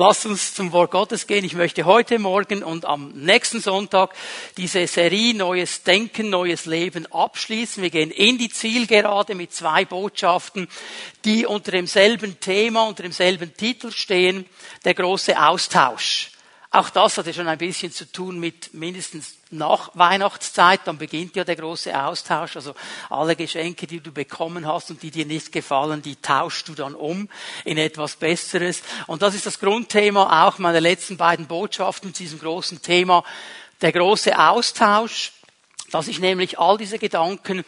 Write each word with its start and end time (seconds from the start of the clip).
Lasst 0.00 0.26
uns 0.26 0.54
zum 0.54 0.70
Wort 0.70 0.92
Gottes 0.92 1.26
gehen. 1.26 1.44
Ich 1.44 1.54
möchte 1.54 1.84
heute 1.84 2.20
Morgen 2.20 2.62
und 2.62 2.84
am 2.84 3.10
nächsten 3.16 3.60
Sonntag 3.60 4.14
diese 4.56 4.86
Serie 4.86 5.34
Neues 5.34 5.82
Denken, 5.82 6.30
Neues 6.30 6.66
Leben 6.66 7.06
abschließen. 7.06 7.82
Wir 7.82 7.90
gehen 7.90 8.12
in 8.12 8.38
die 8.38 8.48
Zielgerade 8.48 9.34
mit 9.34 9.52
zwei 9.52 9.84
Botschaften, 9.84 10.68
die 11.24 11.46
unter 11.46 11.72
demselben 11.72 12.38
Thema, 12.38 12.86
unter 12.86 13.02
demselben 13.02 13.56
Titel 13.56 13.90
stehen. 13.90 14.46
Der 14.84 14.94
große 14.94 15.36
Austausch. 15.36 16.30
Auch 16.70 16.90
das 16.90 17.16
hat 17.16 17.26
ja 17.26 17.32
schon 17.32 17.48
ein 17.48 17.56
bisschen 17.56 17.92
zu 17.92 18.10
tun 18.12 18.38
mit 18.38 18.74
mindestens 18.74 19.36
nach 19.50 19.90
Weihnachtszeit, 19.94 20.80
dann 20.84 20.98
beginnt 20.98 21.34
ja 21.34 21.42
der 21.44 21.56
große 21.56 21.98
Austausch. 21.98 22.56
Also 22.56 22.74
alle 23.08 23.36
Geschenke, 23.36 23.86
die 23.86 24.00
du 24.00 24.12
bekommen 24.12 24.66
hast 24.66 24.90
und 24.90 25.02
die 25.02 25.10
dir 25.10 25.24
nicht 25.24 25.50
gefallen, 25.50 26.02
die 26.02 26.16
tauschst 26.16 26.68
du 26.68 26.74
dann 26.74 26.94
um 26.94 27.30
in 27.64 27.78
etwas 27.78 28.16
Besseres. 28.16 28.82
Und 29.06 29.22
das 29.22 29.34
ist 29.34 29.46
das 29.46 29.60
Grundthema 29.60 30.46
auch 30.46 30.58
meiner 30.58 30.82
letzten 30.82 31.16
beiden 31.16 31.46
Botschaften 31.46 32.12
zu 32.12 32.22
diesem 32.22 32.38
großen 32.38 32.82
Thema, 32.82 33.24
der 33.80 33.92
große 33.92 34.38
Austausch, 34.38 35.32
dass 35.90 36.06
ich 36.06 36.18
nämlich 36.18 36.58
all 36.58 36.76
diese 36.76 36.98
Gedanken 36.98 37.64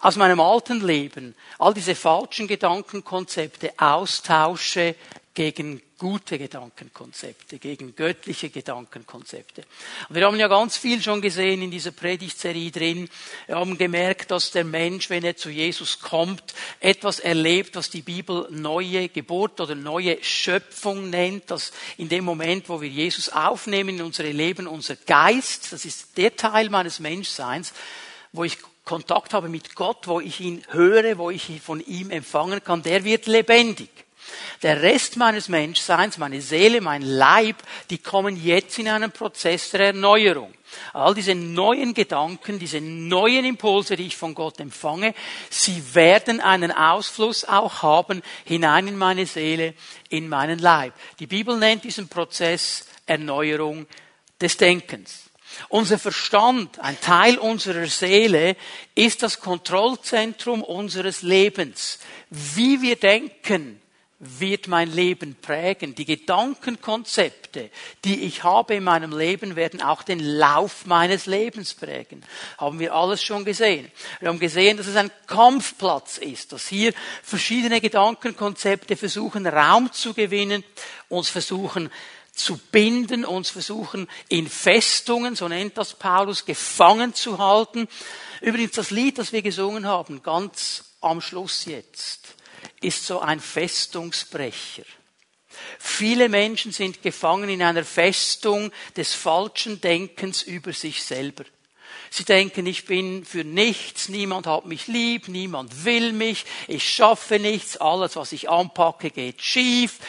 aus 0.00 0.16
meinem 0.16 0.40
alten 0.40 0.84
Leben, 0.84 1.36
all 1.60 1.74
diese 1.74 1.94
falschen 1.94 2.48
Gedankenkonzepte 2.48 3.74
austausche 3.78 4.96
gegen 5.34 5.82
gute 6.00 6.38
Gedankenkonzepte, 6.38 7.58
gegen 7.58 7.94
göttliche 7.94 8.48
Gedankenkonzepte. 8.48 9.64
Und 10.08 10.16
wir 10.16 10.24
haben 10.24 10.40
ja 10.40 10.48
ganz 10.48 10.78
viel 10.78 11.02
schon 11.02 11.20
gesehen 11.20 11.60
in 11.60 11.70
dieser 11.70 11.90
Predigtserie 11.90 12.70
drin. 12.70 13.06
Wir 13.46 13.56
haben 13.56 13.76
gemerkt, 13.76 14.30
dass 14.30 14.50
der 14.50 14.64
Mensch, 14.64 15.10
wenn 15.10 15.24
er 15.24 15.36
zu 15.36 15.50
Jesus 15.50 16.00
kommt, 16.00 16.42
etwas 16.80 17.20
erlebt, 17.20 17.76
was 17.76 17.90
die 17.90 18.00
Bibel 18.00 18.48
neue 18.50 19.10
Geburt 19.10 19.60
oder 19.60 19.74
neue 19.74 20.16
Schöpfung 20.24 21.10
nennt, 21.10 21.50
dass 21.50 21.70
in 21.98 22.08
dem 22.08 22.24
Moment, 22.24 22.70
wo 22.70 22.80
wir 22.80 22.88
Jesus 22.88 23.28
aufnehmen 23.28 23.98
in 23.98 24.02
unsere 24.02 24.32
Leben, 24.32 24.66
unser 24.66 24.96
Geist, 24.96 25.70
das 25.70 25.84
ist 25.84 26.16
der 26.16 26.34
Teil 26.34 26.70
meines 26.70 26.98
Menschseins, 26.98 27.74
wo 28.32 28.44
ich 28.44 28.56
Kontakt 28.86 29.34
habe 29.34 29.50
mit 29.50 29.74
Gott, 29.74 30.08
wo 30.08 30.18
ich 30.18 30.40
ihn 30.40 30.62
höre, 30.70 31.18
wo 31.18 31.30
ich 31.30 31.60
von 31.60 31.80
ihm 31.80 32.10
empfangen 32.10 32.64
kann, 32.64 32.82
der 32.82 33.04
wird 33.04 33.26
lebendig. 33.26 33.90
Der 34.62 34.82
Rest 34.82 35.16
meines 35.16 35.48
Menschseins, 35.48 36.18
meine 36.18 36.40
Seele, 36.40 36.80
mein 36.80 37.02
Leib, 37.02 37.56
die 37.90 37.98
kommen 37.98 38.42
jetzt 38.42 38.78
in 38.78 38.88
einen 38.88 39.12
Prozess 39.12 39.70
der 39.70 39.86
Erneuerung. 39.86 40.52
All 40.92 41.14
diese 41.14 41.34
neuen 41.34 41.94
Gedanken, 41.94 42.58
diese 42.58 42.80
neuen 42.80 43.44
Impulse, 43.44 43.96
die 43.96 44.06
ich 44.06 44.16
von 44.16 44.34
Gott 44.34 44.60
empfange, 44.60 45.14
sie 45.48 45.94
werden 45.94 46.40
einen 46.40 46.70
Ausfluss 46.72 47.44
auch 47.44 47.82
haben 47.82 48.22
hinein 48.44 48.86
in 48.86 48.96
meine 48.96 49.26
Seele, 49.26 49.74
in 50.08 50.28
meinen 50.28 50.58
Leib. 50.58 50.94
Die 51.18 51.26
Bibel 51.26 51.58
nennt 51.58 51.84
diesen 51.84 52.08
Prozess 52.08 52.86
Erneuerung 53.06 53.86
des 54.40 54.56
Denkens. 54.56 55.30
Unser 55.68 55.98
Verstand, 55.98 56.78
ein 56.78 57.00
Teil 57.00 57.38
unserer 57.38 57.86
Seele, 57.86 58.56
ist 58.94 59.22
das 59.22 59.40
Kontrollzentrum 59.40 60.62
unseres 60.62 61.22
Lebens. 61.22 61.98
Wie 62.30 62.80
wir 62.82 62.96
denken, 62.96 63.80
wird 64.20 64.68
mein 64.68 64.92
Leben 64.92 65.34
prägen. 65.34 65.94
Die 65.94 66.04
Gedankenkonzepte, 66.04 67.70
die 68.04 68.24
ich 68.24 68.44
habe 68.44 68.74
in 68.74 68.84
meinem 68.84 69.16
Leben, 69.16 69.56
werden 69.56 69.80
auch 69.80 70.02
den 70.02 70.20
Lauf 70.20 70.84
meines 70.84 71.24
Lebens 71.24 71.72
prägen. 71.72 72.22
Haben 72.58 72.78
wir 72.78 72.94
alles 72.94 73.22
schon 73.22 73.46
gesehen. 73.46 73.90
Wir 74.20 74.28
haben 74.28 74.38
gesehen, 74.38 74.76
dass 74.76 74.86
es 74.86 74.96
ein 74.96 75.10
Kampfplatz 75.26 76.18
ist, 76.18 76.52
dass 76.52 76.68
hier 76.68 76.92
verschiedene 77.22 77.80
Gedankenkonzepte 77.80 78.94
versuchen, 78.94 79.46
Raum 79.46 79.90
zu 79.90 80.12
gewinnen, 80.12 80.64
uns 81.08 81.30
versuchen 81.30 81.90
zu 82.32 82.58
binden, 82.70 83.24
uns 83.24 83.50
versuchen, 83.50 84.06
in 84.28 84.48
Festungen, 84.48 85.34
so 85.34 85.48
nennt 85.48 85.76
das 85.76 85.94
Paulus, 85.94 86.44
gefangen 86.44 87.12
zu 87.12 87.38
halten. 87.38 87.88
Übrigens 88.40 88.72
das 88.72 88.90
Lied, 88.90 89.18
das 89.18 89.32
wir 89.32 89.42
gesungen 89.42 89.86
haben, 89.86 90.22
ganz 90.22 90.84
am 91.00 91.20
Schluss 91.20 91.64
jetzt 91.64 92.36
ist 92.80 93.06
so 93.06 93.20
ein 93.20 93.40
Festungsbrecher. 93.40 94.84
Viele 95.78 96.28
Menschen 96.28 96.72
sind 96.72 97.02
gefangen 97.02 97.50
in 97.50 97.62
einer 97.62 97.84
Festung 97.84 98.70
des 98.96 99.14
falschen 99.14 99.80
Denkens 99.80 100.42
über 100.42 100.72
sich 100.72 101.02
selber. 101.02 101.44
Sie 102.12 102.24
denken, 102.24 102.66
ich 102.66 102.86
bin 102.86 103.24
für 103.24 103.44
nichts, 103.44 104.08
niemand 104.08 104.48
hat 104.48 104.66
mich 104.66 104.88
lieb, 104.88 105.28
niemand 105.28 105.84
will 105.84 106.12
mich, 106.12 106.44
ich 106.66 106.88
schaffe 106.88 107.38
nichts, 107.38 107.76
alles, 107.76 108.16
was 108.16 108.32
ich 108.32 108.50
anpacke, 108.50 109.10
geht 109.10 109.40
schief, 109.40 110.00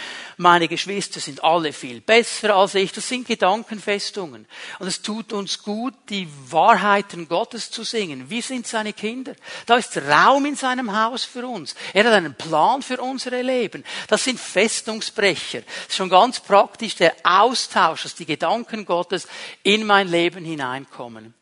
meine 0.41 0.67
Geschwister 0.67 1.19
sind 1.19 1.43
alle 1.43 1.71
viel 1.71 2.01
besser 2.01 2.55
als 2.55 2.73
ich. 2.73 2.91
Das 2.91 3.07
sind 3.07 3.27
Gedankenfestungen. 3.27 4.47
Und 4.79 4.87
es 4.87 5.03
tut 5.03 5.33
uns 5.33 5.61
gut, 5.61 5.93
die 6.09 6.27
Wahrheiten 6.49 7.27
Gottes 7.27 7.69
zu 7.69 7.83
singen. 7.83 8.31
Wir 8.31 8.41
sind 8.41 8.65
seine 8.65 8.93
Kinder. 8.93 9.35
Da 9.67 9.75
ist 9.75 9.95
Raum 9.97 10.47
in 10.47 10.55
seinem 10.55 10.97
Haus 10.97 11.23
für 11.23 11.45
uns. 11.45 11.75
Er 11.93 12.05
hat 12.05 12.13
einen 12.13 12.33
Plan 12.33 12.81
für 12.81 12.99
unsere 12.99 13.43
Leben. 13.43 13.83
Das 14.07 14.23
sind 14.23 14.39
Festungsbrecher. 14.39 15.61
Das 15.61 15.89
ist 15.89 15.95
schon 15.97 16.09
ganz 16.09 16.39
praktisch 16.39 16.95
der 16.95 17.13
Austausch, 17.23 18.01
dass 18.01 18.15
die 18.15 18.25
Gedanken 18.25 18.85
Gottes 18.85 19.27
in 19.61 19.85
mein 19.85 20.07
Leben 20.07 20.43
hineinkommen. 20.43 21.35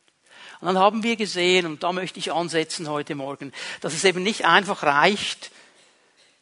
Und 0.62 0.68
dann 0.68 0.78
haben 0.78 1.04
wir 1.04 1.16
gesehen, 1.16 1.66
und 1.66 1.84
da 1.84 1.94
möchte 1.94 2.20
ich 2.20 2.34
ansetzen 2.34 2.90
heute 2.90 3.16
Morgen, 3.16 3.54
dass 3.82 3.94
es 3.94 4.04
eben 4.04 4.24
nicht 4.24 4.46
einfach 4.46 4.84
reicht, 4.84 5.52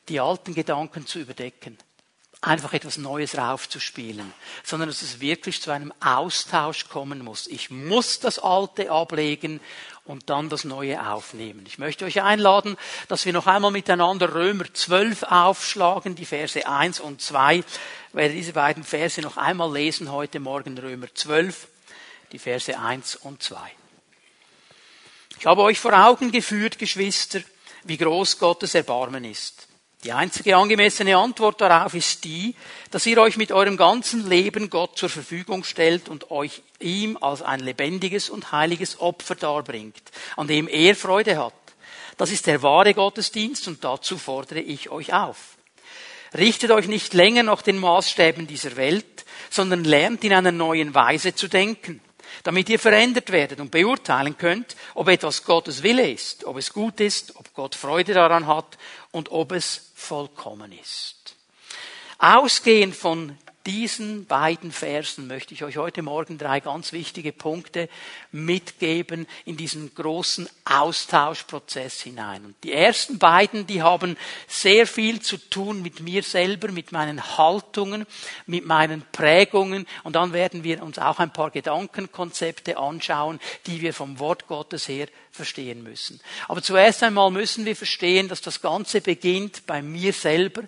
die 0.09 0.19
alten 0.19 0.55
Gedanken 0.55 1.05
zu 1.05 1.19
überdecken, 1.19 1.77
einfach 2.41 2.73
etwas 2.73 2.97
Neues 2.97 3.37
raufzuspielen, 3.37 4.33
sondern 4.63 4.89
dass 4.89 5.01
es 5.01 5.19
wirklich 5.19 5.61
zu 5.61 5.71
einem 5.71 5.93
Austausch 5.99 6.87
kommen 6.87 7.23
muss. 7.23 7.47
Ich 7.47 7.69
muss 7.69 8.19
das 8.19 8.39
Alte 8.39 8.91
ablegen 8.91 9.59
und 10.05 10.29
dann 10.29 10.49
das 10.49 10.63
Neue 10.63 11.05
aufnehmen. 11.05 11.65
Ich 11.67 11.77
möchte 11.77 12.05
euch 12.05 12.21
einladen, 12.21 12.77
dass 13.09 13.25
wir 13.25 13.33
noch 13.33 13.47
einmal 13.47 13.71
miteinander 13.71 14.33
Römer 14.33 14.65
12 14.71 15.23
aufschlagen, 15.23 16.15
die 16.15 16.25
Verse 16.25 16.67
1 16.67 16.99
und 16.99 17.21
2. 17.21 17.57
Ich 17.57 17.65
werde 18.13 18.33
diese 18.33 18.53
beiden 18.53 18.83
Verse 18.83 19.21
noch 19.21 19.37
einmal 19.37 19.71
lesen 19.71 20.11
heute 20.11 20.39
Morgen, 20.39 20.77
Römer 20.77 21.13
12, 21.13 21.67
die 22.31 22.39
Verse 22.39 22.79
1 22.79 23.17
und 23.17 23.43
2. 23.43 23.57
Ich 25.39 25.45
habe 25.45 25.61
euch 25.61 25.79
vor 25.79 25.93
Augen 25.93 26.31
geführt, 26.31 26.79
Geschwister, 26.79 27.41
wie 27.83 27.97
groß 27.97 28.39
Gottes 28.39 28.73
Erbarmen 28.73 29.23
ist. 29.23 29.67
Die 30.03 30.11
einzige 30.11 30.57
angemessene 30.57 31.15
Antwort 31.15 31.61
darauf 31.61 31.93
ist 31.93 32.23
die, 32.23 32.55
dass 32.91 33.05
ihr 33.05 33.19
euch 33.19 33.37
mit 33.37 33.51
eurem 33.51 33.77
ganzen 33.77 34.27
Leben 34.27 34.69
Gott 34.69 34.97
zur 34.97 35.09
Verfügung 35.09 35.63
stellt 35.63 36.09
und 36.09 36.31
euch 36.31 36.63
ihm 36.79 37.17
als 37.17 37.43
ein 37.43 37.59
lebendiges 37.59 38.29
und 38.29 38.51
heiliges 38.51 38.99
Opfer 38.99 39.35
darbringt, 39.35 40.01
an 40.37 40.47
dem 40.47 40.67
er 40.67 40.95
Freude 40.95 41.37
hat. 41.37 41.53
Das 42.17 42.31
ist 42.31 42.47
der 42.47 42.63
wahre 42.63 42.95
Gottesdienst 42.95 43.67
und 43.67 43.83
dazu 43.83 44.17
fordere 44.17 44.59
ich 44.59 44.89
euch 44.89 45.13
auf. 45.13 45.57
Richtet 46.35 46.71
euch 46.71 46.87
nicht 46.87 47.13
länger 47.13 47.43
nach 47.43 47.61
den 47.61 47.77
Maßstäben 47.77 48.47
dieser 48.47 48.75
Welt, 48.75 49.25
sondern 49.51 49.83
lernt 49.83 50.23
in 50.23 50.33
einer 50.33 50.51
neuen 50.51 50.95
Weise 50.95 51.35
zu 51.35 51.47
denken 51.47 52.01
damit 52.43 52.69
ihr 52.69 52.79
verändert 52.79 53.31
werdet 53.31 53.59
und 53.59 53.71
beurteilen 53.71 54.37
könnt, 54.37 54.75
ob 54.93 55.07
etwas 55.07 55.43
Gottes 55.43 55.83
Wille 55.83 56.09
ist, 56.09 56.45
ob 56.45 56.57
es 56.57 56.73
gut 56.73 56.99
ist, 56.99 57.35
ob 57.35 57.53
Gott 57.53 57.75
Freude 57.75 58.13
daran 58.13 58.47
hat 58.47 58.77
und 59.11 59.31
ob 59.31 59.51
es 59.51 59.91
vollkommen 59.95 60.71
ist. 60.71 61.35
Ausgehend 62.19 62.95
von 62.95 63.37
diesen 63.67 64.25
beiden 64.25 64.71
Versen 64.71 65.27
möchte 65.27 65.53
ich 65.53 65.65
euch 65.65 65.75
heute 65.75 66.01
Morgen 66.01 66.37
drei 66.37 66.61
ganz 66.61 66.93
wichtige 66.93 67.33
Punkte 67.33 67.89
mitgeben 68.31 69.27
in 69.43 69.57
diesen 69.57 69.93
großen 69.93 70.47
Austauschprozess 70.63 71.99
hinein. 71.99 72.45
Und 72.45 72.55
die 72.63 72.71
ersten 72.71 73.19
beiden, 73.19 73.67
die 73.67 73.83
haben 73.83 74.15
sehr 74.47 74.87
viel 74.87 75.21
zu 75.21 75.37
tun 75.37 75.81
mit 75.81 75.99
mir 75.99 76.23
selber, 76.23 76.71
mit 76.71 76.93
meinen 76.93 77.37
Haltungen, 77.37 78.05
mit 78.45 78.65
meinen 78.65 79.03
Prägungen. 79.11 79.85
Und 80.05 80.15
dann 80.15 80.31
werden 80.31 80.63
wir 80.63 80.81
uns 80.81 80.97
auch 80.97 81.19
ein 81.19 81.33
paar 81.33 81.51
Gedankenkonzepte 81.51 82.77
anschauen, 82.77 83.37
die 83.65 83.81
wir 83.81 83.93
vom 83.93 84.17
Wort 84.19 84.47
Gottes 84.47 84.87
her 84.87 85.09
verstehen 85.29 85.83
müssen. 85.83 86.21
Aber 86.47 86.61
zuerst 86.61 87.03
einmal 87.03 87.31
müssen 87.31 87.65
wir 87.65 87.75
verstehen, 87.75 88.29
dass 88.29 88.39
das 88.39 88.61
Ganze 88.61 89.01
beginnt 89.01 89.65
bei 89.67 89.81
mir 89.81 90.13
selber 90.13 90.63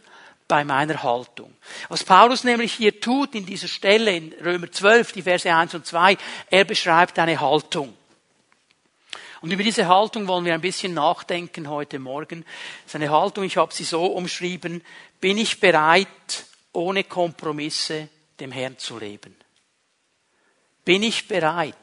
bei 0.50 0.66
meiner 0.66 1.04
Haltung. 1.04 1.56
Was 1.88 2.04
Paulus 2.04 2.44
nämlich 2.44 2.74
hier 2.74 3.00
tut 3.00 3.36
in 3.36 3.46
dieser 3.46 3.70
Stelle 3.70 4.12
in 4.18 4.34
Römer 4.44 4.70
12, 4.70 5.14
die 5.14 5.22
Verse 5.22 5.54
1 5.54 5.76
und 5.76 5.86
2, 5.86 6.18
er 6.50 6.66
beschreibt 6.66 7.18
eine 7.20 7.40
Haltung. 7.40 7.96
Und 9.42 9.52
über 9.52 9.64
diese 9.64 9.88
Haltung 9.88 10.28
wollen 10.28 10.44
wir 10.44 10.54
ein 10.54 10.60
bisschen 10.60 10.94
nachdenken 10.94 11.70
heute 11.70 12.00
Morgen. 12.00 12.44
Seine 12.88 13.12
Haltung, 13.12 13.46
ich 13.46 13.56
habe 13.56 13.74
sie 13.74 13.86
so 13.86 14.08
umschrieben, 14.08 14.84
bin 15.22 15.38
ich 15.38 15.62
bereit, 15.62 16.08
ohne 16.74 17.06
Kompromisse 17.06 18.10
dem 18.40 18.52
Herrn 18.52 18.78
zu 18.78 18.98
leben? 18.98 19.36
Bin 20.84 21.04
ich 21.04 21.28
bereit, 21.28 21.76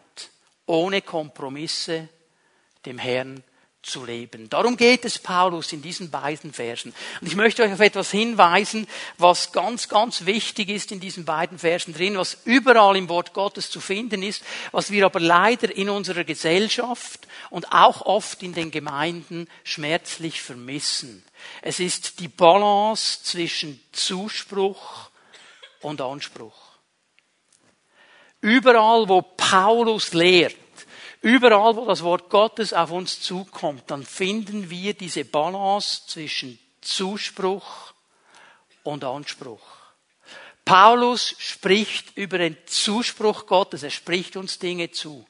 ohne 0.67 1.03
Kompromisse 1.03 2.09
dem 2.85 2.99
Herrn 2.99 3.37
zu 3.37 3.56
leben. 4.05 4.51
Darum 4.51 4.77
geht 4.77 5.05
es 5.05 5.19
Paulus 5.19 5.73
in 5.73 5.81
diesen 5.81 6.11
beiden 6.11 6.53
Versen. 6.53 6.93
Und 7.21 7.27
ich 7.27 7.37
möchte 7.37 7.63
euch 7.63 7.73
auf 7.73 7.81
etwas 7.81 8.11
hinweisen, 8.11 8.87
was 9.19 9.53
ganz, 9.53 9.89
ganz 9.89 10.27
wichtig 10.27 10.69
ist 10.69 10.93
in 10.93 11.01
diesen 11.01 11.25
beiden 11.25 11.59
Versen 11.59 11.95
drin, 11.95 12.19
was 12.19 12.39
überall 12.45 12.97
im 12.97 13.09
Wort 13.09 13.33
Gottes 13.33 13.71
zu 13.71 13.81
finden 13.81 14.23
ist, 14.23 14.43
was 14.73 14.91
wir 14.91 15.07
aber 15.07 15.21
leider 15.21 15.75
in 15.75 15.89
unserer 15.89 16.25
Gesellschaft 16.25 17.29
und 17.51 17.73
auch 17.73 18.03
oft 18.03 18.43
in 18.43 18.55
den 18.55 18.71
Gemeinden 18.71 19.49
schmerzlich 19.65 20.43
vermissen. 20.43 21.25
Es 21.63 21.81
ist 21.81 22.21
die 22.21 22.29
Balance 22.29 23.23
zwischen 23.23 23.81
Zuspruch 23.93 25.11
und 25.81 26.01
Anspruch. 26.01 26.67
Überall, 28.41 29.09
wo 29.09 29.23
Paulus 29.23 30.13
lehrt, 30.13 30.57
Überall, 31.23 31.77
wo 31.77 31.85
das 31.87 32.03
Wort 32.03 32.31
Gottes 32.31 32.73
auf 32.73 32.91
uns 32.91 33.21
zukommt, 33.21 33.85
dann 33.91 34.05
finden 34.05 34.71
wir 34.71 34.95
diese 34.95 35.25
Balance 35.25 36.03
zwischen 36.07 36.59
Zuspruch 36.81 37.93
und 38.83 39.03
Anspruch. 39.03 39.77
Paulus 40.65 41.35
spricht 41.39 42.17
über 42.17 42.39
den 42.39 42.57
Zuspruch 42.67 43.47
Gottes, 43.47 43.83
er 43.83 43.91
spricht 43.91 44.37
uns 44.37 44.59
Dinge 44.59 44.91
zu. 44.91 45.27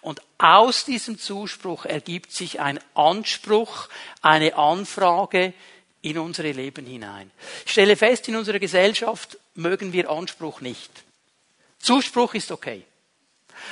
Und 0.00 0.20
aus 0.38 0.84
diesem 0.84 1.18
Zuspruch 1.18 1.84
ergibt 1.84 2.32
sich 2.32 2.60
ein 2.60 2.80
Anspruch, 2.94 3.88
eine 4.20 4.56
Anfrage 4.56 5.54
in 6.02 6.18
unsere 6.18 6.50
Leben 6.52 6.86
hinein. 6.86 7.30
Ich 7.64 7.72
stelle 7.72 7.96
fest, 7.96 8.26
in 8.28 8.36
unserer 8.36 8.58
Gesellschaft 8.58 9.38
mögen 9.54 9.92
wir 9.92 10.10
Anspruch 10.10 10.60
nicht. 10.60 10.90
Zuspruch 11.78 12.34
ist 12.34 12.50
okay. 12.50 12.84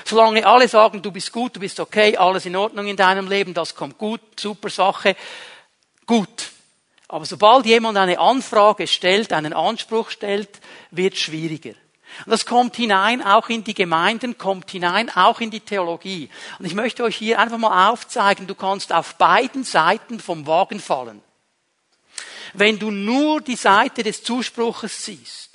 Solange 0.05 0.47
alle 0.47 0.69
sagen, 0.69 1.03
du 1.03 1.11
bist 1.11 1.33
gut, 1.33 1.57
du 1.57 1.61
bist 1.61 1.81
okay, 1.81 2.17
alles 2.17 2.47
in 2.47 2.57
Ordnung 2.57 2.87
in 2.87 2.97
deinem 2.97 3.29
Leben, 3.29 3.55
das 3.55 3.75
kommt 3.75 3.99
gut, 3.99 4.21
super 4.39 4.71
Sache, 4.71 5.17
gut. 6.07 6.51
Aber 7.09 7.25
sobald 7.25 7.65
jemand 7.67 7.97
eine 7.97 8.19
Anfrage 8.19 8.87
stellt, 8.87 9.33
einen 9.33 9.55
Anspruch 9.55 10.11
stellt, 10.11 10.61
wird 10.91 11.17
schwieriger. 11.17 11.75
Und 12.25 12.33
das 12.33 12.47
kommt 12.47 12.77
hinein 12.77 13.23
auch 13.23 13.49
in 13.49 13.65
die 13.65 13.75
Gemeinden, 13.75 14.39
kommt 14.39 14.71
hinein 14.71 15.11
auch 15.15 15.41
in 15.41 15.51
die 15.51 15.61
Theologie. 15.61 16.29
Und 16.59 16.65
ich 16.65 16.75
möchte 16.75 17.05
euch 17.05 17.17
hier 17.17 17.39
einfach 17.39 17.59
mal 17.59 17.91
aufzeigen, 17.91 18.47
du 18.47 18.55
kannst 18.55 18.93
auf 18.93 19.15
beiden 19.17 19.65
Seiten 19.65 20.21
vom 20.21 20.47
Wagen 20.47 20.81
fallen. 20.81 21.23
Wenn 22.55 22.79
du 22.79 22.91
nur 22.91 23.41
die 23.41 23.57
Seite 23.57 24.03
des 24.03 24.23
Zuspruches 24.23 25.05
siehst, 25.05 25.48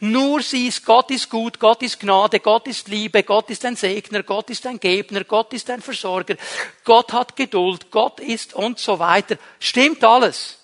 nur 0.00 0.42
siehst, 0.42 0.84
Gott 0.84 1.10
ist 1.10 1.28
gut, 1.28 1.58
Gott 1.58 1.82
ist 1.82 1.98
Gnade, 1.98 2.40
Gott 2.40 2.66
ist 2.68 2.88
Liebe, 2.88 3.22
Gott 3.22 3.50
ist 3.50 3.64
ein 3.64 3.76
Segner, 3.76 4.22
Gott 4.22 4.50
ist 4.50 4.66
ein 4.66 4.78
Gebner, 4.78 5.24
Gott 5.24 5.52
ist 5.52 5.68
ein 5.70 5.82
Versorger, 5.82 6.36
Gott 6.84 7.12
hat 7.12 7.34
Geduld, 7.34 7.90
Gott 7.90 8.20
ist 8.20 8.54
und 8.54 8.78
so 8.78 8.98
weiter. 8.98 9.36
Stimmt 9.58 10.04
alles. 10.04 10.58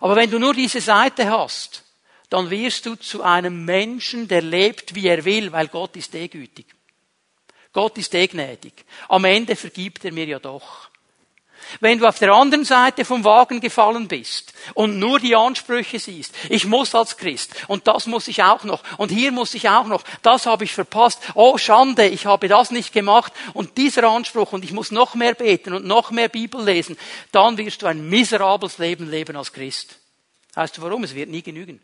Aber 0.00 0.16
wenn 0.16 0.30
du 0.30 0.38
nur 0.38 0.52
diese 0.52 0.80
Seite 0.80 1.30
hast, 1.30 1.84
dann 2.28 2.50
wirst 2.50 2.84
du 2.84 2.96
zu 2.96 3.22
einem 3.22 3.64
Menschen, 3.64 4.28
der 4.28 4.42
lebt, 4.42 4.94
wie 4.94 5.06
er 5.06 5.24
will, 5.24 5.52
weil 5.52 5.68
Gott 5.68 5.96
ist 5.96 6.14
eh 6.14 6.28
gütig. 6.28 6.66
Gott 7.72 7.96
ist 7.98 8.14
eh 8.14 8.26
gnädig. 8.26 8.84
Am 9.08 9.24
Ende 9.24 9.56
vergibt 9.56 10.04
er 10.04 10.12
mir 10.12 10.26
ja 10.26 10.38
doch. 10.38 10.90
Wenn 11.80 11.98
du 11.98 12.06
auf 12.06 12.18
der 12.18 12.32
anderen 12.32 12.64
Seite 12.64 13.04
vom 13.04 13.24
Wagen 13.24 13.60
gefallen 13.60 14.08
bist 14.08 14.52
und 14.74 14.98
nur 14.98 15.20
die 15.20 15.36
Ansprüche 15.36 15.98
siehst, 15.98 16.34
ich 16.48 16.66
muss 16.66 16.94
als 16.94 17.16
Christ 17.16 17.52
und 17.68 17.86
das 17.86 18.06
muss 18.06 18.28
ich 18.28 18.42
auch 18.42 18.64
noch 18.64 18.82
und 18.98 19.10
hier 19.10 19.32
muss 19.32 19.54
ich 19.54 19.68
auch 19.68 19.86
noch, 19.86 20.02
das 20.22 20.46
habe 20.46 20.64
ich 20.64 20.72
verpasst, 20.72 21.20
oh 21.34 21.58
Schande, 21.58 22.06
ich 22.06 22.26
habe 22.26 22.48
das 22.48 22.70
nicht 22.70 22.92
gemacht 22.92 23.32
und 23.52 23.76
dieser 23.76 24.08
Anspruch 24.08 24.52
und 24.52 24.64
ich 24.64 24.72
muss 24.72 24.90
noch 24.90 25.14
mehr 25.14 25.34
beten 25.34 25.74
und 25.74 25.84
noch 25.84 26.10
mehr 26.10 26.28
Bibel 26.28 26.64
lesen, 26.64 26.96
dann 27.32 27.56
wirst 27.56 27.82
du 27.82 27.86
ein 27.86 28.08
miserables 28.08 28.78
Leben 28.78 29.10
leben 29.10 29.36
als 29.36 29.52
Christ. 29.52 29.98
Weißt 30.54 30.76
du 30.76 30.82
warum? 30.82 31.04
Es 31.04 31.14
wird 31.14 31.28
nie 31.28 31.42
genügen. 31.42 31.80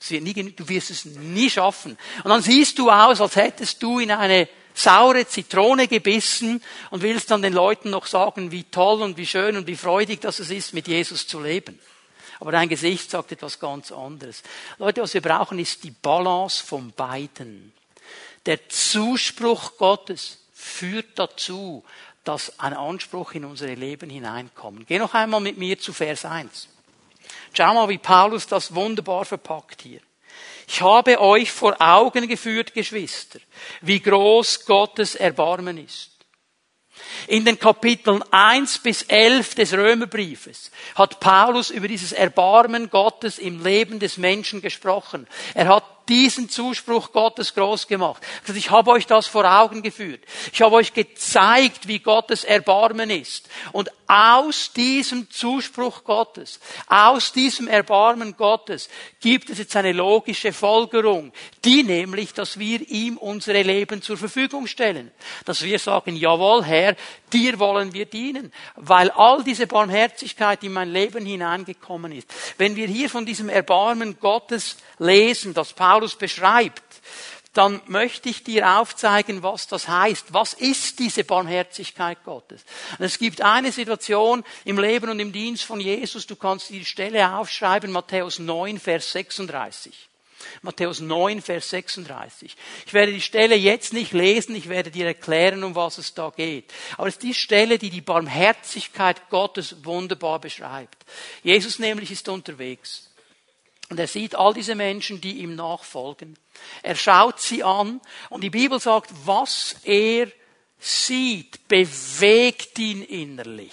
Es 0.00 0.10
wird 0.10 0.22
nie 0.22 0.32
genügen. 0.32 0.56
Du 0.56 0.68
wirst 0.68 0.90
es 0.90 1.04
nie 1.04 1.50
schaffen. 1.50 1.96
Und 2.22 2.30
dann 2.30 2.42
siehst 2.42 2.78
du 2.78 2.90
aus, 2.90 3.20
als 3.20 3.36
hättest 3.36 3.82
du 3.82 3.98
in 3.98 4.10
eine 4.10 4.48
saure 4.74 5.26
Zitrone 5.26 5.88
gebissen 5.88 6.62
und 6.90 7.02
willst 7.02 7.30
dann 7.30 7.42
den 7.42 7.52
Leuten 7.52 7.90
noch 7.90 8.06
sagen, 8.06 8.50
wie 8.50 8.64
toll 8.64 9.00
und 9.02 9.16
wie 9.16 9.26
schön 9.26 9.56
und 9.56 9.66
wie 9.66 9.76
freudig 9.76 10.20
das 10.20 10.40
ist, 10.40 10.74
mit 10.74 10.88
Jesus 10.88 11.26
zu 11.26 11.40
leben. 11.40 11.78
Aber 12.40 12.52
dein 12.52 12.68
Gesicht 12.68 13.10
sagt 13.10 13.32
etwas 13.32 13.58
ganz 13.58 13.92
anderes. 13.92 14.42
Leute, 14.78 15.00
was 15.00 15.14
wir 15.14 15.22
brauchen, 15.22 15.58
ist 15.58 15.84
die 15.84 15.92
Balance 15.92 16.62
von 16.62 16.92
beiden. 16.92 17.72
Der 18.44 18.68
Zuspruch 18.68 19.78
Gottes 19.78 20.38
führt 20.52 21.18
dazu, 21.18 21.84
dass 22.24 22.58
ein 22.58 22.74
Anspruch 22.74 23.32
in 23.32 23.44
unsere 23.44 23.74
Leben 23.74 24.10
hineinkommt. 24.10 24.86
Geh 24.88 24.98
noch 24.98 25.14
einmal 25.14 25.40
mit 25.40 25.58
mir 25.58 25.78
zu 25.78 25.92
Vers 25.92 26.24
1. 26.24 26.68
Schau 27.52 27.74
mal, 27.74 27.88
wie 27.88 27.98
Paulus 27.98 28.46
das 28.46 28.74
wunderbar 28.74 29.24
verpackt 29.24 29.82
hier. 29.82 30.00
Ich 30.66 30.80
habe 30.80 31.20
euch 31.20 31.50
vor 31.50 31.76
Augen 31.80 32.28
geführt, 32.28 32.74
Geschwister, 32.74 33.38
wie 33.80 34.00
groß 34.00 34.64
Gottes 34.64 35.14
Erbarmen 35.14 35.78
ist. 35.78 36.10
In 37.26 37.44
den 37.44 37.58
Kapiteln 37.58 38.22
1 38.30 38.78
bis 38.78 39.02
11 39.02 39.54
des 39.54 39.72
Römerbriefes 39.72 40.70
hat 40.94 41.20
Paulus 41.20 41.70
über 41.70 41.88
dieses 41.88 42.12
Erbarmen 42.12 42.90
Gottes 42.90 43.38
im 43.38 43.62
Leben 43.64 43.98
des 43.98 44.16
Menschen 44.16 44.60
gesprochen. 44.60 45.26
Er 45.54 45.68
hat 45.68 45.93
diesen 46.08 46.48
Zuspruch 46.48 47.12
Gottes 47.12 47.54
groß 47.54 47.86
gemacht. 47.86 48.22
Ich 48.54 48.70
habe 48.70 48.90
euch 48.90 49.06
das 49.06 49.26
vor 49.26 49.44
Augen 49.44 49.82
geführt. 49.82 50.22
Ich 50.52 50.62
habe 50.62 50.76
euch 50.76 50.92
gezeigt, 50.92 51.88
wie 51.88 51.98
Gottes 51.98 52.44
Erbarmen 52.44 53.10
ist. 53.10 53.48
Und 53.72 53.90
aus 54.06 54.72
diesem 54.72 55.30
Zuspruch 55.30 56.04
Gottes, 56.04 56.60
aus 56.88 57.32
diesem 57.32 57.68
Erbarmen 57.68 58.36
Gottes 58.36 58.90
gibt 59.20 59.48
es 59.48 59.58
jetzt 59.58 59.76
eine 59.76 59.92
logische 59.92 60.52
Folgerung, 60.52 61.32
die 61.64 61.82
nämlich, 61.82 62.34
dass 62.34 62.58
wir 62.58 62.86
ihm 62.88 63.16
unsere 63.16 63.62
Leben 63.62 64.02
zur 64.02 64.18
Verfügung 64.18 64.66
stellen. 64.66 65.10
Dass 65.46 65.62
wir 65.62 65.78
sagen, 65.78 66.16
jawohl 66.16 66.64
Herr, 66.64 66.96
dir 67.32 67.58
wollen 67.58 67.94
wir 67.94 68.04
dienen, 68.04 68.52
weil 68.76 69.10
all 69.10 69.42
diese 69.42 69.66
Barmherzigkeit 69.66 70.62
in 70.62 70.72
mein 70.72 70.90
Leben 70.90 71.24
hineingekommen 71.24 72.12
ist. 72.12 72.28
Wenn 72.58 72.76
wir 72.76 72.86
hier 72.86 73.08
von 73.08 73.24
diesem 73.24 73.48
Erbarmen 73.48 74.18
Gottes 74.20 74.76
lesen, 74.98 75.54
das 75.54 75.72
Paulus 75.72 75.93
beschreibt, 76.18 76.82
dann 77.54 77.80
möchte 77.86 78.28
ich 78.28 78.42
dir 78.42 78.78
aufzeigen, 78.78 79.42
was 79.42 79.68
das 79.68 79.88
heißt. 79.88 80.34
Was 80.34 80.54
ist 80.54 80.98
diese 80.98 81.24
Barmherzigkeit 81.24 82.22
Gottes? 82.24 82.64
Und 82.98 83.04
es 83.04 83.18
gibt 83.18 83.40
eine 83.40 83.72
Situation 83.72 84.44
im 84.64 84.78
Leben 84.78 85.08
und 85.08 85.20
im 85.20 85.32
Dienst 85.32 85.64
von 85.64 85.80
Jesus, 85.80 86.26
du 86.26 86.36
kannst 86.36 86.70
die 86.70 86.84
Stelle 86.84 87.36
aufschreiben, 87.36 87.92
Matthäus 87.92 88.40
9, 88.40 88.78
Vers 88.78 89.12
36. 89.12 90.08
Matthäus 90.62 91.00
9, 91.00 91.40
Vers 91.40 91.70
36. 91.70 92.56
Ich 92.86 92.92
werde 92.92 93.12
die 93.12 93.20
Stelle 93.20 93.54
jetzt 93.54 93.92
nicht 93.92 94.12
lesen, 94.12 94.54
ich 94.56 94.68
werde 94.68 94.90
dir 94.90 95.06
erklären, 95.06 95.64
um 95.64 95.74
was 95.74 95.98
es 95.98 96.12
da 96.12 96.30
geht. 96.34 96.72
Aber 96.96 97.06
es 97.06 97.14
ist 97.14 97.22
die 97.22 97.34
Stelle, 97.34 97.78
die 97.78 97.90
die 97.90 98.00
Barmherzigkeit 98.00 99.30
Gottes 99.30 99.84
wunderbar 99.84 100.40
beschreibt. 100.40 101.04
Jesus 101.42 101.78
nämlich 101.78 102.10
ist 102.10 102.28
unterwegs. 102.28 103.13
Und 103.94 104.00
er 104.00 104.08
sieht 104.08 104.34
all 104.34 104.52
diese 104.52 104.74
Menschen, 104.74 105.20
die 105.20 105.38
ihm 105.38 105.54
nachfolgen. 105.54 106.36
Er 106.82 106.96
schaut 106.96 107.38
sie 107.38 107.62
an 107.62 108.00
und 108.28 108.42
die 108.42 108.50
Bibel 108.50 108.80
sagt, 108.80 109.10
was 109.24 109.76
er 109.84 110.26
sieht, 110.80 111.68
bewegt 111.68 112.76
ihn 112.80 113.04
innerlich. 113.04 113.70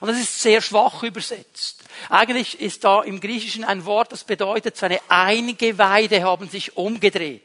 Und 0.00 0.08
das 0.08 0.18
ist 0.18 0.42
sehr 0.42 0.60
schwach 0.60 1.02
übersetzt. 1.04 1.84
Eigentlich 2.10 2.60
ist 2.60 2.84
da 2.84 3.02
im 3.02 3.18
Griechischen 3.18 3.64
ein 3.64 3.86
Wort, 3.86 4.12
das 4.12 4.24
bedeutet, 4.24 4.76
seine 4.76 5.00
Eingeweide 5.08 6.22
haben 6.22 6.50
sich 6.50 6.76
umgedreht 6.76 7.42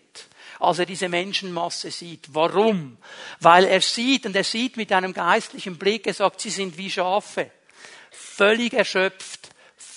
als 0.60 0.80
er 0.80 0.86
diese 0.86 1.08
Menschenmasse 1.08 1.90
sieht. 1.90 2.26
Warum? 2.34 2.98
Weil 3.40 3.64
er 3.64 3.80
sieht, 3.80 4.26
und 4.26 4.36
er 4.36 4.44
sieht 4.44 4.76
mit 4.76 4.92
einem 4.92 5.14
geistlichen 5.14 5.78
Blick, 5.78 6.06
er 6.06 6.14
sagt, 6.14 6.42
sie 6.42 6.50
sind 6.50 6.78
wie 6.78 6.92
Schafe, 6.92 7.50
völlig 8.12 8.74
erschöpft, 8.74 9.39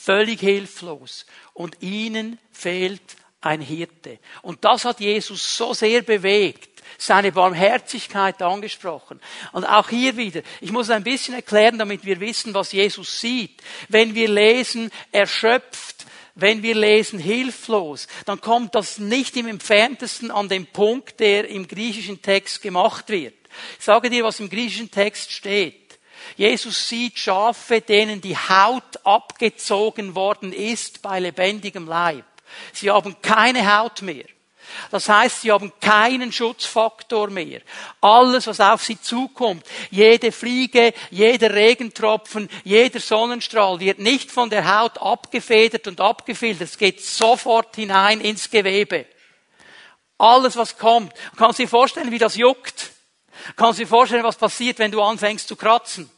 völlig 0.03 0.41
hilflos 0.41 1.27
und 1.55 1.81
ihnen 1.81 2.39
fehlt 2.51 3.03
ein 3.41 3.61
Hirte. 3.61 4.19
Und 4.43 4.65
das 4.65 4.85
hat 4.85 5.01
Jesus 5.01 5.57
so 5.57 5.75
sehr 5.75 6.03
bewegt, 6.03 6.83
seine 6.99 7.33
Barmherzigkeit 7.33 8.41
angesprochen. 8.43 9.21
Und 9.53 9.65
auch 9.65 9.89
hier 9.89 10.17
wieder, 10.17 10.43
ich 10.61 10.73
muss 10.73 10.91
ein 10.91 11.05
bisschen 11.05 11.35
erklären, 11.35 11.79
damit 11.79 12.05
wir 12.05 12.21
wissen, 12.21 12.55
was 12.55 12.73
Jesus 12.73 13.21
sieht. 13.21 13.63
Wenn 13.89 14.15
wir 14.15 14.29
lesen, 14.29 14.91
erschöpft, 15.13 16.07
wenn 16.35 16.63
wir 16.63 16.75
lesen 16.75 17.19
hilflos, 17.19 18.09
dann 18.25 18.41
kommt 18.41 18.75
das 18.75 18.99
nicht 18.99 19.37
im 19.37 19.47
entferntesten 19.47 20.31
an 20.31 20.49
den 20.49 20.67
Punkt, 20.67 21.21
der 21.21 21.49
im 21.49 21.69
griechischen 21.69 22.23
Text 22.23 22.63
gemacht 22.63 23.09
wird. 23.09 23.35
Ich 23.79 23.85
sage 23.85 24.09
dir, 24.09 24.25
was 24.25 24.41
im 24.41 24.49
griechischen 24.49 24.91
Text 24.91 25.31
steht. 25.31 25.82
Jesus 26.37 26.89
sieht 26.89 27.19
Schafe, 27.19 27.81
denen 27.81 28.21
die 28.21 28.37
Haut 28.37 29.05
abgezogen 29.05 30.15
worden 30.15 30.53
ist 30.53 31.03
bei 31.03 31.21
lebendigem 31.21 31.87
Leib. 31.87 32.25
Sie 32.73 32.91
haben 32.91 33.17
keine 33.23 33.79
Haut 33.79 34.03
mehr. 34.03 34.25
Das 34.91 35.09
heißt, 35.09 35.43
sie 35.43 35.53
haben 35.53 35.73
keinen 35.81 36.33
Schutzfaktor 36.33 37.29
mehr. 37.29 37.61
Alles, 38.01 38.47
was 38.47 38.61
auf 38.61 38.83
sie 38.83 39.01
zukommt, 39.01 39.65
jede 39.91 40.33
Fliege, 40.33 40.95
jeder 41.11 41.53
Regentropfen, 41.53 42.49
jeder 42.65 43.01
Sonnenstrahl 43.01 43.81
wird 43.81 43.99
nicht 43.99 44.31
von 44.31 44.51
der 44.51 44.79
Haut 44.79 44.99
abgefedert 44.99 45.87
und 45.89 46.01
abgefiltert. 46.01 46.69
Es 46.69 46.79
geht 46.79 47.05
sofort 47.05 47.77
hinein 47.77 48.21
ins 48.21 48.51
Gewebe. 48.51 49.07
Alles, 50.19 50.57
was 50.57 50.79
kommt. 50.79 51.13
Kannst 51.37 51.59
du 51.59 51.65
dir 51.65 51.69
vorstellen, 51.69 52.11
wie 52.11 52.19
das 52.19 52.37
juckt? 52.37 52.92
Kannst 53.57 53.79
du 53.79 53.85
dir 53.85 53.89
vorstellen, 53.89 54.25
was 54.25 54.37
passiert, 54.37 54.79
wenn 54.79 54.91
du 54.91 55.03
anfängst 55.03 55.49
zu 55.49 55.57
kratzen? 55.57 56.11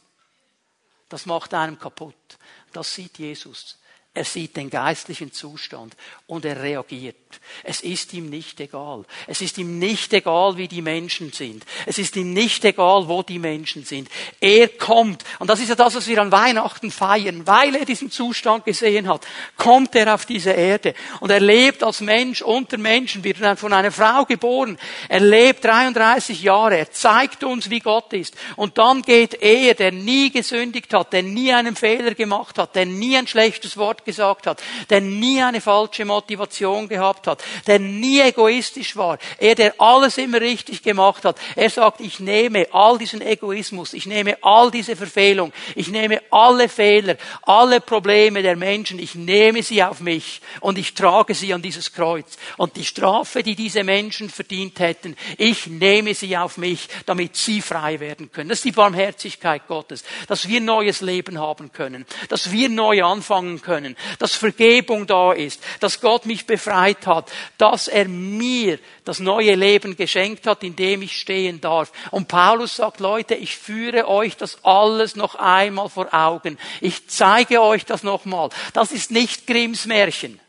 Das 1.09 1.25
macht 1.25 1.53
einem 1.53 1.79
kaputt. 1.79 2.37
Das 2.73 2.93
sieht 2.93 3.17
Jesus. 3.19 3.77
Er 4.13 4.25
sieht 4.25 4.55
den 4.55 4.69
geistlichen 4.69 5.31
Zustand 5.31 5.95
und 6.27 6.45
er 6.45 6.61
reagiert. 6.61 7.15
Es 7.63 7.81
ist 7.81 8.13
ihm 8.13 8.29
nicht 8.29 8.59
egal. 8.59 9.05
Es 9.27 9.41
ist 9.41 9.57
ihm 9.57 9.79
nicht 9.79 10.13
egal, 10.13 10.57
wie 10.57 10.67
die 10.67 10.81
Menschen 10.81 11.31
sind. 11.31 11.65
Es 11.85 11.97
ist 11.97 12.15
ihm 12.15 12.33
nicht 12.33 12.63
egal, 12.65 13.07
wo 13.07 13.23
die 13.23 13.39
Menschen 13.39 13.85
sind. 13.85 14.09
Er 14.39 14.67
kommt. 14.69 15.23
Und 15.39 15.49
das 15.49 15.59
ist 15.59 15.69
ja 15.69 15.75
das, 15.75 15.95
was 15.95 16.07
wir 16.07 16.21
an 16.21 16.31
Weihnachten 16.31 16.91
feiern. 16.91 17.45
Weil 17.47 17.75
er 17.75 17.85
diesen 17.85 18.11
Zustand 18.11 18.65
gesehen 18.65 19.07
hat, 19.07 19.25
kommt 19.57 19.95
er 19.95 20.13
auf 20.13 20.25
diese 20.25 20.51
Erde. 20.51 20.93
Und 21.19 21.31
er 21.31 21.39
lebt 21.39 21.83
als 21.83 22.01
Mensch 22.01 22.41
unter 22.41 22.77
Menschen, 22.77 23.23
wird 23.23 23.37
von 23.59 23.73
einer 23.73 23.91
Frau 23.91 24.25
geboren. 24.25 24.77
Er 25.09 25.19
lebt 25.19 25.63
33 25.63 26.41
Jahre. 26.41 26.77
Er 26.77 26.91
zeigt 26.91 27.43
uns, 27.43 27.69
wie 27.69 27.79
Gott 27.79 28.13
ist. 28.13 28.35
Und 28.55 28.77
dann 28.77 29.01
geht 29.01 29.35
er, 29.41 29.73
der 29.73 29.91
nie 29.91 30.31
gesündigt 30.31 30.93
hat, 30.93 31.13
der 31.13 31.23
nie 31.23 31.53
einen 31.53 31.75
Fehler 31.75 32.13
gemacht 32.13 32.57
hat, 32.57 32.75
der 32.75 32.85
nie 32.85 33.17
ein 33.17 33.27
schlechtes 33.27 33.77
Wort 33.77 34.05
gesagt 34.05 34.47
hat, 34.47 34.61
der 34.89 35.01
nie 35.01 35.41
eine 35.41 35.61
falsche 35.61 36.05
Motivation 36.05 36.87
gehabt 36.87 37.24
hat, 37.27 37.43
der 37.67 37.79
nie 37.79 38.21
egoistisch 38.21 38.95
war, 38.95 39.17
er, 39.37 39.55
der 39.55 39.73
alles 39.79 40.17
immer 40.17 40.41
richtig 40.41 40.83
gemacht 40.83 41.25
hat. 41.25 41.37
Er 41.55 41.69
sagt, 41.69 42.01
ich 42.01 42.19
nehme 42.19 42.67
all 42.71 42.97
diesen 42.97 43.21
Egoismus, 43.21 43.93
ich 43.93 44.05
nehme 44.05 44.37
all 44.41 44.71
diese 44.71 44.95
Verfehlung, 44.95 45.51
ich 45.75 45.89
nehme 45.89 46.21
alle 46.31 46.69
Fehler, 46.69 47.17
alle 47.43 47.81
Probleme 47.81 48.41
der 48.41 48.55
Menschen, 48.55 48.99
ich 48.99 49.15
nehme 49.15 49.63
sie 49.63 49.83
auf 49.83 49.99
mich 49.99 50.41
und 50.61 50.77
ich 50.77 50.93
trage 50.93 51.33
sie 51.33 51.53
an 51.53 51.61
dieses 51.61 51.93
Kreuz. 51.93 52.37
Und 52.57 52.75
die 52.75 52.85
Strafe, 52.85 53.43
die 53.43 53.55
diese 53.55 53.83
Menschen 53.83 54.29
verdient 54.29 54.79
hätten, 54.79 55.15
ich 55.37 55.67
nehme 55.67 56.13
sie 56.13 56.37
auf 56.37 56.57
mich, 56.57 56.87
damit 57.05 57.35
sie 57.35 57.61
frei 57.61 57.99
werden 57.99 58.31
können. 58.31 58.49
Das 58.49 58.59
ist 58.59 58.65
die 58.65 58.71
Barmherzigkeit 58.71 59.67
Gottes, 59.67 60.03
dass 60.27 60.47
wir 60.47 60.61
neues 60.61 61.01
Leben 61.01 61.39
haben 61.39 61.71
können, 61.71 62.05
dass 62.29 62.51
wir 62.51 62.69
neu 62.69 63.03
anfangen 63.03 63.61
können, 63.61 63.95
dass 64.19 64.35
Vergebung 64.35 65.07
da 65.07 65.31
ist, 65.31 65.61
dass 65.79 66.01
Gott 66.01 66.25
mich 66.25 66.45
befreit 66.45 67.07
hat, 67.07 67.14
dass 67.57 67.87
er 67.87 68.07
mir 68.07 68.79
das 69.03 69.19
neue 69.19 69.55
Leben 69.55 69.95
geschenkt 69.95 70.47
hat, 70.47 70.63
in 70.63 70.75
dem 70.75 71.01
ich 71.01 71.17
stehen 71.17 71.61
darf. 71.61 71.91
Und 72.11 72.27
Paulus 72.27 72.75
sagt, 72.75 72.99
Leute, 72.99 73.35
ich 73.35 73.55
führe 73.55 74.07
euch 74.07 74.35
das 74.35 74.63
alles 74.63 75.15
noch 75.15 75.35
einmal 75.35 75.89
vor 75.89 76.13
Augen. 76.13 76.57
Ich 76.81 77.07
zeige 77.07 77.61
euch 77.61 77.85
das 77.85 78.03
nochmal. 78.03 78.49
Das 78.73 78.91
ist 78.91 79.11
nicht 79.11 79.47
Grimms 79.47 79.85
Märchen. 79.85 80.39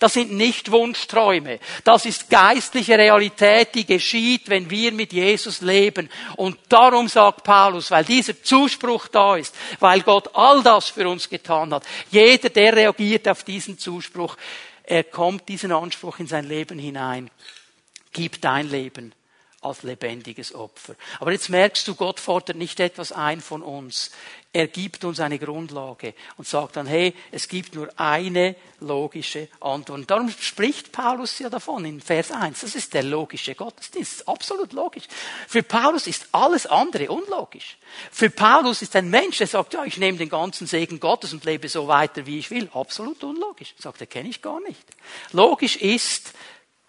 Das 0.00 0.14
sind 0.14 0.32
nicht 0.32 0.70
Wunschträume. 0.72 1.58
Das 1.84 2.06
ist 2.06 2.28
geistliche 2.28 2.98
Realität, 2.98 3.74
die 3.74 3.86
geschieht, 3.86 4.48
wenn 4.48 4.68
wir 4.70 4.92
mit 4.92 5.12
Jesus 5.12 5.60
leben. 5.60 6.10
Und 6.36 6.58
darum 6.68 7.08
sagt 7.08 7.44
Paulus, 7.44 7.90
weil 7.90 8.04
dieser 8.04 8.42
Zuspruch 8.42 9.08
da 9.08 9.36
ist, 9.36 9.54
weil 9.80 10.00
Gott 10.02 10.30
all 10.34 10.62
das 10.62 10.90
für 10.90 11.08
uns 11.08 11.28
getan 11.28 11.72
hat, 11.72 11.84
jeder, 12.10 12.48
der 12.48 12.74
reagiert 12.76 13.28
auf 13.28 13.44
diesen 13.44 13.78
Zuspruch, 13.78 14.36
er 14.86 15.04
kommt 15.04 15.48
diesen 15.48 15.72
Anspruch 15.72 16.18
in 16.18 16.26
sein 16.26 16.44
Leben 16.44 16.78
hinein. 16.78 17.30
Gib 18.12 18.40
dein 18.40 18.68
Leben 18.68 19.14
als 19.60 19.82
lebendiges 19.82 20.54
Opfer. 20.54 20.94
Aber 21.18 21.32
jetzt 21.32 21.48
merkst 21.48 21.88
du, 21.88 21.94
Gott 21.94 22.20
fordert 22.20 22.56
nicht 22.56 22.78
etwas 22.80 23.12
ein 23.12 23.40
von 23.40 23.62
uns. 23.62 24.10
Er 24.52 24.68
gibt 24.68 25.04
uns 25.04 25.20
eine 25.20 25.38
Grundlage 25.38 26.14
und 26.38 26.48
sagt 26.48 26.76
dann, 26.76 26.86
hey, 26.86 27.12
es 27.30 27.48
gibt 27.48 27.74
nur 27.74 27.90
eine 27.98 28.56
logische 28.80 29.48
Antwort. 29.60 29.98
Und 29.98 30.10
darum 30.10 30.30
spricht 30.30 30.92
Paulus 30.92 31.38
ja 31.40 31.50
davon 31.50 31.84
in 31.84 32.00
Vers 32.00 32.30
1. 32.32 32.60
Das 32.60 32.74
ist 32.74 32.94
der 32.94 33.02
logische 33.02 33.54
Gottesdienst. 33.54 34.26
Absolut 34.26 34.72
logisch. 34.72 35.04
Für 35.46 35.62
Paulus 35.62 36.06
ist 36.06 36.28
alles 36.32 36.66
andere 36.66 37.10
unlogisch. 37.10 37.76
Für 38.10 38.30
Paulus 38.30 38.80
ist 38.80 38.96
ein 38.96 39.10
Mensch, 39.10 39.36
der 39.38 39.46
sagt, 39.46 39.74
ja, 39.74 39.84
ich 39.84 39.98
nehme 39.98 40.16
den 40.16 40.30
ganzen 40.30 40.66
Segen 40.66 41.00
Gottes 41.00 41.34
und 41.34 41.44
lebe 41.44 41.68
so 41.68 41.86
weiter, 41.86 42.24
wie 42.24 42.38
ich 42.38 42.50
will. 42.50 42.70
Absolut 42.72 43.22
unlogisch. 43.24 43.74
Sagt, 43.78 44.00
er 44.00 44.06
kenne 44.06 44.30
ich 44.30 44.40
gar 44.40 44.60
nicht. 44.60 44.86
Logisch 45.32 45.76
ist, 45.76 46.32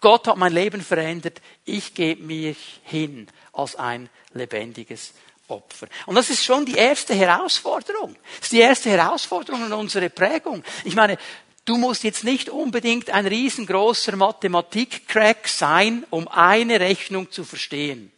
Gott 0.00 0.28
hat 0.28 0.36
mein 0.36 0.52
Leben 0.52 0.80
verändert. 0.80 1.40
Ich 1.64 1.94
gebe 1.94 2.22
mich 2.22 2.80
hin 2.84 3.26
als 3.52 3.76
ein 3.76 4.08
lebendiges 4.32 5.12
Opfer. 5.48 5.88
Und 6.06 6.14
das 6.14 6.30
ist 6.30 6.44
schon 6.44 6.66
die 6.66 6.76
erste 6.76 7.14
Herausforderung. 7.14 8.14
Das 8.36 8.46
ist 8.46 8.52
die 8.52 8.60
erste 8.60 8.90
Herausforderung 8.90 9.66
in 9.66 9.72
unserer 9.72 10.08
Prägung. 10.08 10.62
Ich 10.84 10.94
meine, 10.94 11.18
du 11.64 11.76
musst 11.76 12.04
jetzt 12.04 12.24
nicht 12.24 12.48
unbedingt 12.48 13.10
ein 13.10 13.26
riesengroßer 13.26 14.14
Mathematik-Crack 14.16 15.48
sein, 15.48 16.04
um 16.10 16.28
eine 16.28 16.80
Rechnung 16.80 17.30
zu 17.30 17.44
verstehen. 17.44 18.12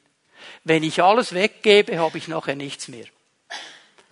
Wenn 0.64 0.82
ich 0.82 1.02
alles 1.02 1.32
weggebe, 1.32 1.98
habe 1.98 2.18
ich 2.18 2.28
nachher 2.28 2.56
nichts 2.56 2.88
mehr. 2.88 3.06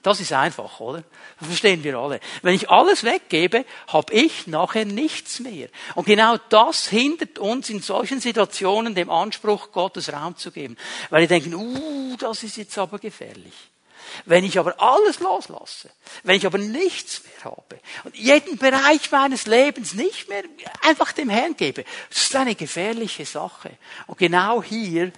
Das 0.02 0.20
ist 0.20 0.32
einfach, 0.32 0.78
oder? 0.78 1.02
Das 1.40 1.48
verstehen 1.48 1.82
wir 1.82 1.98
alle. 1.98 2.20
Wenn 2.42 2.54
ich 2.54 2.70
alles 2.70 3.02
weggebe, 3.02 3.64
habe 3.88 4.12
ich 4.12 4.46
nachher 4.46 4.84
nichts 4.84 5.40
mehr. 5.40 5.68
Und 5.96 6.06
genau 6.06 6.36
das 6.50 6.88
hindert 6.88 7.38
uns 7.38 7.68
in 7.68 7.82
solchen 7.82 8.20
Situationen 8.20 8.94
dem 8.94 9.10
Anspruch, 9.10 9.72
Gottes 9.72 10.12
Raum 10.12 10.36
zu 10.36 10.52
geben. 10.52 10.76
Weil 11.10 11.22
wir 11.22 11.28
denken, 11.28 11.54
uh, 11.54 12.16
das 12.16 12.44
ist 12.44 12.56
jetzt 12.56 12.78
aber 12.78 12.98
gefährlich. 12.98 13.54
Wenn 14.24 14.44
ich 14.44 14.58
aber 14.58 14.80
alles 14.80 15.20
loslasse, 15.20 15.90
wenn 16.22 16.36
ich 16.36 16.46
aber 16.46 16.58
nichts 16.58 17.22
mehr 17.24 17.52
habe 17.52 17.78
und 18.04 18.16
jeden 18.16 18.56
Bereich 18.56 19.10
meines 19.10 19.46
Lebens 19.46 19.94
nicht 19.94 20.28
mehr 20.28 20.44
einfach 20.82 21.12
dem 21.12 21.28
Herrn 21.28 21.56
gebe, 21.56 21.84
das 22.08 22.22
ist 22.22 22.36
eine 22.36 22.54
gefährliche 22.54 23.26
Sache. 23.26 23.72
Und 24.06 24.16
genau 24.16 24.62
hier 24.62 25.12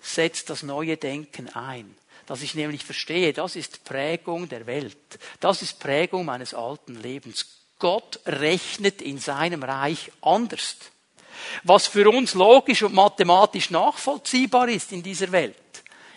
setzt 0.00 0.48
das 0.48 0.62
neue 0.62 0.96
Denken 0.96 1.48
ein 1.50 1.94
dass 2.26 2.42
ich 2.42 2.54
nämlich 2.54 2.84
verstehe, 2.84 3.32
das 3.32 3.56
ist 3.56 3.84
Prägung 3.84 4.48
der 4.48 4.66
Welt. 4.66 4.96
Das 5.40 5.62
ist 5.62 5.78
Prägung 5.78 6.24
meines 6.24 6.54
alten 6.54 7.00
Lebens. 7.00 7.46
Gott 7.78 8.20
rechnet 8.26 9.02
in 9.02 9.18
seinem 9.18 9.62
Reich 9.62 10.12
anders. 10.20 10.76
Was 11.64 11.86
für 11.86 12.08
uns 12.08 12.34
logisch 12.34 12.82
und 12.82 12.94
mathematisch 12.94 13.70
nachvollziehbar 13.70 14.68
ist 14.68 14.92
in 14.92 15.02
dieser 15.02 15.32
Welt, 15.32 15.56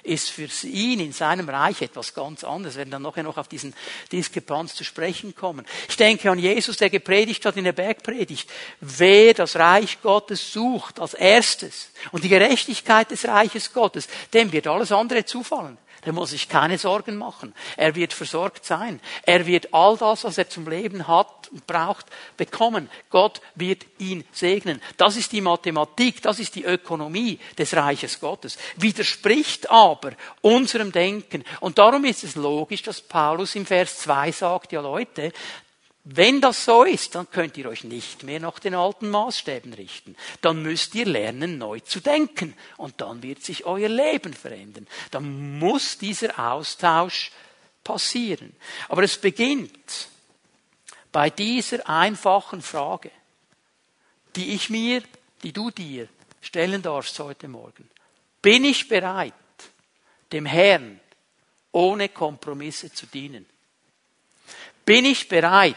ist 0.03 0.29
für 0.29 0.47
ihn 0.67 0.99
in 0.99 1.11
seinem 1.11 1.49
Reich 1.49 1.81
etwas 1.81 2.13
ganz 2.13 2.43
anderes. 2.43 2.75
Wir 2.75 2.79
werden 2.79 2.91
dann 2.91 3.01
nachher 3.01 3.23
noch 3.23 3.37
auf 3.37 3.47
diesen 3.47 3.73
Diskrepanz 4.11 4.75
zu 4.75 4.83
sprechen 4.83 5.35
kommen. 5.35 5.65
Ich 5.89 5.97
denke 5.97 6.29
an 6.29 6.37
Jesus, 6.37 6.77
der 6.77 6.91
gepredigt 6.91 7.45
hat 7.45 7.57
in 7.57 7.63
der 7.63 7.73
Bergpredigt. 7.73 8.49
Wer 8.79 9.33
das 9.33 9.55
Reich 9.55 10.01
Gottes 10.01 10.53
sucht 10.53 10.99
als 10.99 11.15
erstes 11.15 11.89
und 12.11 12.23
die 12.23 12.29
Gerechtigkeit 12.29 13.09
des 13.09 13.27
Reiches 13.27 13.73
Gottes, 13.73 14.07
dem 14.33 14.51
wird 14.51 14.67
alles 14.67 14.91
andere 14.91 15.25
zufallen. 15.25 15.77
Der 16.05 16.13
muss 16.13 16.29
sich 16.29 16.47
keine 16.47 16.77
Sorgen 16.77 17.17
machen. 17.17 17.53
Er 17.77 17.95
wird 17.95 18.13
versorgt 18.13 18.65
sein. 18.65 18.99
Er 19.23 19.45
wird 19.45 19.73
all 19.73 19.97
das, 19.97 20.23
was 20.23 20.37
er 20.37 20.49
zum 20.49 20.67
Leben 20.69 21.07
hat 21.07 21.49
und 21.51 21.65
braucht, 21.65 22.05
bekommen. 22.37 22.89
Gott 23.09 23.41
wird 23.55 23.85
ihn 23.97 24.23
segnen. 24.31 24.81
Das 24.97 25.15
ist 25.15 25.31
die 25.31 25.41
Mathematik, 25.41 26.21
das 26.21 26.39
ist 26.39 26.55
die 26.55 26.63
Ökonomie 26.63 27.39
des 27.57 27.75
Reiches 27.75 28.19
Gottes. 28.19 28.57
Widerspricht 28.77 29.69
aber 29.71 30.11
unserem 30.41 30.91
Denken. 30.91 31.43
Und 31.59 31.77
darum 31.77 32.05
ist 32.05 32.23
es 32.23 32.35
logisch, 32.35 32.83
dass 32.83 33.01
Paulus 33.01 33.55
im 33.55 33.65
Vers 33.65 33.99
2 33.99 34.31
sagt, 34.31 34.71
ja 34.71 34.81
Leute, 34.81 35.31
wenn 36.07 36.39
das 36.39 36.65
so 36.65 36.83
ist, 36.83 37.15
dann 37.15 37.31
könnt 37.31 37.57
ihr 37.57 37.67
euch 37.67 37.83
nicht 37.83 38.21
mehr 38.21 38.39
nach 38.39 38.59
den 38.59 38.75
alten 38.75 39.09
Maßstäben 39.09 39.73
richten. 39.73 40.15
Dann 40.41 40.61
müsst 40.61 40.93
ihr 40.93 41.07
lernen, 41.07 41.57
neu 41.57 41.79
zu 41.79 41.99
denken. 41.99 42.55
Und 42.77 43.01
dann 43.01 43.23
wird 43.23 43.43
sich 43.43 43.65
euer 43.65 43.89
Leben 43.89 44.35
verändern. 44.35 44.85
Dann 45.09 45.57
muss 45.57 45.97
dieser 45.97 46.37
Austausch 46.51 47.31
passieren. 47.83 48.55
Aber 48.87 49.01
es 49.01 49.17
beginnt 49.17 50.09
bei 51.11 51.31
dieser 51.31 51.89
einfachen 51.89 52.61
Frage, 52.61 53.09
die 54.35 54.53
ich 54.53 54.69
mir, 54.69 55.01
die 55.41 55.53
du 55.53 55.71
dir 55.71 56.07
stellen 56.39 56.83
darfst 56.83 57.17
heute 57.17 57.47
Morgen. 57.47 57.89
Bin 58.43 58.63
ich 58.63 58.87
bereit, 58.87 59.33
dem 60.31 60.45
Herrn 60.45 60.99
ohne 61.71 62.09
Kompromisse 62.09 62.93
zu 62.93 63.07
dienen? 63.07 63.47
Bin 64.85 65.03
ich 65.05 65.27
bereit, 65.27 65.75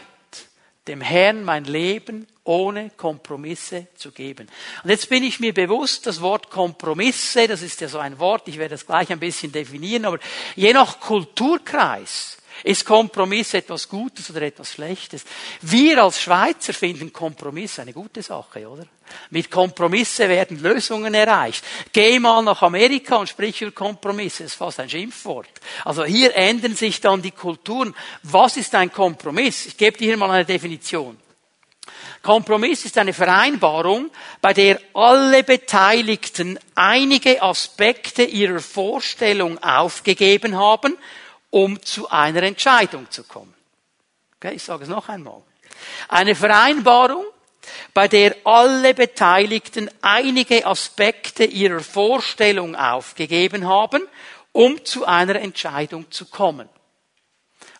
dem 0.89 1.01
Herrn 1.01 1.43
mein 1.43 1.65
Leben 1.65 2.27
ohne 2.43 2.89
Kompromisse 2.97 3.87
zu 3.95 4.11
geben. 4.11 4.47
Und 4.83 4.89
jetzt 4.89 5.07
bin 5.07 5.23
ich 5.23 5.39
mir 5.39 5.53
bewusst, 5.53 6.07
das 6.07 6.19
Wort 6.19 6.49
Kompromisse, 6.49 7.47
das 7.47 7.61
ist 7.61 7.79
ja 7.79 7.87
so 7.87 7.99
ein 7.99 8.17
Wort, 8.17 8.47
ich 8.47 8.57
werde 8.57 8.73
das 8.73 8.87
gleich 8.87 9.11
ein 9.11 9.19
bisschen 9.19 9.51
definieren, 9.51 10.05
aber 10.05 10.17
je 10.55 10.73
nach 10.73 10.99
Kulturkreis 10.99 12.38
Ist 12.63 12.85
Kompromiss 12.85 13.53
etwas 13.53 13.87
Gutes 13.87 14.29
oder 14.29 14.41
etwas 14.41 14.73
Schlechtes? 14.73 15.23
Wir 15.61 16.03
als 16.03 16.21
Schweizer 16.21 16.73
finden 16.73 17.13
Kompromiss 17.13 17.79
eine 17.79 17.93
gute 17.93 18.21
Sache, 18.21 18.67
oder? 18.67 18.85
Mit 19.31 19.49
Kompromisse 19.49 20.29
werden 20.29 20.61
Lösungen 20.61 21.13
erreicht. 21.13 21.63
Geh 21.91 22.19
mal 22.19 22.43
nach 22.43 22.61
Amerika 22.61 23.15
und 23.15 23.29
sprich 23.29 23.61
über 23.61 23.71
Kompromisse. 23.71 24.43
Das 24.43 24.53
ist 24.53 24.57
fast 24.57 24.79
ein 24.79 24.89
Schimpfwort. 24.89 25.49
Also 25.85 26.03
hier 26.05 26.35
ändern 26.35 26.75
sich 26.75 27.01
dann 27.01 27.21
die 27.21 27.31
Kulturen. 27.31 27.95
Was 28.23 28.57
ist 28.57 28.75
ein 28.75 28.91
Kompromiss? 28.91 29.65
Ich 29.65 29.77
gebe 29.77 29.97
dir 29.97 30.05
hier 30.05 30.17
mal 30.17 30.31
eine 30.31 30.45
Definition. 30.45 31.17
Kompromiss 32.21 32.85
ist 32.85 32.97
eine 32.97 33.13
Vereinbarung, 33.13 34.11
bei 34.41 34.53
der 34.53 34.79
alle 34.93 35.43
Beteiligten 35.43 36.59
einige 36.75 37.41
Aspekte 37.41 38.23
ihrer 38.23 38.59
Vorstellung 38.59 39.57
aufgegeben 39.63 40.57
haben 40.57 40.97
um 41.49 41.81
zu 41.81 42.09
einer 42.09 42.43
Entscheidung 42.43 43.09
zu 43.09 43.23
kommen. 43.23 43.53
Okay, 44.37 44.55
ich 44.55 44.63
sage 44.63 44.83
es 44.83 44.89
noch 44.89 45.09
einmal. 45.09 45.41
Eine 46.07 46.35
Vereinbarung, 46.35 47.25
bei 47.93 48.07
der 48.07 48.35
alle 48.45 48.93
Beteiligten 48.93 49.89
einige 50.01 50.65
Aspekte 50.65 51.43
ihrer 51.43 51.81
Vorstellung 51.81 52.75
aufgegeben 52.75 53.67
haben, 53.67 54.07
um 54.51 54.83
zu 54.85 55.05
einer 55.05 55.35
Entscheidung 55.35 56.09
zu 56.11 56.25
kommen. 56.25 56.69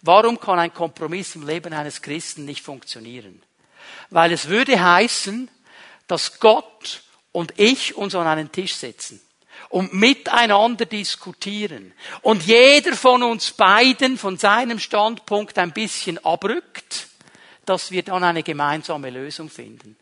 Warum 0.01 0.39
kann 0.39 0.59
ein 0.59 0.73
Kompromiss 0.73 1.35
im 1.35 1.45
Leben 1.45 1.73
eines 1.73 2.01
Christen 2.01 2.45
nicht 2.45 2.63
funktionieren? 2.63 3.41
Weil 4.09 4.31
es 4.31 4.47
würde 4.47 4.81
heißen, 4.81 5.49
dass 6.07 6.39
Gott 6.39 7.03
und 7.31 7.59
ich 7.59 7.95
uns 7.95 8.15
an 8.15 8.27
einen 8.27 8.51
Tisch 8.51 8.75
setzen 8.75 9.21
und 9.69 9.93
miteinander 9.93 10.85
diskutieren 10.85 11.93
und 12.21 12.45
jeder 12.45 12.95
von 12.95 13.23
uns 13.23 13.51
beiden 13.51 14.17
von 14.17 14.37
seinem 14.37 14.79
Standpunkt 14.79 15.57
ein 15.57 15.71
bisschen 15.71 16.23
abrückt, 16.25 17.07
dass 17.65 17.91
wir 17.91 18.03
dann 18.03 18.23
eine 18.23 18.43
gemeinsame 18.43 19.11
Lösung 19.11 19.49
finden. 19.49 19.95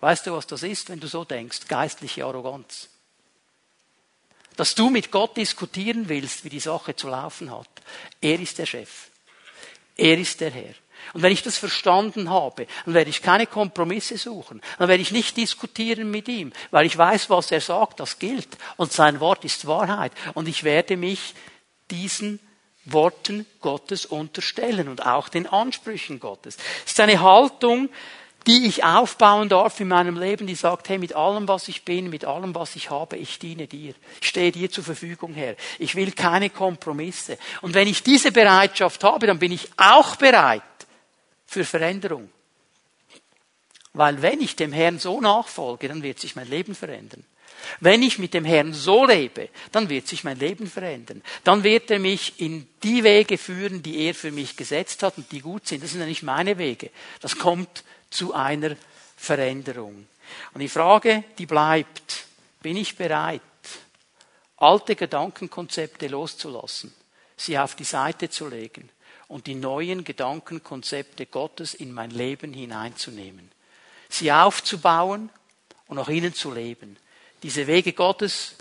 Weißt 0.00 0.26
du, 0.26 0.32
was 0.32 0.46
das 0.46 0.62
ist, 0.62 0.88
wenn 0.88 1.00
du 1.00 1.06
so 1.06 1.24
denkst? 1.24 1.68
Geistliche 1.68 2.24
Arroganz. 2.24 2.88
Dass 4.56 4.74
du 4.74 4.88
mit 4.88 5.10
Gott 5.10 5.36
diskutieren 5.36 6.08
willst, 6.08 6.44
wie 6.44 6.48
die 6.48 6.60
Sache 6.60 6.96
zu 6.96 7.08
laufen 7.08 7.50
hat. 7.50 7.68
Er 8.20 8.40
ist 8.40 8.58
der 8.58 8.66
Chef. 8.66 9.08
Er 9.96 10.18
ist 10.18 10.40
der 10.40 10.50
Herr. 10.50 10.74
Und 11.12 11.22
wenn 11.22 11.32
ich 11.32 11.42
das 11.42 11.58
verstanden 11.58 12.30
habe, 12.30 12.66
dann 12.84 12.94
werde 12.94 13.10
ich 13.10 13.22
keine 13.22 13.46
Kompromisse 13.46 14.18
suchen. 14.18 14.60
Dann 14.78 14.88
werde 14.88 15.02
ich 15.02 15.12
nicht 15.12 15.36
diskutieren 15.36 16.10
mit 16.10 16.28
ihm, 16.28 16.52
weil 16.70 16.86
ich 16.86 16.96
weiß, 16.96 17.30
was 17.30 17.50
er 17.50 17.60
sagt, 17.60 18.00
das 18.00 18.18
gilt. 18.18 18.48
Und 18.76 18.92
sein 18.92 19.20
Wort 19.20 19.44
ist 19.44 19.66
Wahrheit. 19.66 20.12
Und 20.34 20.48
ich 20.48 20.64
werde 20.64 20.96
mich 20.96 21.34
diesen 21.90 22.40
Worten 22.84 23.46
Gottes 23.60 24.06
unterstellen 24.06 24.88
und 24.88 25.06
auch 25.06 25.28
den 25.28 25.46
Ansprüchen 25.46 26.20
Gottes. 26.20 26.56
Es 26.84 26.92
ist 26.92 27.00
eine 27.00 27.20
Haltung, 27.20 27.88
die 28.46 28.66
ich 28.66 28.84
aufbauen 28.84 29.48
darf 29.48 29.78
in 29.80 29.88
meinem 29.88 30.18
Leben, 30.18 30.46
die 30.46 30.54
sagt, 30.54 30.88
hey, 30.88 30.98
mit 30.98 31.14
allem, 31.14 31.46
was 31.46 31.68
ich 31.68 31.84
bin, 31.84 32.08
mit 32.08 32.24
allem, 32.24 32.54
was 32.54 32.74
ich 32.74 32.90
habe, 32.90 33.16
ich 33.16 33.38
diene 33.38 33.66
dir. 33.66 33.94
Ich 34.20 34.28
stehe 34.28 34.50
dir 34.50 34.70
zur 34.70 34.84
Verfügung 34.84 35.34
her. 35.34 35.56
Ich 35.78 35.94
will 35.94 36.12
keine 36.12 36.48
Kompromisse. 36.48 37.38
Und 37.60 37.74
wenn 37.74 37.86
ich 37.86 38.02
diese 38.02 38.32
Bereitschaft 38.32 39.04
habe, 39.04 39.26
dann 39.26 39.38
bin 39.38 39.52
ich 39.52 39.68
auch 39.76 40.16
bereit, 40.16 40.62
für 41.50 41.64
Veränderung. 41.64 42.30
Weil 43.92 44.22
wenn 44.22 44.40
ich 44.40 44.54
dem 44.54 44.72
Herrn 44.72 45.00
so 45.00 45.20
nachfolge, 45.20 45.88
dann 45.88 46.04
wird 46.04 46.20
sich 46.20 46.36
mein 46.36 46.48
Leben 46.48 46.76
verändern. 46.76 47.24
Wenn 47.80 48.02
ich 48.02 48.20
mit 48.20 48.34
dem 48.34 48.44
Herrn 48.44 48.72
so 48.72 49.04
lebe, 49.04 49.48
dann 49.72 49.88
wird 49.88 50.06
sich 50.06 50.22
mein 50.22 50.38
Leben 50.38 50.68
verändern. 50.68 51.22
Dann 51.42 51.64
wird 51.64 51.90
er 51.90 51.98
mich 51.98 52.40
in 52.40 52.68
die 52.84 53.02
Wege 53.02 53.36
führen, 53.36 53.82
die 53.82 54.06
er 54.06 54.14
für 54.14 54.30
mich 54.30 54.56
gesetzt 54.56 55.02
hat 55.02 55.18
und 55.18 55.30
die 55.32 55.40
gut 55.40 55.66
sind. 55.66 55.82
Das 55.82 55.90
sind 55.90 56.00
ja 56.00 56.06
nicht 56.06 56.22
meine 56.22 56.56
Wege. 56.56 56.90
Das 57.20 57.36
kommt 57.36 57.82
zu 58.10 58.32
einer 58.32 58.76
Veränderung. 59.16 60.06
Und 60.54 60.60
die 60.60 60.68
Frage, 60.68 61.24
die 61.36 61.46
bleibt, 61.46 62.26
bin 62.62 62.76
ich 62.76 62.96
bereit, 62.96 63.40
alte 64.56 64.94
Gedankenkonzepte 64.94 66.06
loszulassen, 66.06 66.94
sie 67.36 67.58
auf 67.58 67.74
die 67.74 67.84
Seite 67.84 68.30
zu 68.30 68.48
legen 68.48 68.88
und 69.30 69.46
die 69.46 69.54
neuen 69.54 70.02
Gedankenkonzepte 70.02 71.24
Gottes 71.24 71.74
in 71.74 71.92
mein 71.92 72.10
Leben 72.10 72.52
hineinzunehmen. 72.52 73.52
Sie 74.08 74.32
aufzubauen 74.32 75.30
und 75.86 75.96
nach 75.96 76.08
ihnen 76.08 76.34
zu 76.34 76.52
leben. 76.52 76.96
Diese 77.44 77.68
Wege 77.68 77.92
Gottes 77.92 78.56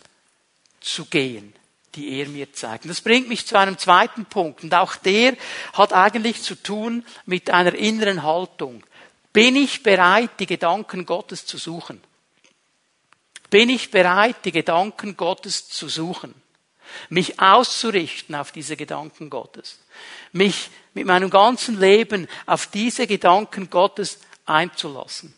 zu 0.79 1.05
gehen, 1.05 1.55
die 1.95 2.19
er 2.19 2.29
mir 2.29 2.53
zeigt. 2.53 2.86
Und 2.86 2.89
das 2.89 3.01
bringt 3.01 3.27
mich 3.27 3.47
zu 3.47 3.58
einem 3.58 3.79
zweiten 3.79 4.25
Punkt. 4.25 4.63
Und 4.63 4.71
auch 4.75 4.95
der 4.95 5.36
hat 5.73 5.91
eigentlich 5.91 6.43
zu 6.43 6.53
tun 6.53 7.03
mit 7.25 7.49
einer 7.49 7.73
inneren 7.73 8.21
Haltung. 8.21 8.84
Bin 9.34 9.55
ich 9.55 9.82
bereit, 9.82 10.29
die 10.39 10.45
Gedanken 10.45 11.08
Gottes 11.08 11.47
zu 11.47 11.58
suchen? 11.58 11.99
Bin 13.49 13.69
ich 13.69 13.89
bereit, 13.89 14.45
die 14.45 14.51
Gedanken 14.51 15.17
Gottes 15.17 15.67
zu 15.67 15.89
suchen? 15.89 16.36
Mich 17.10 17.39
auszurichten 17.39 18.36
auf 18.36 18.52
diese 18.52 18.75
Gedanken 18.75 19.30
Gottes? 19.30 19.80
mich 20.32 20.69
mit 20.93 21.06
meinem 21.06 21.30
ganzen 21.30 21.80
Leben 21.80 22.28
auf 22.45 22.67
diese 22.67 23.08
Gedanken 23.08 23.69
Gottes 23.69 24.19
einzulassen. 24.45 25.34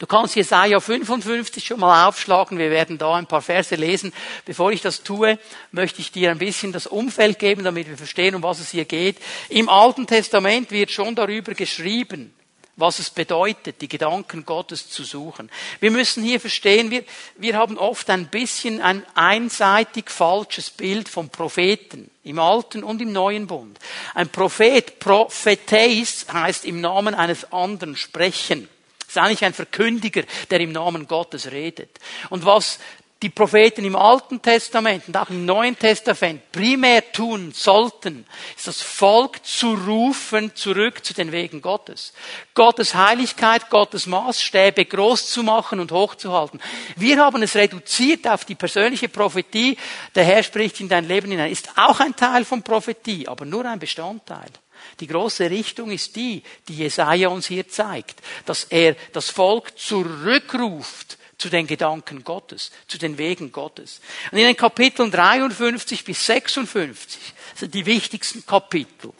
Du 0.00 0.06
kannst 0.06 0.34
Jesaja 0.34 0.80
55 0.80 1.64
schon 1.64 1.80
mal 1.80 2.08
aufschlagen. 2.08 2.58
Wir 2.58 2.70
werden 2.70 2.98
da 2.98 3.14
ein 3.14 3.26
paar 3.26 3.40
Verse 3.40 3.74
lesen. 3.76 4.12
Bevor 4.44 4.72
ich 4.72 4.82
das 4.82 5.04
tue, 5.04 5.38
möchte 5.70 6.00
ich 6.00 6.10
dir 6.10 6.32
ein 6.32 6.38
bisschen 6.38 6.72
das 6.72 6.88
Umfeld 6.88 7.38
geben, 7.38 7.62
damit 7.62 7.88
wir 7.88 7.96
verstehen, 7.96 8.34
um 8.34 8.42
was 8.42 8.58
es 8.58 8.72
hier 8.72 8.84
geht. 8.84 9.18
Im 9.48 9.68
Alten 9.68 10.06
Testament 10.06 10.72
wird 10.72 10.90
schon 10.90 11.14
darüber 11.14 11.54
geschrieben, 11.54 12.34
was 12.76 12.98
es 12.98 13.08
bedeutet, 13.08 13.80
die 13.80 13.88
Gedanken 13.88 14.44
Gottes 14.44 14.90
zu 14.90 15.02
suchen. 15.02 15.50
Wir 15.80 15.90
müssen 15.90 16.22
hier 16.22 16.40
verstehen, 16.40 16.90
wir, 16.90 17.04
wir 17.36 17.56
haben 17.56 17.78
oft 17.78 18.10
ein 18.10 18.28
bisschen 18.28 18.82
ein 18.82 19.04
einseitig 19.14 20.10
falsches 20.10 20.70
Bild 20.70 21.08
vom 21.08 21.30
Propheten 21.30 22.10
im 22.22 22.38
Alten 22.38 22.84
und 22.84 23.00
im 23.00 23.12
Neuen 23.12 23.46
Bund. 23.46 23.78
Ein 24.14 24.28
Prophet, 24.28 24.98
Propheteis, 24.98 26.26
heißt 26.30 26.66
im 26.66 26.80
Namen 26.80 27.14
eines 27.14 27.50
anderen 27.52 27.96
sprechen. 27.96 28.68
Ist 29.08 29.18
eigentlich 29.18 29.44
ein 29.44 29.54
Verkündiger, 29.54 30.24
der 30.50 30.60
im 30.60 30.72
Namen 30.72 31.06
Gottes 31.06 31.52
redet. 31.52 32.00
Und 32.28 32.44
was 32.44 32.80
die 33.22 33.30
Propheten 33.30 33.84
im 33.86 33.96
Alten 33.96 34.42
Testament 34.42 35.04
und 35.08 35.16
auch 35.16 35.30
im 35.30 35.46
Neuen 35.46 35.78
Testament 35.78 36.52
primär 36.52 37.12
tun 37.12 37.50
sollten, 37.52 38.26
ist 38.54 38.66
das 38.66 38.82
Volk 38.82 39.44
zu 39.44 39.72
rufen 39.72 40.54
zurück 40.54 41.02
zu 41.02 41.14
den 41.14 41.32
Wegen 41.32 41.62
Gottes. 41.62 42.12
Gottes 42.52 42.94
Heiligkeit, 42.94 43.70
Gottes 43.70 44.06
Maßstäbe 44.06 44.84
groß 44.84 45.30
zu 45.30 45.42
machen 45.42 45.80
und 45.80 45.92
hochzuhalten. 45.92 46.60
Wir 46.96 47.18
haben 47.18 47.42
es 47.42 47.56
reduziert 47.56 48.28
auf 48.28 48.44
die 48.44 48.54
persönliche 48.54 49.08
Prophetie. 49.08 49.78
Der 50.14 50.24
Herr 50.24 50.42
spricht 50.42 50.80
in 50.80 50.88
dein 50.88 51.08
Leben 51.08 51.30
hinein. 51.30 51.50
Ist 51.50 51.70
auch 51.76 52.00
ein 52.00 52.16
Teil 52.16 52.44
von 52.44 52.62
Prophetie, 52.62 53.28
aber 53.28 53.46
nur 53.46 53.64
ein 53.64 53.78
Bestandteil. 53.78 54.50
Die 55.00 55.06
große 55.06 55.48
Richtung 55.50 55.90
ist 55.90 56.16
die, 56.16 56.42
die 56.68 56.76
Jesaja 56.76 57.28
uns 57.28 57.46
hier 57.46 57.66
zeigt, 57.66 58.20
dass 58.44 58.64
er 58.64 58.94
das 59.12 59.30
Volk 59.30 59.76
zurückruft 59.78 61.16
zu 61.38 61.48
den 61.48 61.66
Gedanken 61.66 62.24
Gottes, 62.24 62.70
zu 62.88 62.98
den 62.98 63.18
Wegen 63.18 63.52
Gottes. 63.52 64.00
Und 64.30 64.38
in 64.38 64.44
den 64.44 64.56
Kapiteln 64.56 65.10
53 65.10 66.04
bis 66.04 66.24
56 66.26 67.20
sind 67.54 67.74
die 67.74 67.86
wichtigsten 67.86 68.44
Kapitel 68.46 69.12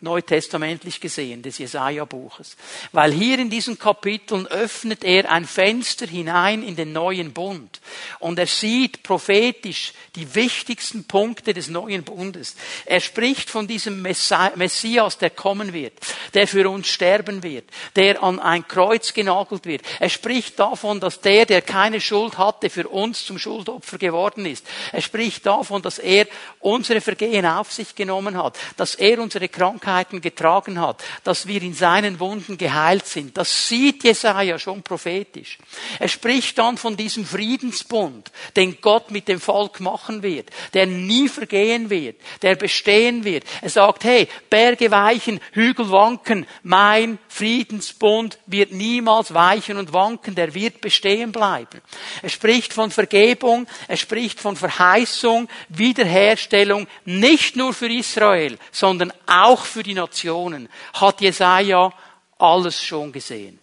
neutestamentlich 0.00 1.00
gesehen 1.00 1.42
des 1.42 1.58
Jesaja-Buches. 1.58 2.56
Weil 2.92 3.12
hier 3.12 3.38
in 3.38 3.50
diesen 3.50 3.78
Kapiteln 3.78 4.46
öffnet 4.46 5.02
er 5.02 5.30
ein 5.30 5.46
Fenster 5.46 6.06
hinein 6.06 6.62
in 6.62 6.76
den 6.76 6.92
neuen 6.92 7.32
Bund. 7.32 7.80
Und 8.18 8.38
er 8.38 8.46
sieht 8.46 9.02
prophetisch 9.02 9.94
die 10.14 10.34
wichtigsten 10.34 11.04
Punkte 11.04 11.54
des 11.54 11.68
neuen 11.68 12.04
Bundes. 12.04 12.54
Er 12.84 13.00
spricht 13.00 13.50
von 13.50 13.66
diesem 13.66 14.02
Messias, 14.02 15.18
der 15.18 15.30
kommen 15.30 15.72
wird, 15.72 15.94
der 16.34 16.46
für 16.46 16.68
uns 16.68 16.88
sterben 16.88 17.42
wird, 17.42 17.64
der 17.96 18.22
an 18.22 18.38
ein 18.40 18.68
Kreuz 18.68 19.14
genagelt 19.14 19.64
wird. 19.64 19.82
Er 20.00 20.10
spricht 20.10 20.58
davon, 20.58 21.00
dass 21.00 21.20
der, 21.20 21.46
der 21.46 21.62
keine 21.62 22.00
Schuld 22.00 22.36
hatte, 22.36 22.68
für 22.68 22.88
uns 22.88 23.24
zum 23.24 23.38
Schuldopfer 23.38 23.98
geworden 23.98 24.44
ist. 24.44 24.66
Er 24.92 25.00
spricht 25.00 25.46
davon, 25.46 25.80
dass 25.80 25.98
er 25.98 26.26
unsere 26.60 27.00
Vergehen 27.00 27.46
auf 27.46 27.72
sich 27.72 27.94
genommen 27.94 28.36
hat, 28.36 28.58
dass 28.76 28.94
er 28.94 29.18
unsere 29.20 29.48
Krankheit 29.48 29.93
Krankheiten 29.94 30.20
getragen 30.20 30.80
hat, 30.80 31.04
dass 31.22 31.46
wir 31.46 31.62
in 31.62 31.72
seinen 31.72 32.18
Wunden 32.18 32.58
geheilt 32.58 33.06
sind. 33.06 33.36
Das 33.36 33.68
sieht 33.68 34.02
Jesaja 34.02 34.58
schon 34.58 34.82
prophetisch. 34.82 35.58
Er 36.00 36.08
spricht 36.08 36.58
dann 36.58 36.76
von 36.76 36.96
diesem 36.96 37.24
Friedensbund, 37.24 38.32
den 38.56 38.80
Gott 38.80 39.12
mit 39.12 39.28
dem 39.28 39.40
Volk 39.40 39.78
machen 39.78 40.22
wird, 40.22 40.50
der 40.72 40.86
nie 40.86 41.28
vergehen 41.28 41.90
wird, 41.90 42.16
der 42.42 42.56
bestehen 42.56 43.24
wird. 43.24 43.44
Er 43.62 43.70
sagt, 43.70 44.02
hey, 44.04 44.28
Berge 44.50 44.90
weichen, 44.90 45.38
Hügel 45.52 45.90
wanken, 45.90 46.46
mein 46.64 47.18
Friedensbund 47.28 48.38
wird 48.46 48.72
niemals 48.72 49.32
weichen 49.32 49.76
und 49.76 49.92
wanken, 49.92 50.34
der 50.34 50.54
wird 50.54 50.80
bestehen 50.80 51.30
bleiben. 51.30 51.80
Er 52.22 52.28
spricht 52.30 52.72
von 52.72 52.90
Vergebung, 52.90 53.66
er 53.86 53.96
spricht 53.96 54.40
von 54.40 54.56
Verheißung, 54.56 55.48
Wiederherstellung, 55.68 56.88
nicht 57.04 57.54
nur 57.54 57.72
für 57.72 57.92
Israel, 57.92 58.58
sondern 58.72 59.12
auch 59.26 59.64
für 59.74 59.82
die 59.82 59.94
Nationen, 59.94 60.68
hat 60.94 61.20
Jesaja 61.20 61.92
alles 62.38 62.82
schon 62.82 63.12
gesehen. 63.12 63.60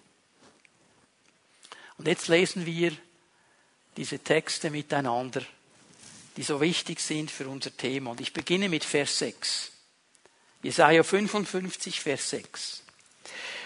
Und 1.98 2.08
jetzt 2.08 2.28
lesen 2.28 2.66
wir 2.66 2.92
diese 3.98 4.20
Texte 4.20 4.70
miteinander, 4.70 5.42
die 6.38 6.44
so 6.44 6.62
wichtig 6.62 7.00
sind 7.00 7.32
für 7.32 7.48
unser 7.48 7.76
Thema. 7.76 8.12
Und 8.12 8.22
ich 8.22 8.34
beginne 8.34 8.70
mit 8.70 8.84
Vers 8.84 9.20
6. 9.20 9.72
Jesaja 10.64 11.04
55, 11.04 12.00
Vers 12.00 12.30
6. 12.30 12.84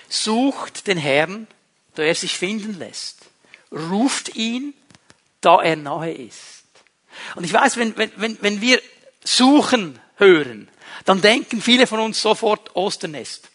Sucht 0.08 0.88
den 0.88 0.98
Herrn, 0.98 1.48
da 1.96 2.04
er 2.04 2.16
sich 2.16 2.38
finden 2.38 2.78
lässt. 2.78 3.26
Ruft 3.72 4.36
ihn, 4.36 4.74
da 5.42 5.62
er 5.62 5.76
nahe 5.76 6.12
ist. 6.12 6.64
Und 7.36 7.44
ich 7.44 7.54
weiß, 7.54 7.78
wenn, 7.78 7.98
wenn, 7.98 8.38
wenn 8.42 8.62
wir 8.62 8.82
suchen 9.24 10.00
hören, 10.18 10.70
dann 11.04 11.22
denken 11.22 11.62
viele 11.62 11.88
von 11.88 12.00
uns 12.00 12.22
sofort 12.22 12.76
Osternest. 12.76 13.50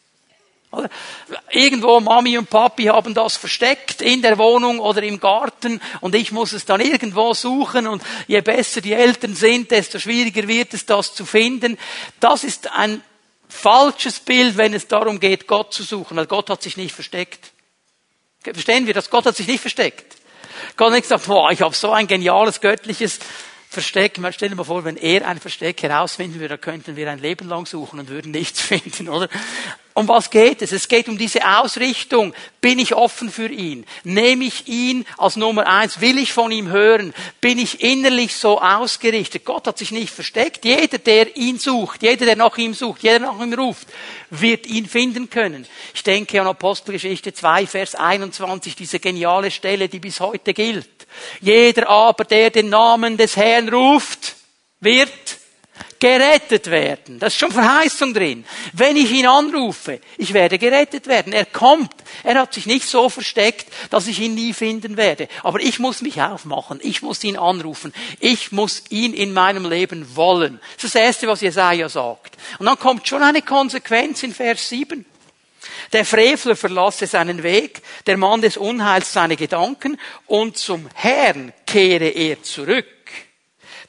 Irgendwo 1.50 1.98
Mami 1.98 2.38
und 2.38 2.48
Papi 2.48 2.84
haben 2.84 3.12
das 3.12 3.36
versteckt 3.36 4.00
in 4.02 4.22
der 4.22 4.38
Wohnung 4.38 4.78
oder 4.78 5.02
im 5.02 5.18
Garten 5.18 5.80
und 6.00 6.14
ich 6.14 6.30
muss 6.30 6.52
es 6.52 6.64
dann 6.64 6.80
irgendwo 6.80 7.34
suchen 7.34 7.88
und 7.88 8.02
je 8.28 8.40
besser 8.40 8.80
die 8.80 8.92
Eltern 8.92 9.34
sind, 9.34 9.72
desto 9.72 9.98
schwieriger 9.98 10.46
wird 10.46 10.72
es, 10.74 10.86
das 10.86 11.12
zu 11.12 11.26
finden. 11.26 11.76
Das 12.20 12.44
ist 12.44 12.70
ein 12.70 13.02
falsches 13.48 14.20
Bild, 14.20 14.56
wenn 14.56 14.72
es 14.72 14.86
darum 14.86 15.18
geht, 15.18 15.48
Gott 15.48 15.74
zu 15.74 15.82
suchen, 15.82 16.16
weil 16.16 16.26
Gott 16.26 16.48
hat 16.50 16.62
sich 16.62 16.76
nicht 16.76 16.94
versteckt. 16.94 17.50
Verstehen 18.42 18.86
wir 18.86 18.94
das? 18.94 19.10
Gott 19.10 19.26
hat 19.26 19.36
sich 19.36 19.48
nicht 19.48 19.60
versteckt. 19.60 20.16
Gott 20.76 20.88
hat 20.88 20.94
nicht 20.94 21.02
gesagt, 21.02 21.26
boah, 21.26 21.50
ich 21.50 21.62
habe 21.62 21.74
so 21.74 21.90
ein 21.90 22.06
geniales 22.06 22.60
göttliches 22.60 23.18
Versteck, 23.72 24.18
stell 24.32 24.48
dir 24.48 24.56
mal 24.56 24.64
vor, 24.64 24.84
wenn 24.84 24.96
er 24.96 25.28
ein 25.28 25.38
Versteck 25.38 25.80
herausfinden 25.84 26.40
würde, 26.40 26.58
könnten 26.58 26.96
wir 26.96 27.08
ein 27.08 27.20
Leben 27.20 27.48
lang 27.48 27.66
suchen 27.66 28.00
und 28.00 28.08
würden 28.08 28.32
nichts 28.32 28.60
finden, 28.60 29.08
oder? 29.08 29.28
Um 29.94 30.08
was 30.08 30.30
geht 30.30 30.60
es? 30.62 30.72
Es 30.72 30.88
geht 30.88 31.08
um 31.08 31.16
diese 31.16 31.46
Ausrichtung. 31.46 32.34
Bin 32.60 32.80
ich 32.80 32.94
offen 32.94 33.30
für 33.30 33.48
ihn? 33.48 33.86
Nehme 34.02 34.44
ich 34.44 34.66
ihn 34.66 35.04
als 35.18 35.36
Nummer 35.36 35.68
eins? 35.68 36.00
Will 36.00 36.18
ich 36.18 36.32
von 36.32 36.50
ihm 36.50 36.68
hören? 36.68 37.14
Bin 37.40 37.58
ich 37.58 37.80
innerlich 37.80 38.34
so 38.34 38.60
ausgerichtet? 38.60 39.44
Gott 39.44 39.68
hat 39.68 39.78
sich 39.78 39.92
nicht 39.92 40.12
versteckt. 40.12 40.64
Jeder, 40.64 40.98
der 40.98 41.36
ihn 41.36 41.58
sucht, 41.58 42.02
jeder, 42.02 42.26
der 42.26 42.36
nach 42.36 42.58
ihm 42.58 42.74
sucht, 42.74 43.04
jeder, 43.04 43.20
der 43.20 43.32
nach 43.32 43.40
ihm 43.40 43.52
ruft, 43.52 43.86
wird 44.30 44.66
ihn 44.66 44.86
finden 44.86 45.30
können. 45.30 45.64
Ich 45.94 46.02
denke 46.02 46.40
an 46.40 46.48
Apostelgeschichte 46.48 47.32
2, 47.32 47.68
Vers 47.68 47.94
21, 47.94 48.74
diese 48.74 48.98
geniale 48.98 49.52
Stelle, 49.52 49.88
die 49.88 50.00
bis 50.00 50.18
heute 50.18 50.54
gilt. 50.54 50.99
Jeder 51.40 51.88
aber, 51.88 52.24
der 52.24 52.50
den 52.50 52.68
Namen 52.68 53.16
des 53.16 53.36
Herrn 53.36 53.68
ruft, 53.68 54.36
wird 54.80 55.10
gerettet 56.00 56.70
werden. 56.70 57.18
Das 57.18 57.34
ist 57.34 57.38
schon 57.38 57.52
Verheißung 57.52 58.14
drin. 58.14 58.44
Wenn 58.72 58.96
ich 58.96 59.12
ihn 59.12 59.26
anrufe, 59.26 60.00
ich 60.16 60.32
werde 60.32 60.58
gerettet 60.58 61.06
werden. 61.06 61.32
Er 61.32 61.44
kommt. 61.44 61.92
Er 62.24 62.40
hat 62.40 62.54
sich 62.54 62.66
nicht 62.66 62.88
so 62.88 63.08
versteckt, 63.08 63.66
dass 63.90 64.06
ich 64.06 64.18
ihn 64.18 64.34
nie 64.34 64.54
finden 64.54 64.96
werde. 64.96 65.28
Aber 65.42 65.60
ich 65.60 65.78
muss 65.78 66.00
mich 66.00 66.20
aufmachen. 66.20 66.80
Ich 66.82 67.02
muss 67.02 67.22
ihn 67.22 67.36
anrufen. 67.36 67.92
Ich 68.18 68.50
muss 68.50 68.84
ihn 68.88 69.12
in 69.12 69.32
meinem 69.32 69.68
Leben 69.68 70.16
wollen. 70.16 70.58
Das 70.76 70.84
ist 70.84 70.94
das 70.94 71.02
Erste, 71.02 71.28
was 71.28 71.42
Jesaja 71.42 71.88
sagt. 71.88 72.36
Und 72.58 72.66
dann 72.66 72.78
kommt 72.78 73.06
schon 73.06 73.22
eine 73.22 73.42
Konsequenz 73.42 74.22
in 74.22 74.34
Vers 74.34 74.70
7. 74.70 75.04
Der 75.92 76.04
Frevler 76.04 76.56
verlasse 76.56 77.06
seinen 77.06 77.42
Weg, 77.42 77.82
der 78.06 78.16
Mann 78.16 78.40
des 78.40 78.56
Unheils 78.56 79.12
seine 79.12 79.36
Gedanken 79.36 79.98
und 80.26 80.56
zum 80.56 80.88
Herrn 80.94 81.52
kehre 81.66 82.08
er 82.08 82.42
zurück 82.42 82.86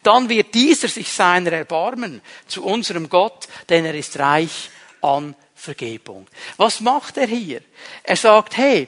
dann 0.04 0.30
wird 0.30 0.54
dieser 0.54 0.88
sich 0.88 1.12
seiner 1.12 1.52
erbarmen 1.52 2.22
zu 2.48 2.64
unserem 2.64 3.10
Gott, 3.10 3.48
denn 3.70 3.86
er 3.86 3.94
ist 3.94 4.18
reich 4.20 4.70
an 5.02 5.36
Vergebung. 5.54 6.28
Was 6.58 6.80
macht 6.80 7.18
er 7.18 7.28
hier? 7.28 7.62
Er 8.04 8.16
sagt, 8.16 8.58
hey, 8.58 8.88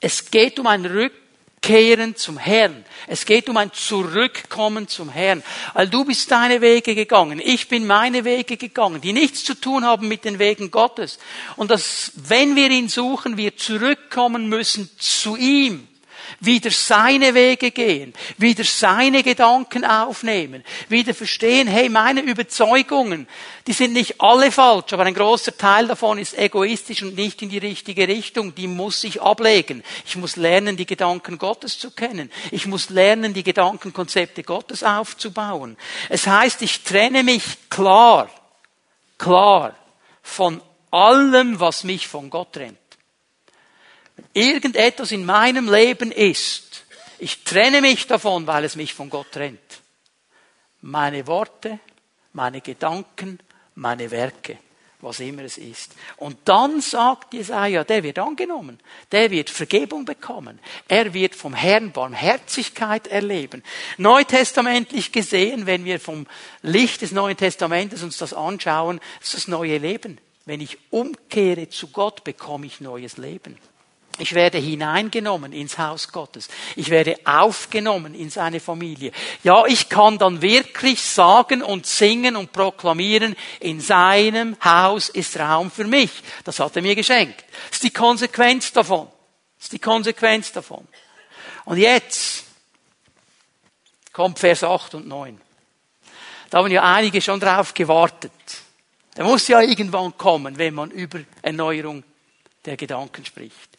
es 0.00 0.30
geht 0.30 0.58
um 0.58 0.66
ein 0.66 0.84
Rückkehren 1.62 2.16
zum 2.16 2.38
Herrn. 2.38 2.84
Es 3.06 3.24
geht 3.24 3.48
um 3.48 3.56
ein 3.56 3.72
Zurückkommen 3.72 4.88
zum 4.88 5.08
Herrn. 5.08 5.42
Weil 5.74 5.88
du 5.88 6.04
bist 6.04 6.30
deine 6.30 6.60
Wege 6.60 6.94
gegangen. 6.94 7.40
Ich 7.42 7.68
bin 7.68 7.86
meine 7.86 8.24
Wege 8.24 8.56
gegangen, 8.56 9.00
die 9.00 9.12
nichts 9.12 9.44
zu 9.44 9.54
tun 9.54 9.84
haben 9.84 10.08
mit 10.08 10.24
den 10.24 10.40
Wegen 10.40 10.72
Gottes. 10.72 11.18
Und 11.56 11.70
dass, 11.70 12.12
wenn 12.16 12.56
wir 12.56 12.70
ihn 12.70 12.88
suchen, 12.88 13.36
wir 13.36 13.56
zurückkommen 13.56 14.48
müssen 14.48 14.90
zu 14.98 15.36
ihm 15.36 15.86
wieder 16.40 16.70
seine 16.70 17.34
Wege 17.34 17.70
gehen, 17.70 18.12
wieder 18.38 18.64
seine 18.64 19.22
Gedanken 19.22 19.84
aufnehmen, 19.84 20.64
wieder 20.88 21.14
verstehen, 21.14 21.66
hey, 21.68 21.88
meine 21.88 22.20
Überzeugungen, 22.20 23.26
die 23.66 23.72
sind 23.72 23.92
nicht 23.92 24.20
alle 24.20 24.50
falsch, 24.50 24.92
aber 24.92 25.04
ein 25.04 25.14
großer 25.14 25.56
Teil 25.56 25.86
davon 25.86 26.18
ist 26.18 26.36
egoistisch 26.36 27.02
und 27.02 27.14
nicht 27.14 27.42
in 27.42 27.48
die 27.48 27.58
richtige 27.58 28.08
Richtung. 28.08 28.54
Die 28.54 28.66
muss 28.66 29.04
ich 29.04 29.22
ablegen. 29.22 29.84
Ich 30.04 30.16
muss 30.16 30.36
lernen, 30.36 30.76
die 30.76 30.86
Gedanken 30.86 31.38
Gottes 31.38 31.78
zu 31.78 31.92
kennen. 31.92 32.30
Ich 32.50 32.66
muss 32.66 32.90
lernen, 32.90 33.34
die 33.34 33.44
Gedankenkonzepte 33.44 34.42
Gottes 34.42 34.82
aufzubauen. 34.82 35.76
Es 36.08 36.26
heißt, 36.26 36.62
ich 36.62 36.82
trenne 36.82 37.22
mich 37.22 37.44
klar, 37.70 38.28
klar 39.18 39.76
von 40.22 40.60
allem, 40.90 41.60
was 41.60 41.84
mich 41.84 42.08
von 42.08 42.30
Gott 42.30 42.52
trennt 42.52 42.81
irgendetwas 44.32 45.12
in 45.12 45.24
meinem 45.24 45.70
Leben 45.70 46.12
ist, 46.12 46.84
ich 47.18 47.44
trenne 47.44 47.80
mich 47.80 48.06
davon, 48.06 48.46
weil 48.46 48.64
es 48.64 48.74
mich 48.74 48.94
von 48.94 49.08
Gott 49.08 49.30
trennt. 49.30 49.60
Meine 50.80 51.26
Worte, 51.28 51.78
meine 52.32 52.60
Gedanken, 52.60 53.38
meine 53.76 54.10
Werke, 54.10 54.58
was 55.00 55.20
immer 55.20 55.42
es 55.42 55.56
ist. 55.58 55.94
Und 56.16 56.36
dann 56.46 56.80
sagt 56.80 57.34
Jesaja, 57.34 57.84
der 57.84 58.02
wird 58.02 58.18
angenommen, 58.18 58.80
der 59.12 59.30
wird 59.30 59.50
Vergebung 59.50 60.04
bekommen, 60.04 60.58
er 60.88 61.14
wird 61.14 61.36
vom 61.36 61.54
Herrn 61.54 61.92
Barmherzigkeit 61.92 63.06
erleben. 63.06 63.62
Neutestamentlich 63.98 65.12
gesehen, 65.12 65.66
wenn 65.66 65.84
wir 65.84 66.00
vom 66.00 66.26
Licht 66.62 67.02
des 67.02 67.12
Neuen 67.12 67.36
Testamentes 67.36 68.02
uns 68.02 68.18
das 68.18 68.34
anschauen, 68.34 69.00
ist 69.20 69.34
das 69.34 69.46
neue 69.46 69.78
Leben. 69.78 70.18
Wenn 70.44 70.60
ich 70.60 70.78
umkehre 70.90 71.68
zu 71.68 71.88
Gott, 71.88 72.24
bekomme 72.24 72.66
ich 72.66 72.80
neues 72.80 73.16
Leben. 73.16 73.58
Ich 74.18 74.34
werde 74.34 74.58
hineingenommen 74.58 75.52
ins 75.52 75.78
Haus 75.78 76.08
Gottes. 76.08 76.48
Ich 76.76 76.90
werde 76.90 77.16
aufgenommen 77.24 78.14
in 78.14 78.28
seine 78.28 78.60
Familie. 78.60 79.10
Ja, 79.42 79.64
ich 79.66 79.88
kann 79.88 80.18
dann 80.18 80.42
wirklich 80.42 81.02
sagen 81.02 81.62
und 81.62 81.86
singen 81.86 82.36
und 82.36 82.52
proklamieren, 82.52 83.34
in 83.60 83.80
seinem 83.80 84.56
Haus 84.62 85.08
ist 85.08 85.38
Raum 85.38 85.70
für 85.70 85.84
mich. 85.84 86.10
Das 86.44 86.60
hat 86.60 86.76
er 86.76 86.82
mir 86.82 86.94
geschenkt. 86.94 87.42
Das 87.68 87.76
ist 87.76 87.84
die 87.84 87.90
Konsequenz 87.90 88.72
davon. 88.72 89.08
Das 89.56 89.64
ist 89.64 89.72
die 89.72 89.78
Konsequenz 89.78 90.52
davon. 90.52 90.86
Und 91.64 91.78
jetzt 91.78 92.44
kommt 94.12 94.38
Vers 94.38 94.62
8 94.62 94.96
und 94.96 95.08
9. 95.08 95.40
Da 96.50 96.58
haben 96.58 96.70
ja 96.70 96.82
einige 96.82 97.22
schon 97.22 97.40
drauf 97.40 97.72
gewartet. 97.72 98.32
Der 99.16 99.24
muss 99.24 99.48
ja 99.48 99.60
irgendwann 99.60 100.16
kommen, 100.18 100.58
wenn 100.58 100.74
man 100.74 100.90
über 100.90 101.20
Erneuerung 101.40 102.04
der 102.64 102.76
Gedanken 102.76 103.24
spricht. 103.24 103.70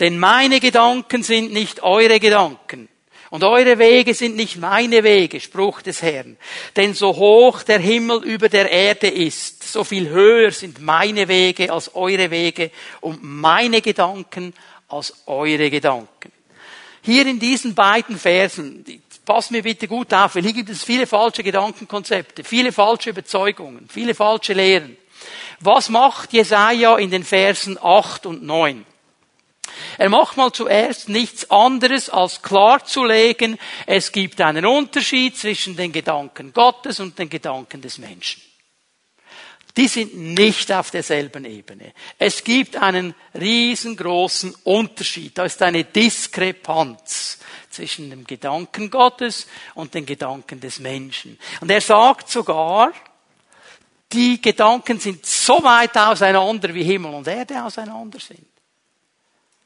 Denn 0.00 0.18
meine 0.18 0.60
Gedanken 0.60 1.22
sind 1.22 1.52
nicht 1.52 1.82
eure 1.82 2.20
Gedanken. 2.20 2.88
Und 3.30 3.44
eure 3.44 3.78
Wege 3.78 4.14
sind 4.14 4.36
nicht 4.36 4.56
meine 4.56 5.04
Wege, 5.04 5.38
Spruch 5.40 5.82
des 5.82 6.00
Herrn. 6.00 6.38
Denn 6.76 6.94
so 6.94 7.14
hoch 7.14 7.62
der 7.62 7.78
Himmel 7.78 8.24
über 8.24 8.48
der 8.48 8.70
Erde 8.70 9.08
ist, 9.08 9.70
so 9.70 9.84
viel 9.84 10.08
höher 10.08 10.50
sind 10.50 10.80
meine 10.80 11.28
Wege 11.28 11.70
als 11.70 11.94
eure 11.94 12.30
Wege 12.30 12.70
und 13.02 13.22
meine 13.22 13.82
Gedanken 13.82 14.54
als 14.88 15.12
eure 15.26 15.68
Gedanken. 15.68 16.32
Hier 17.02 17.26
in 17.26 17.38
diesen 17.38 17.74
beiden 17.74 18.18
Versen, 18.18 18.84
pass 19.26 19.50
mir 19.50 19.62
bitte 19.62 19.86
gut 19.86 20.12
auf, 20.14 20.34
weil 20.34 20.42
hier 20.42 20.54
gibt 20.54 20.70
es 20.70 20.82
viele 20.82 21.06
falsche 21.06 21.42
Gedankenkonzepte, 21.42 22.44
viele 22.44 22.72
falsche 22.72 23.10
Überzeugungen, 23.10 23.86
viele 23.90 24.14
falsche 24.14 24.54
Lehren. 24.54 24.96
Was 25.60 25.88
macht 25.88 26.32
Jesaja 26.32 26.96
in 26.98 27.10
den 27.10 27.24
Versen 27.24 27.78
8 27.82 28.26
und 28.26 28.42
9? 28.42 28.86
Er 29.96 30.08
macht 30.08 30.36
mal 30.36 30.52
zuerst 30.52 31.08
nichts 31.08 31.50
anderes 31.50 32.08
als 32.08 32.42
klarzulegen, 32.42 33.58
es 33.86 34.12
gibt 34.12 34.40
einen 34.40 34.64
Unterschied 34.64 35.36
zwischen 35.36 35.76
den 35.76 35.92
Gedanken 35.92 36.52
Gottes 36.52 37.00
und 37.00 37.18
den 37.18 37.28
Gedanken 37.28 37.80
des 37.80 37.98
Menschen. 37.98 38.42
die 39.78 39.86
sind 39.86 40.16
nicht 40.16 40.72
auf 40.72 40.90
derselben 40.90 41.44
Ebene. 41.44 41.92
Es 42.18 42.42
gibt 42.42 42.76
einen 42.76 43.14
riesengroßen 43.38 44.52
Unterschied. 44.64 45.38
Da 45.38 45.44
ist 45.44 45.62
eine 45.62 45.84
Diskrepanz 45.84 47.38
zwischen 47.70 48.10
dem 48.10 48.26
Gedanken 48.26 48.90
Gottes 48.90 49.46
und 49.74 49.94
den 49.94 50.04
Gedanken 50.04 50.58
des 50.58 50.80
Menschen. 50.80 51.38
Und 51.60 51.70
er 51.70 51.80
sagt 51.80 52.28
sogar, 52.28 52.92
die 54.12 54.40
Gedanken 54.40 54.98
sind 54.98 55.24
so 55.26 55.62
weit 55.62 55.96
auseinander, 55.96 56.72
wie 56.72 56.82
Himmel 56.82 57.12
und 57.14 57.26
Erde 57.26 57.62
auseinander 57.62 58.18
sind. 58.18 58.46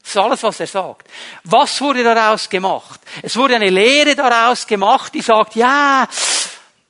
Das 0.03 0.11
ist 0.11 0.17
alles, 0.17 0.43
was 0.43 0.61
er 0.61 0.67
sagt. 0.67 1.09
Was 1.45 1.81
wurde 1.81 2.03
daraus 2.03 2.49
gemacht? 2.49 3.01
Es 3.23 3.37
wurde 3.37 3.55
eine 3.55 3.71
Lehre 3.71 4.17
daraus 4.17 4.67
gemacht, 4.67 5.15
die 5.15 5.23
sagt, 5.23 5.55
ja, 5.55 6.09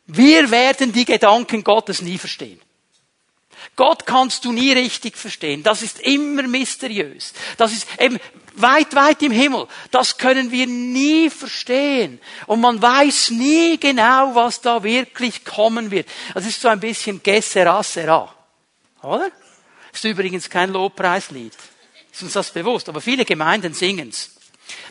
wir 0.07 0.51
werden 0.51 0.93
die 0.93 1.05
Gedanken 1.05 1.62
Gottes 1.62 2.01
nie 2.01 2.17
verstehen. 2.17 2.61
Gott 3.77 4.05
kannst 4.07 4.45
du 4.45 4.53
nie 4.53 4.73
richtig 4.73 5.17
verstehen. 5.17 5.62
Das 5.62 5.83
ist 5.83 6.01
immer 6.01 6.43
mysteriös. 6.43 7.33
Das 7.57 7.73
ist 7.73 7.87
eben 7.99 8.19
weit, 8.57 8.95
weit 8.95 9.23
im 9.23 9.33
Himmel. 9.33 9.67
Das 9.91 10.19
können 10.19 10.51
wir 10.51 10.67
nie 10.67 11.31
verstehen. 11.31 12.21
Und 12.47 12.61
man 12.61 12.81
weiß 12.81 13.31
nie 13.31 13.79
genau, 13.79 14.35
was 14.35 14.61
da 14.61 14.83
wirklich 14.83 15.45
kommen 15.45 15.91
wird. 15.91 16.09
Das 16.35 16.47
ist 16.47 16.61
so 16.61 16.69
ein 16.69 16.81
bisschen 16.81 17.23
Gessera 17.23 17.83
Sera. 17.83 18.35
Oder? 19.03 19.31
Ist 19.93 20.05
übrigens 20.05 20.49
kein 20.49 20.71
Lobpreislied. 20.71 21.53
Ist 22.12 22.23
uns 22.23 22.33
das 22.33 22.51
bewusst? 22.51 22.88
Aber 22.88 23.01
viele 23.01 23.25
Gemeinden 23.25 23.75
singen's. 23.75 24.31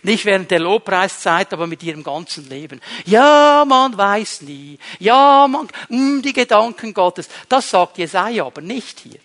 Nicht 0.03 0.25
während 0.25 0.51
der 0.51 0.59
Lobpreiszeit, 0.59 1.53
aber 1.53 1.67
mit 1.67 1.81
ihrem 1.83 2.03
ganzen 2.03 2.49
Leben. 2.49 2.81
Ja, 3.05 3.63
man 3.67 3.97
weiß 3.97 4.41
nie. 4.41 4.77
Ja, 4.99 5.47
man, 5.47 5.67
mh, 5.89 6.21
die 6.21 6.33
Gedanken 6.33 6.93
Gottes. 6.93 7.29
Das 7.47 7.69
sagt 7.69 7.97
Jesaja 7.97 8.45
aber 8.45 8.61
nicht 8.61 8.99
hier. 8.99 9.19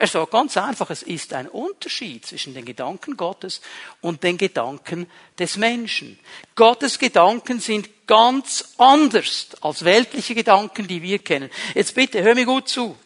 Er 0.00 0.06
sagt 0.06 0.30
ganz 0.30 0.56
einfach, 0.56 0.88
es 0.88 1.02
ist 1.02 1.34
ein 1.34 1.46
Unterschied 1.46 2.24
zwischen 2.24 2.54
den 2.54 2.64
Gedanken 2.64 3.18
Gottes 3.18 3.60
und 4.00 4.22
den 4.22 4.38
Gedanken 4.38 5.06
des 5.38 5.58
Menschen. 5.58 6.18
Gottes 6.54 6.98
Gedanken 6.98 7.60
sind 7.60 8.06
ganz 8.06 8.76
anders 8.78 9.48
als 9.60 9.84
weltliche 9.84 10.34
Gedanken, 10.34 10.88
die 10.88 11.02
wir 11.02 11.18
kennen. 11.18 11.50
Jetzt 11.74 11.94
bitte, 11.94 12.22
hör 12.22 12.34
mir 12.34 12.46
gut 12.46 12.66
zu. 12.66 12.96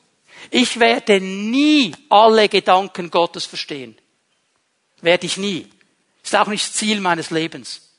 Ich 0.52 0.78
werde 0.78 1.20
nie 1.20 1.92
alle 2.10 2.48
Gedanken 2.48 3.10
Gottes 3.10 3.44
verstehen. 3.44 3.98
Werde 5.00 5.26
ich 5.26 5.36
nie. 5.36 5.68
Ist 6.22 6.36
auch 6.36 6.46
nicht 6.46 6.64
das 6.64 6.74
Ziel 6.74 7.00
meines 7.00 7.30
Lebens. 7.30 7.90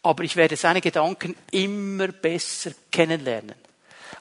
Aber 0.00 0.22
ich 0.22 0.36
werde 0.36 0.54
seine 0.54 0.80
Gedanken 0.80 1.34
immer 1.50 2.06
besser 2.06 2.70
kennenlernen. 2.92 3.65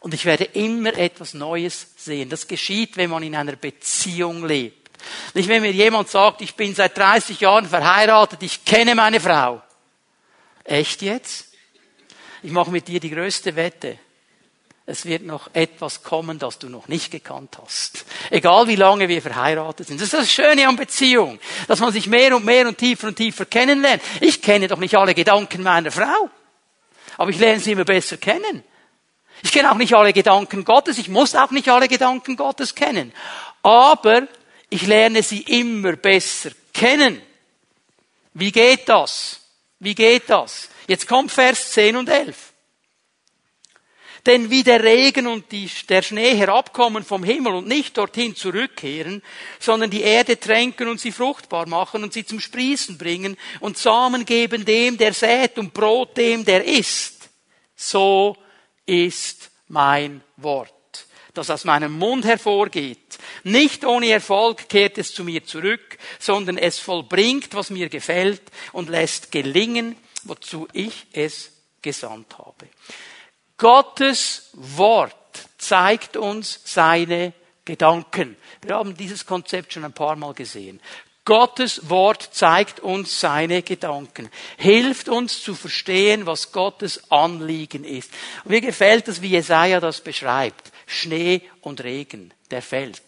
Und 0.05 0.13
ich 0.13 0.25
werde 0.25 0.43
immer 0.43 0.95
etwas 0.95 1.33
Neues 1.33 1.87
sehen. 1.97 2.29
Das 2.29 2.47
geschieht, 2.47 2.95
wenn 2.95 3.09
man 3.09 3.23
in 3.23 3.35
einer 3.35 3.55
Beziehung 3.55 4.45
lebt. 4.45 4.91
Nicht, 5.33 5.49
wenn 5.49 5.63
mir 5.63 5.71
jemand 5.71 6.09
sagt, 6.09 6.41
ich 6.41 6.53
bin 6.53 6.75
seit 6.75 6.95
30 6.95 7.39
Jahren 7.39 7.67
verheiratet, 7.67 8.43
ich 8.43 8.63
kenne 8.65 8.93
meine 8.93 9.19
Frau. 9.19 9.63
Echt 10.63 11.01
jetzt? 11.01 11.47
Ich 12.43 12.51
mache 12.51 12.69
mit 12.69 12.87
dir 12.87 12.99
die 12.99 13.09
größte 13.09 13.55
Wette 13.55 13.97
es 14.87 15.05
wird 15.05 15.23
noch 15.23 15.49
etwas 15.53 16.03
kommen, 16.03 16.37
das 16.37 16.59
du 16.59 16.69
noch 16.69 16.87
nicht 16.87 17.09
gekannt 17.09 17.57
hast. 17.59 18.05
Egal 18.29 18.67
wie 18.67 18.75
lange 18.75 19.09
wir 19.09 19.19
verheiratet 19.19 19.87
sind. 19.87 19.99
Das 19.99 20.05
ist 20.05 20.13
das 20.13 20.31
Schöne 20.31 20.67
an 20.67 20.75
Beziehung, 20.75 21.39
dass 21.67 21.79
man 21.79 21.91
sich 21.91 22.05
mehr 22.05 22.35
und 22.35 22.45
mehr 22.45 22.67
und 22.67 22.77
tiefer 22.77 23.07
und 23.07 23.15
tiefer 23.15 23.45
kennenlernt. 23.45 24.03
Ich 24.21 24.43
kenne 24.43 24.67
doch 24.67 24.77
nicht 24.77 24.95
alle 24.95 25.15
Gedanken 25.15 25.63
meiner 25.63 25.89
Frau, 25.89 26.29
aber 27.17 27.31
ich 27.31 27.39
lerne 27.39 27.59
sie 27.59 27.71
immer 27.71 27.83
besser 27.83 28.17
kennen. 28.17 28.63
Ich 29.43 29.51
kenne 29.51 29.71
auch 29.71 29.77
nicht 29.77 29.93
alle 29.93 30.13
Gedanken 30.13 30.65
Gottes, 30.65 30.97
ich 30.97 31.09
muss 31.09 31.35
auch 31.35 31.51
nicht 31.51 31.69
alle 31.69 31.87
Gedanken 31.87 32.35
Gottes 32.35 32.75
kennen. 32.75 33.13
Aber 33.61 34.27
ich 34.69 34.85
lerne 34.87 35.23
sie 35.23 35.41
immer 35.41 35.95
besser 35.95 36.51
kennen. 36.73 37.21
Wie 38.33 38.51
geht 38.51 38.89
das? 38.89 39.39
Wie 39.79 39.95
geht 39.95 40.29
das? 40.29 40.69
Jetzt 40.87 41.07
kommt 41.07 41.31
Vers 41.31 41.71
10 41.71 41.95
und 41.95 42.09
11. 42.09 42.53
Denn 44.25 44.49
wie 44.49 44.63
der 44.63 44.83
Regen 44.83 45.27
und 45.27 45.51
die, 45.51 45.69
der 45.87 46.01
Schnee 46.01 46.35
herabkommen 46.35 47.03
vom 47.03 47.23
Himmel 47.23 47.53
und 47.53 47.67
nicht 47.67 47.95
dorthin 47.95 48.35
zurückkehren, 48.35 49.21
sondern 49.59 49.91
die 49.91 50.01
Erde 50.01 50.39
tränken 50.39 50.87
und 50.87 50.99
sie 50.99 51.11
fruchtbar 51.11 51.67
machen 51.67 52.03
und 52.03 52.11
sie 52.11 52.25
zum 52.25 52.39
Sprießen 52.39 52.97
bringen 52.97 53.37
und 53.59 53.77
Samen 53.77 54.25
geben 54.25 54.65
dem, 54.65 54.97
der 54.97 55.13
sät 55.13 55.59
und 55.59 55.73
Brot 55.73 56.17
dem, 56.17 56.43
der 56.43 56.65
isst, 56.65 57.29
so 57.75 58.35
ist 58.85 59.51
mein 59.67 60.21
Wort 60.37 60.73
das 61.37 61.49
aus 61.49 61.65
meinem 61.65 61.97
Mund 61.97 62.25
hervorgeht. 62.25 63.19
Nicht 63.43 63.85
ohne 63.85 64.09
Erfolg 64.09 64.69
kehrt 64.69 64.97
es 64.97 65.13
zu 65.13 65.23
mir 65.23 65.45
zurück, 65.45 65.97
sondern 66.19 66.57
es 66.57 66.79
vollbringt, 66.79 67.53
was 67.53 67.69
mir 67.69 67.89
gefällt 67.89 68.41
und 68.71 68.89
lässt 68.89 69.31
gelingen, 69.31 69.95
wozu 70.23 70.67
ich 70.73 71.05
es 71.13 71.51
gesandt 71.81 72.37
habe. 72.37 72.67
Gottes 73.57 74.49
Wort 74.53 75.15
zeigt 75.57 76.17
uns 76.17 76.61
seine 76.63 77.33
Gedanken. 77.63 78.37
Wir 78.61 78.75
haben 78.75 78.95
dieses 78.95 79.25
Konzept 79.25 79.73
schon 79.73 79.85
ein 79.85 79.93
paar 79.93 80.15
Mal 80.15 80.33
gesehen. 80.33 80.79
Gottes 81.25 81.89
Wort 81.89 82.29
zeigt 82.33 82.79
uns 82.81 83.19
seine 83.19 83.63
Gedanken, 83.63 84.29
hilft 84.57 85.09
uns 85.09 85.41
zu 85.41 85.55
verstehen, 85.55 86.27
was 86.27 86.51
Gottes 86.51 87.11
Anliegen 87.11 87.83
ist. 87.83 88.11
Und 88.43 88.51
mir 88.51 88.61
gefällt 88.61 89.07
es, 89.07 89.23
wie 89.23 89.29
Jesaja 89.29 89.79
das 89.79 90.01
beschreibt. 90.01 90.71
Schnee 90.85 91.41
und 91.61 91.83
Regen, 91.83 92.31
der 92.51 92.61
fällt, 92.61 93.01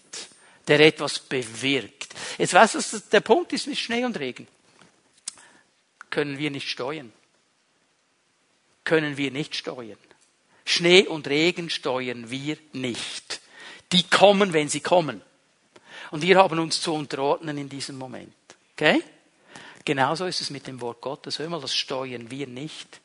der 0.67 0.80
etwas 0.80 1.19
bewirkt. 1.19 2.15
Jetzt 2.39 2.56
weißt 2.56 2.75
du, 2.75 2.99
der 3.12 3.21
Punkt 3.21 3.53
ist 3.53 3.67
mit 3.67 3.77
Schnee 3.77 4.03
und 4.03 4.19
Regen. 4.19 4.47
Können 6.10 6.39
wir 6.39 6.49
nicht 6.49 6.69
steuern. 6.69 7.13
Können 8.84 9.17
wir 9.17 9.30
nicht 9.30 9.56
steuern. 9.56 9.97
Schnee 10.65 11.06
und 11.06 11.27
Regen 11.27 11.69
steuern 11.69 12.32
wir 12.32 12.58
nicht. 12.73 13.41
Die 13.91 14.03
kommen, 14.03 14.53
wenn 14.53 14.69
sie 14.69 14.82
kommen. 14.82 15.21
Und 16.12 16.22
wir 16.22 16.38
haben 16.38 16.60
uns 16.60 16.82
zu 16.82 16.93
unterordnen 16.93 17.58
in 17.58 17.70
diesem 17.70 17.98
Moment. 17.98 18.34
Okay? 18.74 19.04
Genauso 19.86 20.26
ist 20.26 20.41
es 20.41 20.50
mit 20.50 20.67
dem 20.67 20.82
Wort 20.82 21.02
Gottes. 21.02 21.39
Hör 21.39 21.50
mal, 21.50 21.62
das 21.62 21.74
steuern 21.76 22.30
wir 22.30 22.48
nicht. 22.48 23.00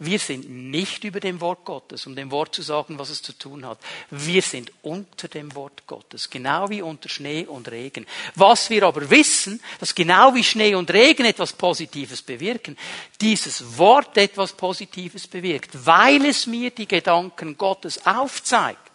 Wir 0.00 0.20
sind 0.20 0.48
nicht 0.48 1.02
über 1.02 1.18
dem 1.18 1.40
Wort 1.40 1.64
Gottes, 1.64 2.06
um 2.06 2.14
dem 2.14 2.30
Wort 2.30 2.54
zu 2.54 2.62
sagen, 2.62 3.00
was 3.00 3.10
es 3.10 3.20
zu 3.20 3.32
tun 3.32 3.66
hat. 3.66 3.78
Wir 4.10 4.42
sind 4.42 4.70
unter 4.82 5.26
dem 5.26 5.52
Wort 5.56 5.88
Gottes, 5.88 6.30
genau 6.30 6.70
wie 6.70 6.82
unter 6.82 7.08
Schnee 7.08 7.46
und 7.46 7.68
Regen. 7.68 8.06
Was 8.36 8.70
wir 8.70 8.84
aber 8.84 9.10
wissen, 9.10 9.60
dass 9.80 9.96
genau 9.96 10.34
wie 10.36 10.44
Schnee 10.44 10.76
und 10.76 10.92
Regen 10.92 11.24
etwas 11.24 11.52
Positives 11.52 12.22
bewirken, 12.22 12.78
dieses 13.20 13.76
Wort 13.76 14.16
etwas 14.16 14.52
Positives 14.52 15.26
bewirkt, 15.26 15.70
weil 15.84 16.26
es 16.26 16.46
mir 16.46 16.70
die 16.70 16.86
Gedanken 16.86 17.56
Gottes 17.58 18.06
aufzeigt. 18.06 18.87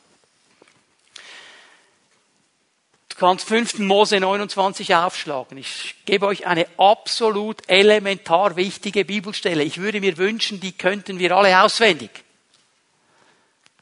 Du 3.13 3.19
kannst 3.19 3.47
5. 3.47 3.77
Mose 3.79 4.19
29 4.19 4.95
aufschlagen. 4.95 5.59
Ich 5.59 5.95
gebe 6.05 6.25
euch 6.25 6.47
eine 6.47 6.67
absolut 6.79 7.61
elementar 7.67 8.55
wichtige 8.55 9.05
Bibelstelle. 9.05 9.63
Ich 9.63 9.77
würde 9.77 10.01
mir 10.01 10.17
wünschen, 10.17 10.59
die 10.59 10.71
könnten 10.71 11.19
wir 11.19 11.35
alle 11.35 11.61
auswendig. 11.61 12.09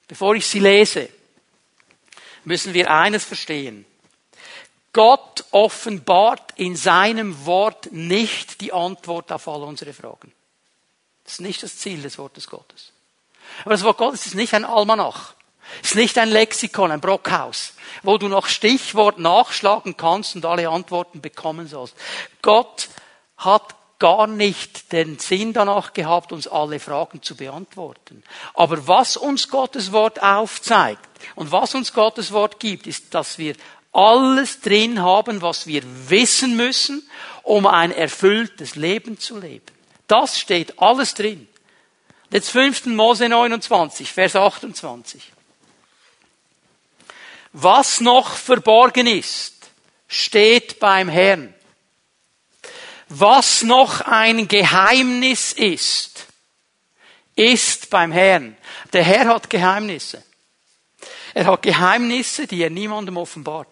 Bevor 0.09 0.35
ich 0.35 0.45
sie 0.45 0.59
lese, 0.59 1.07
müssen 2.43 2.73
wir 2.73 2.91
eines 2.91 3.23
verstehen. 3.23 3.85
Gott 4.91 5.45
offenbart 5.51 6.51
in 6.57 6.75
seinem 6.75 7.45
Wort 7.45 7.89
nicht 7.93 8.59
die 8.59 8.73
Antwort 8.73 9.31
auf 9.31 9.47
all 9.47 9.63
unsere 9.63 9.93
Fragen. 9.93 10.33
Das 11.23 11.35
ist 11.35 11.41
nicht 11.41 11.63
das 11.63 11.77
Ziel 11.77 12.01
des 12.01 12.17
Wortes 12.17 12.47
Gottes. 12.47 12.91
Aber 13.61 13.71
das 13.71 13.83
Wort 13.83 13.97
Gottes 13.97 14.25
ist 14.25 14.35
nicht 14.35 14.53
ein 14.53 14.65
Almanach. 14.65 15.35
Ist 15.83 15.95
nicht 15.95 16.17
ein 16.17 16.29
Lexikon, 16.29 16.91
ein 16.91 17.01
Brockhaus 17.01 17.73
wo 18.03 18.17
du 18.17 18.27
nach 18.27 18.47
Stichwort 18.47 19.19
nachschlagen 19.19 19.97
kannst 19.97 20.35
und 20.35 20.45
alle 20.45 20.69
Antworten 20.69 21.21
bekommen 21.21 21.67
sollst. 21.67 21.95
Gott 22.41 22.89
hat 23.37 23.75
gar 23.99 24.25
nicht 24.25 24.91
den 24.93 25.19
Sinn 25.19 25.53
danach 25.53 25.93
gehabt, 25.93 26.31
uns 26.31 26.47
alle 26.47 26.79
Fragen 26.79 27.21
zu 27.21 27.35
beantworten. 27.35 28.23
Aber 28.55 28.87
was 28.87 29.15
uns 29.15 29.49
Gottes 29.49 29.91
Wort 29.91 30.23
aufzeigt 30.23 31.07
und 31.35 31.51
was 31.51 31.75
uns 31.75 31.93
Gottes 31.93 32.31
Wort 32.31 32.59
gibt, 32.59 32.87
ist, 32.87 33.13
dass 33.13 33.37
wir 33.37 33.55
alles 33.91 34.61
drin 34.61 35.01
haben, 35.01 35.41
was 35.41 35.67
wir 35.67 35.83
wissen 36.09 36.55
müssen, 36.55 37.07
um 37.43 37.67
ein 37.67 37.91
erfülltes 37.91 38.75
Leben 38.75 39.19
zu 39.19 39.37
leben. 39.37 39.65
Das 40.07 40.39
steht 40.39 40.79
alles 40.79 41.13
drin. 41.13 41.47
Jetzt 42.31 42.49
5. 42.49 42.87
Mose 42.87 43.27
29, 43.27 44.11
Vers 44.11 44.35
28. 44.35 45.31
Was 47.53 47.99
noch 47.99 48.35
verborgen 48.35 49.07
ist, 49.07 49.71
steht 50.07 50.79
beim 50.79 51.09
Herrn. 51.09 51.53
Was 53.09 53.63
noch 53.63 54.01
ein 54.01 54.47
Geheimnis 54.47 55.51
ist, 55.51 56.27
ist 57.35 57.89
beim 57.89 58.11
Herrn. 58.11 58.55
Der 58.93 59.03
Herr 59.03 59.27
hat 59.27 59.49
Geheimnisse. 59.49 60.23
Er 61.33 61.45
hat 61.45 61.61
Geheimnisse, 61.61 62.47
die 62.47 62.61
er 62.61 62.69
niemandem 62.69 63.17
offenbart. 63.17 63.67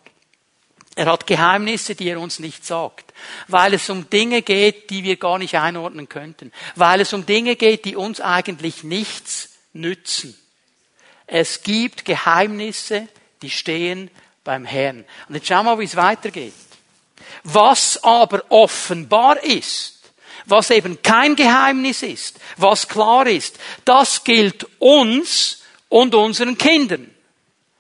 Er 0.95 1.05
hat 1.05 1.27
Geheimnisse, 1.27 1.95
die 1.95 2.09
er 2.09 2.19
uns 2.19 2.39
nicht 2.39 2.65
sagt, 2.65 3.13
weil 3.47 3.73
es 3.73 3.89
um 3.89 4.09
Dinge 4.09 4.41
geht, 4.41 4.89
die 4.89 5.03
wir 5.05 5.15
gar 5.15 5.37
nicht 5.37 5.55
einordnen 5.55 6.09
könnten, 6.09 6.51
weil 6.75 6.99
es 6.99 7.13
um 7.13 7.25
Dinge 7.25 7.55
geht, 7.55 7.85
die 7.85 7.95
uns 7.95 8.19
eigentlich 8.19 8.83
nichts 8.83 9.51
nützen. 9.71 10.37
Es 11.25 11.63
gibt 11.63 12.03
Geheimnisse, 12.03 13.07
die 13.41 13.49
stehen 13.49 14.10
beim 14.43 14.65
Herrn. 14.65 15.06
Und 15.28 15.36
jetzt 15.36 15.47
schauen 15.47 15.65
wir 15.65 15.75
mal, 15.75 15.80
wie 15.80 15.86
es 15.86 15.95
weitergeht. 15.95 16.54
Was 17.43 18.04
aber 18.04 18.43
offenbar 18.49 19.43
ist, 19.43 19.99
was 20.45 20.69
eben 20.71 21.02
kein 21.02 21.36
Geheimnis 21.36 22.02
ist, 22.02 22.39
was 22.58 22.88
klar 22.88 23.28
ist, 23.28 23.60
das 23.86 24.23
gilt 24.23 24.65
uns 24.80 25.62
und 25.89 26.15
unseren 26.15 26.58
Kindern. 26.58 27.13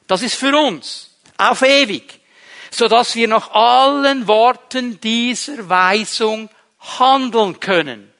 Das 0.07 0.21
ist 0.21 0.35
für 0.35 0.55
uns. 0.57 1.11
Auf 1.37 1.61
ewig. 1.61 2.19
Sodass 2.71 3.15
wir 3.15 3.27
nach 3.27 3.51
allen 3.51 4.27
Worten 4.27 4.99
dieser 5.01 5.69
Weisung 5.69 6.49
handeln 6.79 7.59
können. 7.59 8.11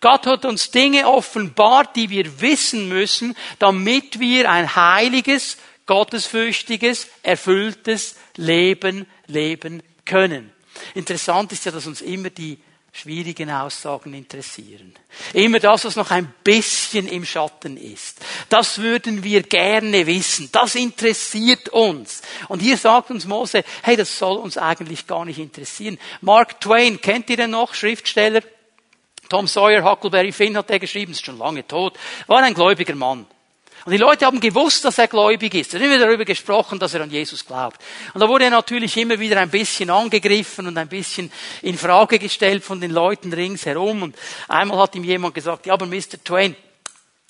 Gott 0.00 0.26
hat 0.26 0.44
uns 0.44 0.70
Dinge 0.70 1.08
offenbart, 1.08 1.96
die 1.96 2.10
wir 2.10 2.40
wissen 2.40 2.88
müssen, 2.88 3.36
damit 3.58 4.20
wir 4.20 4.50
ein 4.50 4.76
heiliges, 4.76 5.56
gottesfürchtiges, 5.86 7.08
erfülltes 7.22 8.16
Leben 8.36 9.06
leben 9.26 9.82
können. 10.04 10.52
Interessant 10.94 11.52
ist 11.52 11.64
ja, 11.64 11.72
dass 11.72 11.86
uns 11.86 12.02
immer 12.02 12.30
die 12.30 12.58
schwierigen 12.92 13.50
Aussagen 13.50 14.14
interessieren. 14.14 14.94
Immer 15.34 15.60
das, 15.60 15.84
was 15.84 15.96
noch 15.96 16.10
ein 16.10 16.32
bisschen 16.42 17.06
im 17.08 17.26
Schatten 17.26 17.76
ist. 17.76 18.24
Das 18.48 18.78
würden 18.78 19.22
wir 19.22 19.42
gerne 19.42 20.06
wissen. 20.06 20.48
Das 20.50 20.74
interessiert 20.74 21.68
uns. 21.68 22.22
Und 22.48 22.60
hier 22.60 22.78
sagt 22.78 23.10
uns 23.10 23.26
Mose, 23.26 23.64
hey, 23.82 23.96
das 23.96 24.18
soll 24.18 24.38
uns 24.38 24.56
eigentlich 24.56 25.06
gar 25.06 25.26
nicht 25.26 25.38
interessieren. 25.38 25.98
Mark 26.22 26.60
Twain, 26.60 27.00
kennt 27.00 27.28
ihr 27.28 27.36
den 27.36 27.50
noch? 27.50 27.74
Schriftsteller? 27.74 28.40
Tom 29.28 29.46
Sawyer, 29.46 29.84
Huckleberry 29.84 30.32
Finn 30.32 30.56
hat 30.56 30.70
er 30.70 30.78
geschrieben, 30.78 31.12
ist 31.12 31.24
schon 31.24 31.38
lange 31.38 31.66
tot, 31.66 31.98
war 32.26 32.42
ein 32.42 32.54
gläubiger 32.54 32.94
Mann. 32.94 33.26
Und 33.86 33.92
die 33.92 33.98
Leute 33.98 34.26
haben 34.26 34.40
gewusst, 34.40 34.84
dass 34.84 34.98
er 34.98 35.06
gläubig 35.06 35.54
ist. 35.54 35.72
Er 35.72 35.78
hat 35.78 35.86
immer 35.86 35.98
darüber 36.00 36.24
gesprochen, 36.24 36.80
dass 36.80 36.92
er 36.94 37.02
an 37.02 37.10
Jesus 37.10 37.46
glaubt. 37.46 37.80
Und 38.12 38.20
da 38.20 38.28
wurde 38.28 38.46
er 38.46 38.50
natürlich 38.50 38.96
immer 38.96 39.20
wieder 39.20 39.40
ein 39.40 39.48
bisschen 39.48 39.90
angegriffen 39.90 40.66
und 40.66 40.76
ein 40.76 40.88
bisschen 40.88 41.30
in 41.62 41.78
Frage 41.78 42.18
gestellt 42.18 42.64
von 42.64 42.80
den 42.80 42.90
Leuten 42.90 43.32
ringsherum. 43.32 44.02
Und 44.02 44.16
einmal 44.48 44.78
hat 44.78 44.96
ihm 44.96 45.04
jemand 45.04 45.36
gesagt, 45.36 45.66
ja, 45.66 45.74
aber 45.74 45.86
Mr. 45.86 46.22
Twain, 46.24 46.56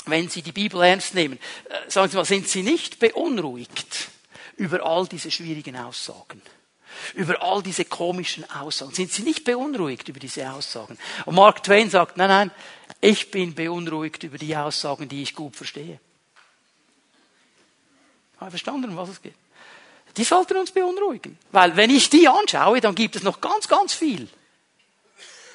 wenn 0.07 0.31
Sie 0.31 0.40
die 0.40 0.53
Bibel 0.53 0.83
ernst 0.83 1.14
nehmen, 1.14 1.38
äh, 1.69 1.90
sagen 1.90 2.09
Sie 2.09 2.16
mal, 2.16 2.25
sind 2.25 2.49
Sie 2.49 2.62
nicht 2.62 3.01
beunruhigt 3.01 4.09
über 4.57 4.83
all 4.83 5.07
diese 5.07 5.31
schwierigen 5.31 5.77
Aussagen? 5.77 6.40
über 7.12 7.42
all 7.42 7.62
diese 7.62 7.85
komischen 7.85 8.51
Aussagen. 8.51 8.95
Sind 8.95 9.12
Sie 9.12 9.23
nicht 9.23 9.45
beunruhigt 9.45 10.09
über 10.09 10.19
diese 10.19 10.51
Aussagen? 10.51 10.97
Und 11.27 11.35
Mark 11.35 11.62
Twain 11.62 11.90
sagt, 11.90 12.16
nein, 12.16 12.29
nein, 12.29 12.51
ich 13.03 13.31
bin 13.31 13.55
beunruhigt 13.55 14.23
über 14.23 14.38
die 14.38 14.57
Aussagen, 14.57 15.07
die 15.07 15.23
ich 15.23 15.35
gut 15.35 15.55
verstehe. 15.57 16.01
Habe 18.38 18.51
verstanden, 18.51 18.90
um 18.90 18.96
was 18.96 19.09
es 19.09 19.22
geht? 19.22 19.35
Die 20.16 20.25
sollten 20.25 20.57
uns 20.57 20.70
beunruhigen. 20.70 21.38
Weil 21.53 21.77
wenn 21.77 21.90
ich 21.90 22.09
die 22.11 22.29
anschaue, 22.29 22.81
dann 22.81 22.94
gibt 22.94 23.16
es 23.16 23.22
noch 23.22 23.40
ganz, 23.40 23.68
ganz 23.68 23.92
viel, 23.94 24.29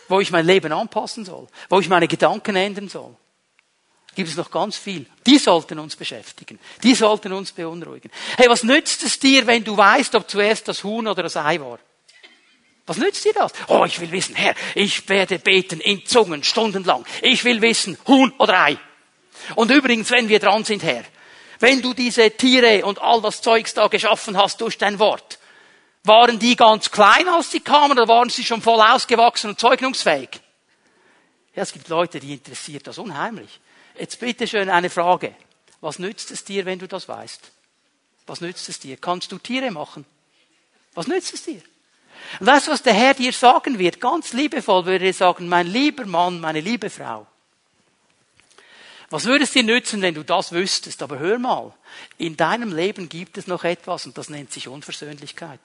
wo 0.07 0.19
ich 0.19 0.31
mein 0.31 0.45
Leben 0.45 0.71
anpassen 0.71 1.25
soll, 1.25 1.47
wo 1.69 1.79
ich 1.79 1.89
meine 1.89 2.07
Gedanken 2.07 2.55
ändern 2.55 2.89
soll. 2.89 3.15
Gibt 4.13 4.29
es 4.29 4.35
noch 4.35 4.51
ganz 4.51 4.77
viel. 4.77 5.05
Die 5.25 5.37
sollten 5.37 5.79
uns 5.79 5.95
beschäftigen. 5.95 6.59
Die 6.83 6.95
sollten 6.95 7.31
uns 7.31 7.53
beunruhigen. 7.53 8.11
Hey, 8.37 8.49
was 8.49 8.63
nützt 8.63 9.03
es 9.03 9.19
dir, 9.19 9.47
wenn 9.47 9.63
du 9.63 9.77
weißt, 9.77 10.15
ob 10.15 10.29
zuerst 10.29 10.67
das 10.67 10.83
Huhn 10.83 11.07
oder 11.07 11.23
das 11.23 11.37
Ei 11.37 11.59
war? 11.61 11.79
Was 12.85 12.97
nützt 12.97 13.23
dir 13.23 13.33
das? 13.33 13.53
Oh, 13.67 13.85
ich 13.85 14.01
will 14.01 14.11
wissen, 14.11 14.35
Herr, 14.35 14.53
ich 14.75 15.07
werde 15.07 15.39
beten 15.39 15.79
in 15.79 16.05
Zungen 16.05 16.43
stundenlang. 16.43 17.05
Ich 17.21 17.45
will 17.45 17.61
wissen, 17.61 17.97
Huhn 18.05 18.33
oder 18.37 18.59
Ei. 18.63 18.77
Und 19.55 19.71
übrigens, 19.71 20.11
wenn 20.11 20.27
wir 20.27 20.39
dran 20.39 20.65
sind, 20.65 20.83
Herr, 20.83 21.05
wenn 21.61 21.81
du 21.81 21.93
diese 21.93 22.31
Tiere 22.31 22.85
und 22.85 23.01
all 23.01 23.21
das 23.21 23.41
Zeugs 23.41 23.73
da 23.73 23.87
geschaffen 23.87 24.37
hast 24.37 24.61
durch 24.61 24.77
dein 24.77 24.99
Wort, 24.99 25.39
waren 26.03 26.39
die 26.39 26.55
ganz 26.55 26.89
klein, 26.91 27.27
als 27.27 27.51
sie 27.51 27.59
kamen, 27.59 27.91
oder 27.91 28.07
waren 28.07 28.29
sie 28.29 28.43
schon 28.43 28.61
voll 28.61 28.81
ausgewachsen 28.81 29.51
und 29.51 29.59
zeugnungsfähig? 29.59 30.29
Ja, 31.55 31.63
es 31.63 31.73
gibt 31.73 31.89
Leute, 31.89 32.19
die 32.19 32.33
interessiert 32.33 32.87
das 32.87 32.97
unheimlich. 32.97 33.59
Jetzt 33.99 34.19
bitte 34.19 34.47
schön 34.47 34.69
eine 34.69 34.89
Frage. 34.89 35.35
Was 35.81 35.99
nützt 35.99 36.31
es 36.31 36.43
dir, 36.43 36.65
wenn 36.65 36.79
du 36.79 36.87
das 36.87 37.07
weißt? 37.07 37.51
Was 38.25 38.41
nützt 38.41 38.69
es 38.69 38.79
dir? 38.79 38.97
Kannst 38.97 39.31
du 39.31 39.37
Tiere 39.37 39.69
machen? 39.71 40.05
Was 40.93 41.07
nützt 41.07 41.33
es 41.33 41.43
dir? 41.43 41.61
Und 42.39 42.47
weißt 42.47 42.67
du, 42.67 42.71
was 42.71 42.83
der 42.83 42.93
Herr 42.93 43.13
dir 43.13 43.33
sagen 43.33 43.77
wird? 43.77 43.99
Ganz 43.99 44.33
liebevoll 44.33 44.85
würde 44.85 45.05
er 45.05 45.13
sagen, 45.13 45.49
mein 45.49 45.67
lieber 45.67 46.05
Mann, 46.05 46.39
meine 46.39 46.61
liebe 46.61 46.89
Frau. 46.89 47.27
Was 49.11 49.25
würde 49.25 49.43
es 49.43 49.51
dir 49.51 49.63
nützen, 49.63 50.01
wenn 50.01 50.15
du 50.15 50.23
das 50.23 50.53
wüsstest? 50.53 51.03
Aber 51.03 51.19
hör 51.19 51.37
mal, 51.37 51.73
in 52.17 52.37
deinem 52.37 52.73
Leben 52.73 53.09
gibt 53.09 53.37
es 53.37 53.45
noch 53.45 53.65
etwas 53.65 54.05
und 54.05 54.17
das 54.17 54.29
nennt 54.29 54.51
sich 54.51 54.69
Unversöhnlichkeit. 54.69 55.59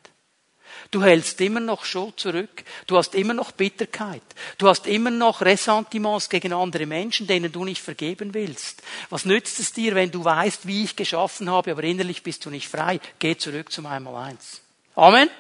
Du 0.91 1.03
hältst 1.03 1.41
immer 1.41 1.61
noch 1.61 1.85
Schuld 1.85 2.19
zurück. 2.19 2.65
Du 2.89 2.97
hast 2.97 3.15
immer 3.15 3.35
noch 3.35 3.53
Bitterkeit. 3.53 4.23
Du 4.59 4.69
hast 4.69 4.89
immer 4.89 5.11
noch 5.11 5.41
Ressentiments 5.43 6.29
gegen 6.29 6.53
andere 6.53 6.87
Menschen, 6.87 7.29
denen 7.29 7.53
du 7.53 7.65
nicht 7.65 7.81
vergeben 7.81 8.35
willst. 8.35 8.83
Was 9.11 9.25
nützt 9.25 9.61
es 9.61 9.73
dir, 9.73 9.95
wenn 9.95 10.11
du 10.11 10.25
weißt, 10.25 10.67
wie 10.67 10.83
ich 10.83 10.97
geschaffen 10.97 11.49
habe, 11.49 11.71
aber 11.71 11.85
innerlich 11.85 12.25
bist 12.25 12.45
du 12.45 12.51
nicht 12.51 12.69
frei? 12.69 13.01
Geh 13.21 13.37
zurück 13.37 13.71
zum 13.71 13.87
Einmaleins. 13.87 14.61
Amen. 14.97 15.31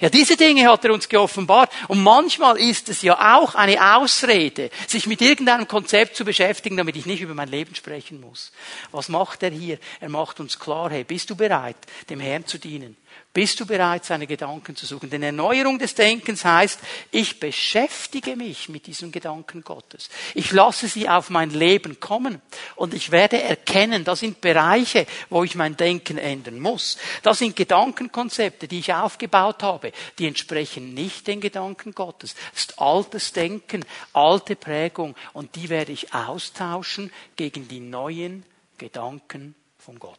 Ja, 0.00 0.08
diese 0.08 0.36
Dinge 0.36 0.68
hat 0.68 0.84
er 0.84 0.92
uns 0.92 1.08
geoffenbart. 1.08 1.72
Und 1.88 2.02
manchmal 2.02 2.58
ist 2.58 2.88
es 2.88 3.02
ja 3.02 3.38
auch 3.38 3.54
eine 3.54 3.96
Ausrede, 3.96 4.70
sich 4.86 5.06
mit 5.06 5.20
irgendeinem 5.20 5.68
Konzept 5.68 6.16
zu 6.16 6.24
beschäftigen, 6.24 6.76
damit 6.76 6.96
ich 6.96 7.06
nicht 7.06 7.20
über 7.20 7.34
mein 7.34 7.48
Leben 7.48 7.74
sprechen 7.74 8.20
muss. 8.20 8.52
Was 8.92 9.08
macht 9.08 9.42
er 9.42 9.50
hier? 9.50 9.78
Er 10.00 10.08
macht 10.08 10.40
uns 10.40 10.58
klar, 10.58 10.90
hey, 10.90 11.04
bist 11.04 11.30
du 11.30 11.36
bereit, 11.36 11.76
dem 12.08 12.20
Herrn 12.20 12.46
zu 12.46 12.58
dienen? 12.58 12.96
Bist 13.32 13.60
du 13.60 13.66
bereit, 13.66 14.04
seine 14.04 14.26
Gedanken 14.26 14.74
zu 14.74 14.86
suchen? 14.86 15.08
Denn 15.08 15.22
Erneuerung 15.22 15.78
des 15.78 15.94
Denkens 15.94 16.44
heißt, 16.44 16.80
ich 17.12 17.38
beschäftige 17.38 18.34
mich 18.34 18.68
mit 18.68 18.88
diesen 18.88 19.12
Gedanken 19.12 19.62
Gottes. 19.62 20.10
Ich 20.34 20.50
lasse 20.50 20.88
sie 20.88 21.08
auf 21.08 21.30
mein 21.30 21.50
Leben 21.50 22.00
kommen 22.00 22.42
und 22.74 22.92
ich 22.92 23.12
werde 23.12 23.40
erkennen, 23.40 24.02
das 24.02 24.18
sind 24.18 24.40
Bereiche, 24.40 25.06
wo 25.28 25.44
ich 25.44 25.54
mein 25.54 25.76
Denken 25.76 26.18
ändern 26.18 26.58
muss. 26.58 26.98
Das 27.22 27.38
sind 27.38 27.54
Gedankenkonzepte, 27.54 28.66
die 28.66 28.80
ich 28.80 28.92
aufgebaut 28.94 29.62
habe, 29.62 29.92
die 30.18 30.26
entsprechen 30.26 30.92
nicht 30.92 31.28
den 31.28 31.40
Gedanken 31.40 31.94
Gottes. 31.94 32.34
Das 32.50 32.62
ist 32.62 32.80
altes 32.80 33.32
Denken, 33.32 33.84
alte 34.12 34.56
Prägung 34.56 35.14
und 35.34 35.54
die 35.54 35.68
werde 35.68 35.92
ich 35.92 36.12
austauschen 36.12 37.12
gegen 37.36 37.68
die 37.68 37.80
neuen 37.80 38.44
Gedanken 38.76 39.54
von 39.78 40.00
Gott. 40.00 40.18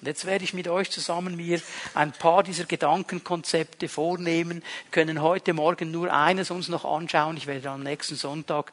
Und 0.00 0.06
jetzt 0.06 0.26
werde 0.26 0.44
ich 0.44 0.54
mit 0.54 0.68
euch 0.68 0.90
zusammen 0.90 1.36
mir 1.36 1.60
ein 1.94 2.12
paar 2.12 2.44
dieser 2.44 2.64
Gedankenkonzepte 2.64 3.88
vornehmen, 3.88 4.62
wir 4.84 4.90
können 4.92 5.22
heute 5.22 5.52
Morgen 5.54 5.90
nur 5.90 6.12
eines 6.12 6.50
uns 6.50 6.68
noch 6.68 6.84
anschauen. 6.84 7.36
Ich 7.36 7.48
werde 7.48 7.70
am 7.70 7.82
nächsten 7.82 8.14
Sonntag 8.14 8.72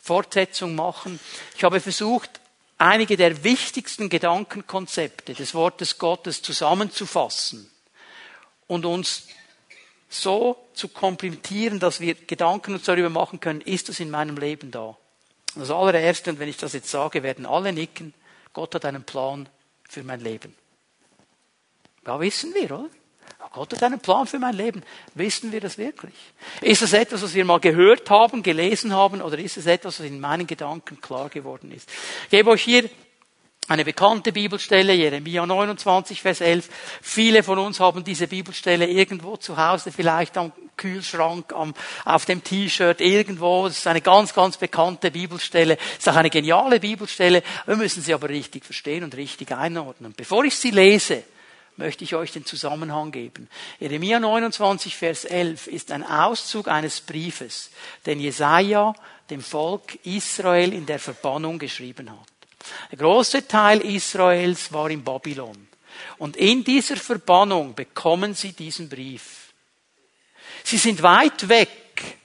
Fortsetzung 0.00 0.74
machen. 0.74 1.20
Ich 1.56 1.64
habe 1.64 1.80
versucht, 1.80 2.40
einige 2.78 3.16
der 3.16 3.44
wichtigsten 3.44 4.08
Gedankenkonzepte 4.08 5.34
des 5.34 5.54
Wortes 5.54 5.98
Gottes 5.98 6.42
zusammenzufassen 6.42 7.70
und 8.66 8.86
uns 8.86 9.28
so 10.08 10.56
zu 10.74 10.88
komplimentieren, 10.88 11.80
dass 11.80 12.00
wir 12.00 12.14
Gedanken 12.14 12.74
uns 12.74 12.84
darüber 12.84 13.10
machen 13.10 13.40
können, 13.40 13.60
ist 13.60 13.88
das 13.88 14.00
in 14.00 14.10
meinem 14.10 14.36
Leben 14.36 14.70
da? 14.70 14.96
Das 15.54 15.70
allererste, 15.70 16.30
und 16.30 16.38
wenn 16.38 16.48
ich 16.48 16.56
das 16.56 16.72
jetzt 16.72 16.90
sage, 16.90 17.22
werden 17.22 17.46
alle 17.46 17.72
nicken, 17.72 18.14
Gott 18.52 18.74
hat 18.74 18.84
einen 18.84 19.04
Plan 19.04 19.48
für 19.88 20.02
mein 20.02 20.20
Leben. 20.20 20.54
Ja, 22.06 22.20
wissen 22.20 22.52
wir, 22.54 22.64
oder? 22.64 22.88
Gott 23.52 23.72
hat 23.74 23.82
einen 23.82 24.00
Plan 24.00 24.26
für 24.26 24.38
mein 24.38 24.56
Leben. 24.56 24.82
Wissen 25.14 25.52
wir 25.52 25.60
das 25.60 25.76
wirklich? 25.76 26.14
Ist 26.62 26.82
es 26.82 26.94
etwas, 26.94 27.22
was 27.22 27.34
wir 27.34 27.44
mal 27.44 27.60
gehört 27.60 28.08
haben, 28.08 28.42
gelesen 28.42 28.94
haben, 28.94 29.20
oder 29.20 29.38
ist 29.38 29.58
es 29.58 29.66
etwas, 29.66 30.00
was 30.00 30.06
in 30.06 30.20
meinen 30.20 30.46
Gedanken 30.46 31.00
klar 31.00 31.28
geworden 31.28 31.70
ist? 31.70 31.88
Ich 32.24 32.30
gebe 32.30 32.50
euch 32.50 32.62
hier 32.62 32.88
eine 33.68 33.84
bekannte 33.84 34.32
Bibelstelle, 34.32 34.94
Jeremia 34.94 35.44
29, 35.46 36.22
Vers 36.22 36.40
11. 36.40 36.68
Viele 37.00 37.42
von 37.42 37.58
uns 37.58 37.78
haben 37.78 38.02
diese 38.02 38.26
Bibelstelle 38.26 38.86
irgendwo 38.86 39.36
zu 39.36 39.56
Hause, 39.56 39.92
vielleicht 39.92 40.36
am 40.36 40.52
Kühlschrank, 40.76 41.52
am, 41.52 41.74
auf 42.04 42.24
dem 42.24 42.42
T-Shirt, 42.42 43.00
irgendwo. 43.00 43.68
Das 43.68 43.78
ist 43.78 43.86
eine 43.86 44.00
ganz, 44.00 44.34
ganz 44.34 44.56
bekannte 44.56 45.10
Bibelstelle. 45.10 45.76
Das 45.76 45.98
ist 45.98 46.08
auch 46.08 46.16
eine 46.16 46.30
geniale 46.30 46.80
Bibelstelle. 46.80 47.42
Wir 47.66 47.76
müssen 47.76 48.02
sie 48.02 48.14
aber 48.14 48.30
richtig 48.30 48.64
verstehen 48.64 49.04
und 49.04 49.14
richtig 49.14 49.52
einordnen. 49.52 50.14
Bevor 50.16 50.44
ich 50.44 50.56
sie 50.56 50.70
lese, 50.70 51.22
möchte 51.76 52.04
ich 52.04 52.14
euch 52.14 52.32
den 52.32 52.44
Zusammenhang 52.44 53.12
geben. 53.12 53.48
Jeremia 53.80 54.20
29, 54.20 54.96
Vers 54.96 55.24
11 55.24 55.66
ist 55.66 55.90
ein 55.90 56.04
Auszug 56.04 56.68
eines 56.68 57.00
Briefes, 57.00 57.70
den 58.06 58.20
Jesaja 58.20 58.94
dem 59.30 59.40
Volk 59.40 59.98
Israel 60.04 60.72
in 60.72 60.86
der 60.86 60.98
Verbannung 60.98 61.58
geschrieben 61.58 62.10
hat. 62.10 62.28
Der 62.90 62.98
große 62.98 63.48
Teil 63.48 63.80
Israels 63.80 64.72
war 64.72 64.90
in 64.90 65.02
Babylon. 65.02 65.68
Und 66.18 66.36
in 66.36 66.64
dieser 66.64 66.96
Verbannung 66.96 67.74
bekommen 67.74 68.34
sie 68.34 68.52
diesen 68.52 68.88
Brief. 68.88 69.52
Sie 70.64 70.78
sind 70.78 71.02
weit 71.02 71.48
weg 71.48 71.70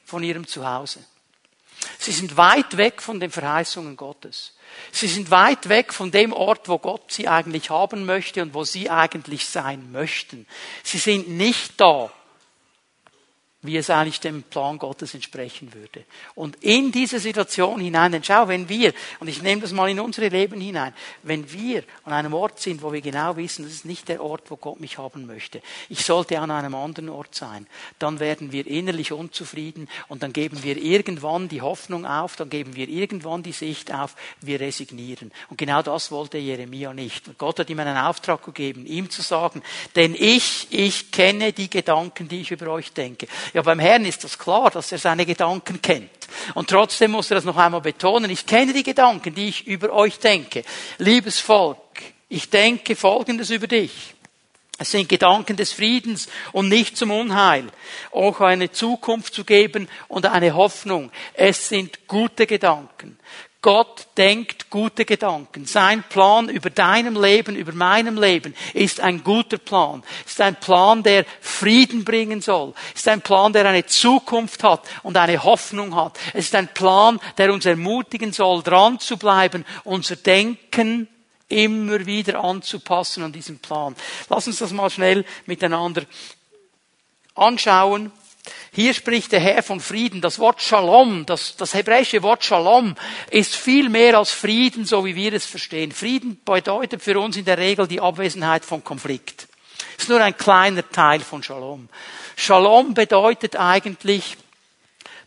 von 0.06 0.24
ihrem 0.24 0.46
Zuhause. 0.46 1.04
Sie 1.98 2.12
sind 2.12 2.38
weit 2.38 2.78
weg 2.78 3.02
von 3.02 3.20
den 3.20 3.32
Verheißungen 3.32 3.96
Gottes. 3.96 4.54
Sie 4.92 5.08
sind 5.08 5.32
weit 5.32 5.70
weg 5.70 5.94
von 5.94 6.12
dem 6.12 6.34
Ort, 6.34 6.68
wo 6.70 6.80
Gott 6.80 7.12
sie 7.12 7.28
eigentlich 7.28 7.70
haben 7.70 8.06
möchte 8.06 8.42
und 8.42 8.54
wo 8.54 8.64
sie 8.64 8.90
eigentlich 8.90 9.46
sein 9.46 9.92
möchten. 9.92 10.48
Sie 10.84 10.98
sind 10.98 11.30
nicht 11.30 11.80
da, 11.80 12.12
wie 13.68 13.78
es 13.78 13.90
eigentlich 13.90 14.20
dem 14.20 14.44
Plan 14.44 14.80
Gottes 14.80 15.14
entsprechen 15.14 15.74
würde. 15.74 16.04
Und 16.36 16.56
in 16.64 16.92
diese 16.92 17.20
Situation 17.20 17.80
hinein, 17.80 18.14
denn 18.14 18.24
schau, 18.24 18.48
wenn 18.48 18.70
wir, 18.70 18.94
und 19.20 19.28
ich 19.28 19.42
nehme 19.42 19.62
das 19.62 19.74
mal 19.74 19.90
in 19.90 20.00
unsere 20.00 20.30
Leben 20.30 20.60
hinein, 20.60 20.94
wenn 21.24 21.52
wir 21.52 21.84
an 22.06 22.14
einem 22.14 22.34
Ort 22.34 22.60
sind, 22.60 22.82
wo 22.82 22.92
wir 22.92 23.02
genau 23.02 23.38
wissen, 23.38 23.64
das 23.66 23.74
ist 23.74 23.86
nicht 23.86 24.08
der 24.08 24.24
Ort, 24.24 24.50
wo 24.50 24.56
Gott 24.56 24.80
mich 24.80 24.98
haben 24.98 25.28
möchte, 25.28 25.62
ich 25.90 26.04
sollte 26.04 26.40
an 26.40 26.50
einem 26.50 26.74
anderen 26.74 27.10
Ort 27.10 27.36
sein, 27.36 27.68
dann 28.00 28.20
werden 28.20 28.52
wir 28.52 28.66
innerlich 28.66 29.12
unzufrieden 29.12 29.90
und 30.08 30.24
dann 30.24 30.34
geben 30.34 30.64
wir 30.64 30.78
irgendwann 30.78 31.50
die 31.50 31.62
Hoffnung 31.62 32.06
auf, 32.06 32.36
dann 32.38 32.50
geben 32.50 32.76
wir 32.76 32.88
irgendwann 32.88 33.44
die 33.44 33.52
Sicht 33.52 33.94
auf, 33.94 34.16
wir 34.42 34.60
resignieren. 34.60 35.32
Und 35.50 35.58
genau 35.58 35.82
das 35.82 36.10
wollte 36.12 36.38
Jeremia 36.38 36.94
nicht. 36.94 37.28
Und 37.28 37.38
Gott 37.38 37.60
hat 37.60 37.70
ihm 37.70 37.80
einen 37.80 37.98
Auftrag 37.98 38.44
gegeben, 38.44 38.86
ihm 38.86 39.10
zu 39.10 39.22
sagen, 39.22 39.62
denn 39.96 40.16
ich, 40.16 40.68
ich 40.72 41.12
kenne 41.12 41.52
die 41.52 41.70
Gedanken, 41.70 42.28
die 42.28 42.42
ich 42.42 42.52
über 42.52 42.72
euch 42.72 42.94
denke. 42.94 43.28
Ja, 43.58 43.64
beim 43.64 43.80
Herrn 43.80 44.06
ist 44.06 44.24
das 44.24 44.38
klar, 44.38 44.70
dass 44.70 44.92
er 44.92 45.00
seine 45.00 45.26
Gedanken 45.26 45.82
kennt. 45.82 46.12
Und 46.54 46.70
trotzdem 46.70 47.10
muss 47.10 47.32
er 47.32 47.36
das 47.38 47.44
noch 47.44 47.58
einmal 47.58 47.82
betonen. 47.82 48.30
Ich 48.30 48.46
kenne 48.46 48.72
die 48.72 48.84
Gedanken, 48.84 49.34
die 49.34 49.48
ich 49.48 49.66
über 49.66 49.92
euch 49.94 50.20
denke. 50.20 50.64
Liebes 51.00 51.40
Volk, 51.40 51.80
ich 52.30 52.52
denke 52.52 52.96
Folgendes 52.96 53.50
über 53.50 53.66
dich. 53.66 54.14
Es 54.78 54.92
sind 54.92 55.10
Gedanken 55.10 55.58
des 55.58 55.74
Friedens 55.74 56.30
und 56.52 56.70
nicht 56.70 56.98
zum 56.98 57.10
Unheil. 57.10 57.66
Auch 58.12 58.42
eine 58.42 58.72
Zukunft 58.72 59.34
zu 59.34 59.44
geben 59.44 59.90
und 60.08 60.28
eine 60.28 60.54
Hoffnung. 60.54 61.12
Es 61.34 61.68
sind 61.68 62.08
gute 62.08 62.46
Gedanken. 62.46 63.18
Gott 63.62 64.08
denkt 64.18 64.70
gute 64.70 65.04
Gedanken. 65.04 65.66
Sein 65.66 66.04
Plan 66.04 66.48
über 66.48 66.70
deinem 66.70 67.20
Leben, 67.20 67.56
über 67.56 67.74
meinem 67.74 68.16
Leben 68.16 68.56
ist 68.74 69.02
ein 69.02 69.24
guter 69.24 69.58
Plan. 69.58 70.04
Ist 70.26 70.40
ein 70.42 70.56
Plan, 70.56 71.02
der 71.02 71.26
Frieden 71.42 72.06
bringen 72.06 72.42
soll. 72.42 72.74
Ist 72.94 73.08
ein 73.08 73.22
Plan, 73.22 73.54
der 73.54 73.66
eine 73.68 73.86
Zukunft 73.86 74.64
hat 74.64 74.84
und 75.02 75.18
eine 75.18 75.44
Hoffnung 75.44 75.96
hat. 75.96 76.20
Es 76.34 76.46
ist 76.46 76.56
ein 76.56 76.68
Plan, 76.74 77.20
der 77.38 77.52
uns 77.52 77.66
ermutigen 77.66 78.32
soll, 78.32 78.62
dran 78.62 79.00
zu 79.00 79.18
bleiben, 79.18 79.66
unser 79.84 80.16
Denken 80.16 81.08
immer 81.50 82.06
wieder 82.06 82.44
anzupassen 82.44 83.24
an 83.24 83.32
diesen 83.32 83.60
Plan. 83.60 83.96
Lass 84.30 84.48
uns 84.48 84.60
das 84.60 84.72
mal 84.72 84.90
schnell 84.90 85.26
miteinander 85.46 86.04
anschauen. 87.36 88.12
Hier 88.72 88.94
spricht 88.94 89.32
der 89.32 89.40
Herr 89.40 89.64
von 89.64 89.80
Frieden. 89.80 90.22
Das 90.22 90.40
Wort 90.40 90.62
Shalom, 90.62 91.26
das, 91.26 91.56
das 91.56 91.74
hebräische 91.74 92.24
Wort 92.24 92.44
Shalom, 92.44 92.96
ist 93.32 93.56
viel 93.56 93.90
mehr 93.90 94.18
als 94.18 94.32
Frieden, 94.32 94.86
so 94.86 95.06
wie 95.06 95.16
wir 95.16 95.34
es 95.34 95.46
verstehen. 95.46 95.92
Frieden 95.92 96.40
bedeutet 96.44 97.02
für 97.02 97.20
uns 97.20 97.38
in 97.38 97.46
der 97.46 97.58
Regel 97.58 97.88
die 97.88 98.02
Abwesenheit 98.02 98.66
von 98.66 98.84
Konflikt. 98.84 99.48
Das 99.96 100.04
ist 100.04 100.10
nur 100.10 100.22
ein 100.22 100.38
kleiner 100.38 100.88
Teil 100.90 101.20
von 101.22 101.44
Shalom. 101.44 101.90
Shalom 102.36 102.94
bedeutet 102.94 103.56
eigentlich, 103.56 104.38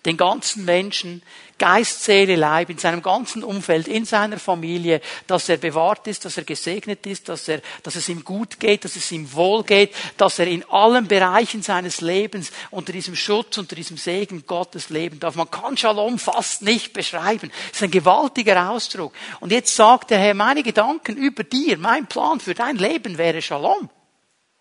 den 0.06 0.16
ganzen 0.16 0.64
Menschen 0.64 1.22
Geist, 1.60 2.04
Seele, 2.04 2.36
Leib, 2.36 2.70
in 2.70 2.78
seinem 2.78 3.02
ganzen 3.02 3.44
Umfeld, 3.44 3.86
in 3.86 4.06
seiner 4.06 4.38
Familie, 4.38 5.02
dass 5.26 5.46
er 5.50 5.58
bewahrt 5.58 6.06
ist, 6.06 6.24
dass 6.24 6.38
er 6.38 6.44
gesegnet 6.44 7.06
ist, 7.06 7.28
dass, 7.28 7.48
er, 7.48 7.60
dass 7.82 7.96
es 7.96 8.08
ihm 8.08 8.24
gut 8.24 8.58
geht, 8.58 8.86
dass 8.86 8.96
es 8.96 9.12
ihm 9.12 9.30
wohl 9.34 9.62
geht, 9.62 9.94
dass 10.16 10.38
er 10.38 10.46
in 10.46 10.64
allen 10.70 11.06
Bereichen 11.06 11.62
seines 11.62 12.00
Lebens 12.00 12.50
unter 12.70 12.92
diesem 12.92 13.14
Schutz, 13.14 13.58
unter 13.58 13.76
diesem 13.76 13.98
Segen 13.98 14.46
Gottes 14.46 14.88
leben 14.88 15.20
darf. 15.20 15.34
Man 15.34 15.50
kann 15.50 15.76
Shalom 15.76 16.18
fast 16.18 16.62
nicht 16.62 16.94
beschreiben. 16.94 17.52
Das 17.68 17.76
ist 17.76 17.82
ein 17.82 17.90
gewaltiger 17.90 18.70
Ausdruck. 18.70 19.12
Und 19.40 19.52
jetzt 19.52 19.76
sagt 19.76 20.10
der 20.10 20.18
Herr, 20.18 20.32
meine 20.32 20.62
Gedanken 20.62 21.18
über 21.18 21.44
dir, 21.44 21.76
mein 21.76 22.06
Plan 22.06 22.40
für 22.40 22.54
dein 22.54 22.76
Leben 22.76 23.18
wäre 23.18 23.42
Shalom. 23.42 23.90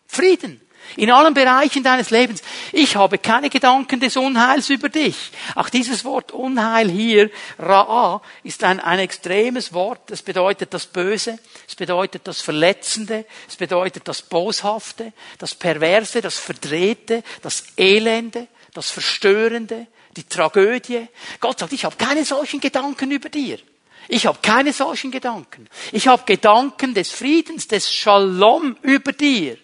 Frieden. 0.05 0.59
In 0.95 1.11
allen 1.11 1.33
Bereichen 1.33 1.83
deines 1.83 2.09
Lebens. 2.09 2.41
Ich 2.71 2.95
habe 2.95 3.17
keine 3.17 3.49
Gedanken 3.49 3.99
des 3.99 4.17
Unheils 4.17 4.69
über 4.69 4.89
dich. 4.89 5.31
Auch 5.55 5.69
dieses 5.69 6.03
Wort 6.03 6.31
Unheil 6.31 6.89
hier, 6.89 7.29
Ra'a, 7.59 8.21
ist 8.43 8.63
ein, 8.63 8.79
ein 8.79 8.99
extremes 8.99 9.73
Wort. 9.73 10.09
Es 10.11 10.21
bedeutet 10.21 10.73
das 10.73 10.87
Böse, 10.87 11.39
es 11.67 11.75
bedeutet 11.75 12.27
das 12.27 12.41
Verletzende, 12.41 13.25
es 13.47 13.55
bedeutet 13.55 14.07
das 14.07 14.21
Boshafte, 14.21 15.13
das 15.37 15.55
Perverse, 15.55 16.21
das 16.21 16.37
Verdrehte, 16.37 17.23
das 17.41 17.63
Elende, 17.77 18.47
das 18.73 18.89
Verstörende, 18.89 19.87
die 20.17 20.23
Tragödie. 20.23 21.07
Gott 21.39 21.59
sagt, 21.59 21.73
ich 21.73 21.85
habe 21.85 21.95
keine 21.95 22.25
solchen 22.25 22.59
Gedanken 22.59 23.11
über 23.11 23.29
dir. 23.29 23.59
Ich 24.07 24.25
habe 24.25 24.39
keine 24.41 24.73
solchen 24.73 25.11
Gedanken. 25.11 25.67
Ich 25.91 26.07
habe 26.07 26.23
Gedanken 26.25 26.95
des 26.95 27.11
Friedens, 27.11 27.67
des 27.67 27.93
Shalom 27.93 28.75
über 28.81 29.13
dir. 29.13 29.57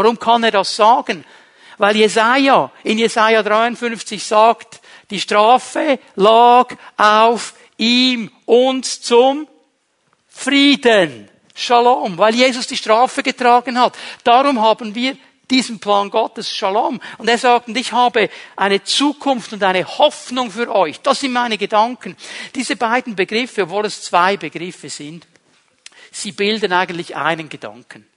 Warum 0.00 0.18
kann 0.18 0.42
er 0.44 0.50
das 0.50 0.74
sagen? 0.74 1.26
Weil 1.76 1.94
Jesaja 1.94 2.72
in 2.84 2.96
Jesaja 2.96 3.42
53 3.42 4.24
sagt, 4.24 4.80
die 5.10 5.20
Strafe 5.20 5.98
lag 6.14 6.74
auf 6.96 7.52
ihm 7.76 8.30
uns 8.46 9.02
zum 9.02 9.46
Frieden. 10.26 11.28
Shalom, 11.54 12.16
weil 12.16 12.34
Jesus 12.34 12.66
die 12.66 12.78
Strafe 12.78 13.22
getragen 13.22 13.78
hat. 13.78 13.94
Darum 14.24 14.62
haben 14.62 14.94
wir 14.94 15.18
diesen 15.50 15.80
Plan 15.80 16.08
Gottes, 16.08 16.50
Shalom. 16.50 16.98
Und 17.18 17.28
er 17.28 17.36
sagt, 17.36 17.68
und 17.68 17.76
ich 17.76 17.92
habe 17.92 18.30
eine 18.56 18.82
Zukunft 18.82 19.52
und 19.52 19.62
eine 19.62 19.86
Hoffnung 19.98 20.50
für 20.50 20.74
euch. 20.74 20.98
Das 21.02 21.20
sind 21.20 21.32
meine 21.32 21.58
Gedanken. 21.58 22.16
Diese 22.54 22.76
beiden 22.76 23.14
Begriffe, 23.14 23.64
obwohl 23.64 23.84
es 23.84 24.00
zwei 24.00 24.38
Begriffe 24.38 24.88
sind, 24.88 25.26
sie 26.10 26.32
bilden 26.32 26.72
eigentlich 26.72 27.14
einen 27.16 27.50
Gedanken. 27.50 28.09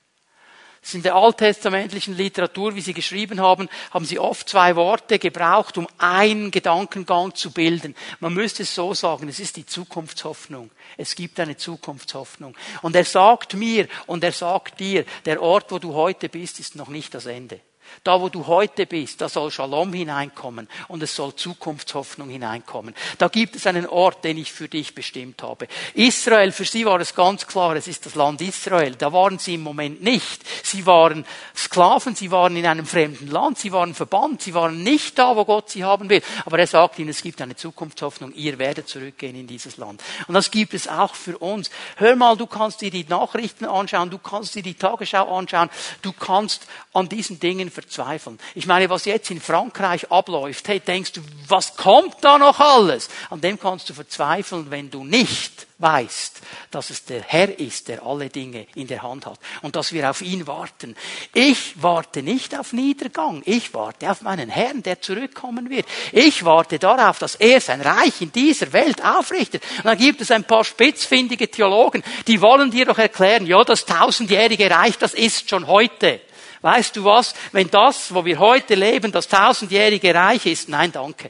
In 0.91 1.01
der 1.01 1.15
alttestamentlichen 1.15 2.15
Literatur, 2.15 2.75
wie 2.75 2.81
sie 2.81 2.93
geschrieben 2.93 3.39
haben, 3.39 3.69
haben 3.91 4.05
sie 4.05 4.19
oft 4.19 4.49
zwei 4.49 4.75
Worte 4.75 5.17
gebraucht, 5.17 5.77
um 5.77 5.87
einen 5.97 6.51
Gedankengang 6.51 7.33
zu 7.35 7.51
bilden. 7.51 7.95
Man 8.19 8.33
müsste 8.33 8.63
es 8.63 8.75
so 8.75 8.93
sagen, 8.93 9.29
es 9.29 9.39
ist 9.39 9.55
die 9.55 9.65
Zukunftshoffnung. 9.65 10.69
Es 10.97 11.15
gibt 11.15 11.39
eine 11.39 11.55
Zukunftshoffnung. 11.55 12.55
Und 12.81 12.95
er 12.95 13.05
sagt 13.05 13.53
mir 13.53 13.87
und 14.07 14.23
er 14.23 14.33
sagt 14.33 14.79
dir, 14.79 15.05
der 15.25 15.41
Ort, 15.41 15.71
wo 15.71 15.79
du 15.79 15.93
heute 15.93 16.27
bist, 16.27 16.59
ist 16.59 16.75
noch 16.75 16.89
nicht 16.89 17.13
das 17.13 17.25
Ende. 17.25 17.61
Da, 18.03 18.19
wo 18.19 18.29
du 18.29 18.47
heute 18.47 18.85
bist, 18.85 19.21
da 19.21 19.29
soll 19.29 19.51
Shalom 19.51 19.93
hineinkommen 19.93 20.67
und 20.87 21.03
es 21.03 21.15
soll 21.15 21.35
Zukunftshoffnung 21.35 22.29
hineinkommen. 22.29 22.95
Da 23.17 23.27
gibt 23.27 23.55
es 23.55 23.67
einen 23.67 23.85
Ort, 23.85 24.23
den 24.23 24.37
ich 24.37 24.51
für 24.51 24.67
dich 24.67 24.95
bestimmt 24.95 25.43
habe. 25.43 25.67
Israel, 25.93 26.51
für 26.51 26.65
sie 26.65 26.85
war 26.85 26.99
es 26.99 27.15
ganz 27.15 27.47
klar, 27.47 27.75
es 27.75 27.87
ist 27.87 28.05
das 28.05 28.15
Land 28.15 28.41
Israel. 28.41 28.95
Da 28.95 29.13
waren 29.13 29.39
sie 29.39 29.55
im 29.55 29.61
Moment 29.61 30.01
nicht. 30.01 30.41
Sie 30.63 30.85
waren 30.85 31.25
Sklaven, 31.55 32.15
sie 32.15 32.31
waren 32.31 32.55
in 32.55 32.65
einem 32.65 32.85
fremden 32.85 33.27
Land, 33.27 33.59
sie 33.59 33.71
waren 33.71 33.93
verbannt, 33.93 34.41
sie 34.41 34.53
waren 34.53 34.83
nicht 34.83 35.17
da, 35.19 35.35
wo 35.35 35.45
Gott 35.45 35.69
sie 35.69 35.83
haben 35.83 36.09
will. 36.09 36.21
Aber 36.45 36.59
er 36.59 36.67
sagt 36.67 36.99
ihnen, 36.99 37.09
es 37.09 37.21
gibt 37.21 37.41
eine 37.41 37.55
Zukunftshoffnung, 37.55 38.33
ihr 38.33 38.59
werdet 38.59 38.87
zurückgehen 38.87 39.35
in 39.35 39.47
dieses 39.47 39.77
Land. 39.77 40.01
Und 40.27 40.33
das 40.33 40.51
gibt 40.51 40.73
es 40.73 40.87
auch 40.87 41.15
für 41.15 41.37
uns. 41.37 41.69
Hör 41.97 42.15
mal, 42.15 42.37
du 42.37 42.47
kannst 42.47 42.81
dir 42.81 42.91
die 42.91 43.05
Nachrichten 43.05 43.65
anschauen, 43.65 44.09
du 44.09 44.17
kannst 44.17 44.55
dir 44.55 44.63
die 44.63 44.73
Tagesschau 44.73 45.35
anschauen, 45.37 45.69
du 46.01 46.11
kannst 46.13 46.67
an 46.93 47.09
diesen 47.09 47.39
Dingen 47.39 47.71
verzweifeln. 47.83 48.39
Ich 48.55 48.65
meine, 48.65 48.89
was 48.89 49.05
jetzt 49.05 49.29
in 49.29 49.41
Frankreich 49.41 50.11
abläuft, 50.11 50.67
hey, 50.67 50.79
denkst 50.79 51.13
du, 51.13 51.21
was 51.47 51.75
kommt 51.75 52.15
da 52.21 52.37
noch 52.37 52.59
alles? 52.59 53.09
An 53.29 53.41
dem 53.41 53.59
kannst 53.59 53.89
du 53.89 53.93
verzweifeln, 53.93 54.71
wenn 54.71 54.89
du 54.89 55.03
nicht 55.03 55.67
weißt, 55.79 56.41
dass 56.71 56.89
es 56.89 57.03
der 57.03 57.21
Herr 57.21 57.59
ist, 57.59 57.89
der 57.89 58.03
alle 58.03 58.29
Dinge 58.29 58.67
in 58.75 58.87
der 58.87 59.03
Hand 59.03 59.25
hat 59.25 59.37
und 59.61 59.75
dass 59.75 59.91
wir 59.91 60.09
auf 60.09 60.21
ihn 60.21 60.47
warten. 60.47 60.95
Ich 61.33 61.81
warte 61.81 62.23
nicht 62.23 62.57
auf 62.57 62.71
Niedergang, 62.71 63.43
ich 63.45 63.73
warte 63.73 64.09
auf 64.09 64.21
meinen 64.21 64.49
Herrn, 64.49 64.81
der 64.81 65.01
zurückkommen 65.01 65.69
wird. 65.69 65.85
Ich 66.13 66.45
warte 66.45 66.79
darauf, 66.79 67.19
dass 67.19 67.35
er 67.35 67.59
sein 67.59 67.81
Reich 67.81 68.21
in 68.21 68.31
dieser 68.31 68.71
Welt 68.71 69.03
aufrichtet. 69.03 69.61
Und 69.79 69.85
dann 69.85 69.97
gibt 69.97 70.21
es 70.21 70.31
ein 70.31 70.45
paar 70.45 70.63
spitzfindige 70.63 71.51
Theologen, 71.51 72.01
die 72.27 72.39
wollen 72.39 72.71
dir 72.71 72.85
doch 72.85 72.97
erklären, 72.97 73.45
ja, 73.45 73.63
das 73.63 73.85
tausendjährige 73.85 74.71
Reich, 74.71 74.97
das 74.97 75.13
ist 75.13 75.49
schon 75.49 75.67
heute. 75.67 76.21
Weißt 76.63 76.95
du 76.95 77.03
was? 77.03 77.35
Wenn 77.51 77.69
das, 77.69 78.13
wo 78.13 78.23
wir 78.23 78.39
heute 78.39 78.75
leben, 78.75 79.11
das 79.11 79.27
tausendjährige 79.27 80.15
Reich 80.15 80.45
ist, 80.45 80.69
nein, 80.69 80.93
danke. 80.93 81.29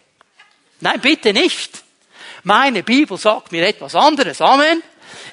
Nein, 0.80 1.02
bitte 1.02 1.34
nicht. 1.34 1.84
Meine 2.44 2.84
Bibel 2.84 3.18
sagt 3.18 3.52
mir 3.52 3.68
etwas 3.68 3.96
anderes. 3.96 4.42
Amen. 4.42 4.84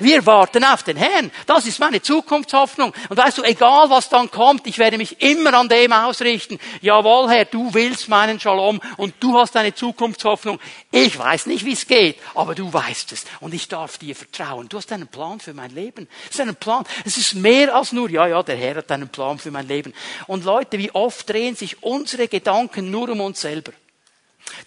Wir 0.01 0.24
warten 0.26 0.64
auf 0.64 0.82
den 0.82 0.96
Herrn. 0.96 1.30
Das 1.46 1.66
ist 1.66 1.78
meine 1.78 2.03
Zukunftshoffnung. 2.03 2.92
Und 3.09 3.16
weißt 3.16 3.38
du, 3.38 3.42
egal 3.42 3.90
was 3.90 4.09
dann 4.09 4.30
kommt, 4.30 4.66
ich 4.66 4.78
werde 4.78 4.98
mich 4.98 5.20
immer 5.20 5.55
an 5.55 5.68
dem 5.68 5.92
ausrichten. 5.92 6.59
Jawohl, 6.80 7.30
Herr, 7.30 7.44
du 7.44 7.72
willst 7.72 8.09
meinen 8.09 8.40
Shalom 8.40 8.80
und 8.96 9.14
du 9.20 9.38
hast 9.38 9.57
eine 9.57 9.74
Zukunftshoffnung. 9.74 10.59
Ich 10.90 11.18
weiß 11.18 11.46
nicht, 11.46 11.64
wie 11.64 11.72
es 11.72 11.86
geht, 11.86 12.16
aber 12.34 12.55
du 12.55 12.72
weißt 12.72 13.12
es. 13.12 13.24
Und 13.40 13.55
ich 13.55 13.68
darf 13.68 13.98
dir 13.98 14.16
vertrauen. 14.16 14.68
Du 14.68 14.78
hast 14.78 14.90
einen 14.92 15.09
Plan 15.09 15.38
für 15.38 15.55
mein 15.55 15.74
Leben. 15.74 16.09
Es 16.24 16.36
ist 16.36 16.40
ein 16.40 16.57
Plan. 16.57 16.84
Es 17.05 17.16
ist 17.16 17.34
mehr 17.34 17.74
als 17.74 17.92
nur, 17.92 18.11
ja, 18.11 18.26
ja, 18.26 18.42
der 18.42 18.57
Herr 18.57 18.76
hat 18.76 18.90
einen 18.90 19.09
Plan 19.09 19.38
für 19.38 19.51
mein 19.51 19.68
Leben. 19.68 19.94
Und 20.26 20.44
Leute, 20.44 20.78
wie 20.78 20.90
oft 20.92 21.28
drehen 21.28 21.57
sich 21.57 21.82
unsere 21.82 22.28
Gedanken 22.28 22.90
nur 22.90 23.11
um 23.11 23.20
uns 23.20 23.40
selber. 23.40 23.72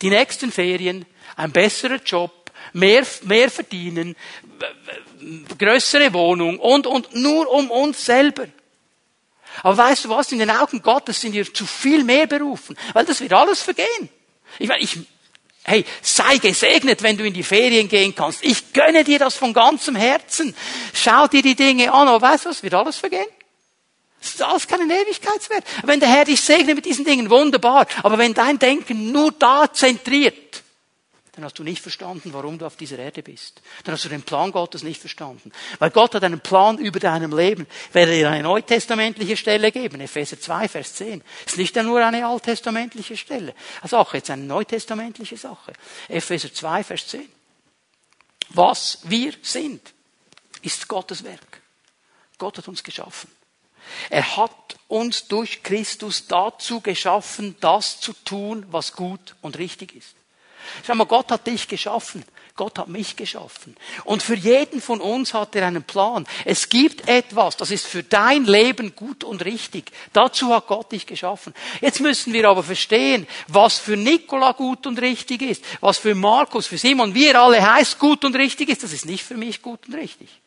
Die 0.02 0.10
nächsten 0.10 0.52
Ferien, 0.52 1.06
ein 1.36 1.52
besserer 1.52 2.00
Job, 2.04 2.43
mehr, 2.72 3.06
mehr 3.24 3.50
verdienen, 3.50 4.16
größere 5.58 6.14
Wohnung 6.14 6.60
und, 6.60 6.88
und 6.88 7.14
nur 7.16 7.52
um 7.52 7.70
uns 7.70 8.06
selber. 8.06 8.48
Aber 9.62 9.78
weißt 9.78 10.06
du 10.06 10.10
was? 10.10 10.32
In 10.32 10.40
den 10.40 10.50
Augen 10.50 10.82
Gottes 10.82 11.22
sind 11.22 11.34
wir 11.34 11.54
zu 11.54 11.66
viel 11.66 12.04
mehr 12.04 12.26
berufen, 12.28 12.78
weil 12.94 13.06
das 13.06 13.22
wird 13.22 13.34
alles 13.34 13.62
vergehen. 13.62 14.10
Ich 14.58 14.68
meine, 14.68 14.82
ich, 14.82 14.98
hey, 15.64 15.86
sei 16.02 16.38
gesegnet, 16.38 17.04
wenn 17.04 17.18
du 17.18 17.26
in 17.26 17.34
die 17.34 17.44
Ferien 17.44 17.88
gehen 17.88 18.16
kannst. 18.16 18.44
Ich 18.44 18.74
gönne 18.74 19.04
dir 19.04 19.20
das 19.20 19.36
von 19.36 19.54
ganzem 19.54 19.96
Herzen. 19.96 20.56
Schau 20.94 21.28
dir 21.28 21.42
die 21.42 21.56
Dinge 21.56 21.92
an, 21.92 22.08
aber 22.08 22.22
weißt 22.22 22.46
du 22.46 22.50
was? 22.50 22.64
Wird 22.64 22.74
alles 22.74 22.98
vergehen? 22.98 23.28
Das 24.20 24.36
ist 24.36 24.42
alles 24.42 24.68
keinen 24.68 24.90
Ewigkeitswert. 24.90 25.66
Wenn 25.84 26.00
der 26.00 26.10
Herr 26.10 26.26
dich 26.26 26.42
segnet 26.42 26.76
mit 26.76 26.86
diesen 26.86 27.04
Dingen, 27.04 27.30
wunderbar. 27.30 27.88
Aber 28.04 28.18
wenn 28.18 28.34
dein 28.34 28.58
Denken 28.58 29.12
nur 29.12 29.34
da 29.34 29.72
zentriert, 29.72 30.63
dann 31.36 31.46
hast 31.46 31.58
du 31.58 31.64
nicht 31.64 31.82
verstanden, 31.82 32.32
warum 32.32 32.60
du 32.60 32.66
auf 32.68 32.76
dieser 32.76 33.00
Erde 33.00 33.24
bist. 33.24 33.64
Dann 33.84 33.94
hast 33.94 34.06
du 34.06 34.10
den 34.10 34.22
Plan 34.22 34.52
Gottes 34.52 34.84
nicht 34.84 35.00
verstanden. 35.00 35.52
Weil 35.80 35.90
Gott 35.90 36.14
hat 36.14 36.24
einen 36.24 36.40
Plan 36.40 36.78
über 36.78 37.00
deinem 37.00 37.36
Leben. 37.36 37.66
Ich 37.90 37.96
werde 37.96 38.14
dir 38.14 38.30
eine 38.30 38.44
neutestamentliche 38.44 39.36
Stelle 39.36 39.72
geben. 39.72 40.00
Epheser 40.00 40.40
2, 40.40 40.68
Vers 40.68 40.94
10. 40.94 41.24
Ist 41.48 41.58
nicht 41.58 41.76
nur 41.76 42.06
eine 42.06 42.28
alttestamentliche 42.28 43.18
Stelle. 43.18 43.56
Also 43.82 43.98
auch 43.98 44.14
jetzt 44.14 44.30
eine 44.30 44.44
neutestamentliche 44.44 45.36
Sache. 45.36 45.74
Epheser 46.08 46.54
2, 46.54 46.84
Vers 46.84 47.08
10. 47.08 47.28
Was 48.50 49.00
wir 49.02 49.34
sind, 49.42 49.92
ist 50.62 50.88
Gottes 50.88 51.24
Werk. 51.24 51.62
Gott 52.38 52.60
hat 52.60 52.68
uns 52.68 52.84
geschaffen. 52.84 53.32
Er 54.12 54.38
hat 54.38 54.78
uns 54.88 55.28
durch 55.28 55.64
Christus 55.64 56.28
dazu 56.28 56.80
geschaffen, 56.80 57.56
das 57.60 58.00
zu 58.00 58.14
tun, 58.14 58.68
was 58.70 58.94
gut 58.94 59.36
und 59.42 59.58
richtig 59.58 59.96
ist. 59.96 60.16
Schau 60.86 60.96
mal, 60.96 61.06
Gott 61.06 61.32
hat 61.32 61.48
dich 61.48 61.68
geschaffen. 61.68 62.24
Gott 62.56 62.78
hat 62.78 62.88
mich 62.88 63.16
geschaffen. 63.16 63.76
Und 64.04 64.22
für 64.22 64.36
jeden 64.36 64.80
von 64.80 65.02
uns 65.02 65.34
hat 65.34 65.56
er 65.56 65.66
einen 65.66 65.84
Plan. 65.84 66.28
Es 66.46 66.70
gibt 66.70 67.08
etwas, 67.08 67.58
das 67.58 67.72
ist 67.72 67.88
für 67.88 68.04
dein 68.04 68.46
Leben 68.46 68.96
gut 68.96 69.24
und 69.24 69.44
richtig. 69.44 69.92
Dazu 70.14 70.54
hat 70.54 70.68
Gott 70.68 70.92
dich 70.92 71.08
geschaffen. 71.08 71.56
Jetzt 71.82 72.00
müssen 72.00 72.32
wir 72.32 72.48
aber 72.48 72.62
verstehen, 72.62 73.26
was 73.48 73.80
für 73.80 73.98
Nikola 73.98 74.52
gut 74.52 74.86
und 74.86 75.02
richtig 75.02 75.42
ist, 75.42 75.66
was 75.82 75.98
für 75.98 76.14
Markus, 76.14 76.68
für 76.68 76.78
Simon, 76.78 77.16
wie 77.16 77.28
er 77.28 77.42
alle 77.42 77.74
heißt, 77.74 77.98
gut 77.98 78.24
und 78.24 78.36
richtig 78.36 78.70
ist, 78.70 78.84
das 78.84 78.94
ist 78.94 79.08
nicht 79.08 79.24
für 79.24 79.36
mich 79.36 79.64
gut 79.64 79.88
und 79.88 79.96
richtig. 79.96 80.43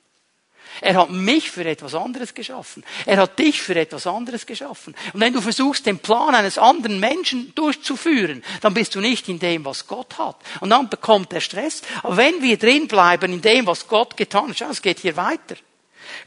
Er 0.80 0.96
hat 0.96 1.10
mich 1.10 1.50
für 1.50 1.64
etwas 1.64 1.94
anderes 1.94 2.34
geschaffen. 2.34 2.84
Er 3.04 3.18
hat 3.18 3.38
dich 3.38 3.62
für 3.62 3.74
etwas 3.74 4.06
anderes 4.06 4.46
geschaffen. 4.46 4.94
Und 5.12 5.20
wenn 5.20 5.32
du 5.32 5.40
versuchst, 5.40 5.86
den 5.86 5.98
Plan 5.98 6.34
eines 6.34 6.58
anderen 6.58 7.00
Menschen 7.00 7.54
durchzuführen, 7.54 8.42
dann 8.60 8.74
bist 8.74 8.94
du 8.94 9.00
nicht 9.00 9.28
in 9.28 9.38
dem, 9.38 9.64
was 9.64 9.86
Gott 9.86 10.18
hat. 10.18 10.36
Und 10.60 10.70
dann 10.70 10.88
bekommt 10.88 11.32
er 11.32 11.40
Stress. 11.40 11.82
Aber 12.02 12.16
wenn 12.16 12.42
wir 12.42 12.58
drin 12.58 12.88
bleiben 12.88 13.32
in 13.32 13.42
dem, 13.42 13.66
was 13.66 13.88
Gott 13.88 14.16
getan 14.16 14.50
hat, 14.50 14.58
schau, 14.58 14.70
es 14.70 14.82
geht 14.82 15.00
hier 15.00 15.16
weiter. 15.16 15.56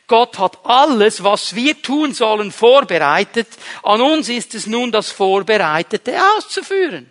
Gott 0.08 0.38
hat 0.40 0.66
alles, 0.66 1.24
was 1.24 1.56
wir 1.56 1.82
tun 1.82 2.14
sollen, 2.14 2.52
vorbereitet. 2.52 3.48
An 3.84 4.02
uns 4.02 4.30
ist 4.30 4.56
es 4.56 4.68
nun, 4.68 4.92
das 4.92 5.12
Vorbereitete 5.12 6.18
auszuführen. 6.38 7.10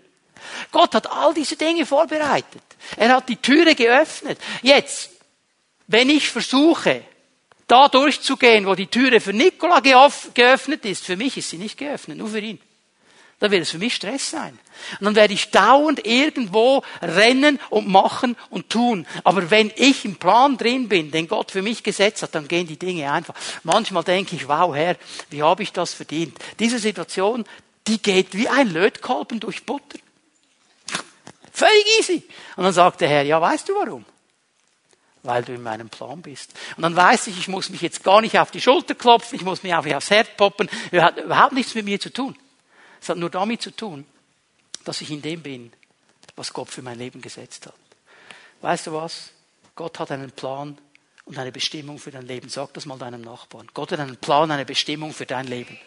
Gott 0.73 0.95
hat 0.95 1.11
all 1.11 1.35
diese 1.35 1.57
Dinge 1.57 1.87
vorbereitet. 1.87 2.63
Er 2.97 3.15
hat 3.15 3.29
die 3.29 3.37
Türe 3.37 3.75
geöffnet. 3.75 4.39
Jetzt, 4.63 5.11
wenn 5.87 6.11
ich 6.11 6.29
versuche, 6.29 7.03
da 7.69 7.89
durchzugehen, 7.89 8.67
wo 8.67 8.75
die 8.75 8.89
Türe 8.89 9.21
für 9.21 9.33
Nikola 9.33 9.81
geöffnet 9.81 10.85
ist. 10.85 11.05
Für 11.05 11.17
mich 11.17 11.37
ist 11.37 11.51
sie 11.51 11.59
nicht 11.59 11.79
geöffnet, 11.79 12.19
nur 12.19 12.29
für 12.29 12.41
ihn. 12.41 12.59
Da 13.41 13.53
wird 13.53 13.63
es 13.63 13.71
für 13.71 13.79
mich 13.79 13.95
Stress 13.95 14.31
sein. 14.31 14.59
Und 14.99 15.05
dann 15.05 15.15
werde 15.15 15.33
ich 15.33 15.51
dauernd 15.53 16.05
irgendwo 16.05 16.83
rennen 17.01 17.61
und 17.71 17.87
machen 17.87 18.37
und 18.51 18.69
tun. 18.69 19.07
Aber 19.23 19.49
wenn 19.51 19.71
ich 19.77 20.05
im 20.05 20.17
Plan 20.17 20.57
drin 20.57 20.89
bin, 20.89 21.13
den 21.13 21.29
Gott 21.29 21.53
für 21.53 21.63
mich 21.63 21.85
gesetzt 21.85 22.23
hat, 22.23 22.35
dann 22.35 22.49
gehen 22.49 22.67
die 22.67 22.79
Dinge 22.79 23.13
einfach. 23.13 23.35
Manchmal 23.63 24.03
denke 24.03 24.35
ich, 24.35 24.49
wow, 24.49 24.75
Herr, 24.75 24.97
wie 25.31 25.43
habe 25.43 25.63
ich 25.63 25.73
das 25.73 25.95
verdient? 25.95 26.37
Diese 26.59 26.81
Situation, 26.81 27.45
die 27.87 28.03
geht 28.03 28.35
wie 28.35 28.49
ein 28.49 28.73
Lötkolben 28.73 29.39
durch 29.39 29.65
Butter. 29.65 29.99
Völlig 31.53 31.85
easy. 32.01 32.23
Und 32.57 32.65
dann 32.65 32.73
sagt 32.73 33.01
der 33.03 33.09
Herr, 33.09 33.23
ja, 33.23 33.41
weißt 33.41 33.69
du 33.69 33.75
warum? 33.75 34.05
Weil 35.23 35.45
du 35.45 35.55
in 35.55 35.63
meinem 35.63 35.89
Plan 35.89 36.23
bist. 36.23 36.55
Und 36.77 36.83
dann 36.83 36.97
weiß 36.97 37.27
ich, 37.29 37.39
ich 37.39 37.49
muss 37.49 37.71
mich 37.71 37.81
jetzt 37.81 38.05
gar 38.05 38.21
nicht 38.21 38.39
auf 38.39 38.51
die 38.51 38.61
Schulter 38.61 38.95
klopfen, 38.95 39.37
ich 39.37 39.43
muss 39.43 39.63
mich 39.63 39.75
auch 39.75 39.85
nicht 39.85 39.95
aufs 39.95 40.11
Herz 40.11 40.29
poppen. 40.37 40.69
Es 40.91 41.03
hat 41.03 41.19
überhaupt 41.19 41.53
nichts 41.53 41.75
mit 41.75 41.85
mir 41.85 42.01
zu 42.01 42.13
tun. 42.13 42.37
Es 43.01 43.09
hat 43.09 43.19
nur 43.19 43.31
damit 43.31 43.63
zu 43.63 43.71
tun, 43.71 44.07
dass 44.85 45.01
ich 45.01 45.11
in 45.11 45.23
dem 45.23 45.43
bin, 45.43 45.73
was 46.37 46.53
Gott 46.53 46.71
für 46.71 46.83
mein 46.83 46.99
Leben 46.99 47.21
gesetzt 47.21 47.67
hat. 47.67 47.75
Weißt 48.61 48.87
du 48.87 48.93
was? 48.93 49.31
Gott 49.75 49.99
hat 49.99 50.11
einen 50.11 50.31
Plan 50.31 50.79
und 51.25 51.39
eine 51.39 51.53
Bestimmung 51.53 51.99
für 51.99 52.11
dein 52.11 52.27
Leben. 52.27 52.49
Sag 52.49 52.73
das 52.75 52.87
mal 52.87 52.99
deinem 52.99 53.21
Nachbarn. 53.21 53.69
Gott 53.75 53.93
hat 53.93 54.01
einen 54.01 54.17
Plan, 54.17 54.51
eine 54.51 54.65
Bestimmung 54.65 55.13
für 55.13 55.27
dein 55.27 55.47
Leben. 55.47 55.79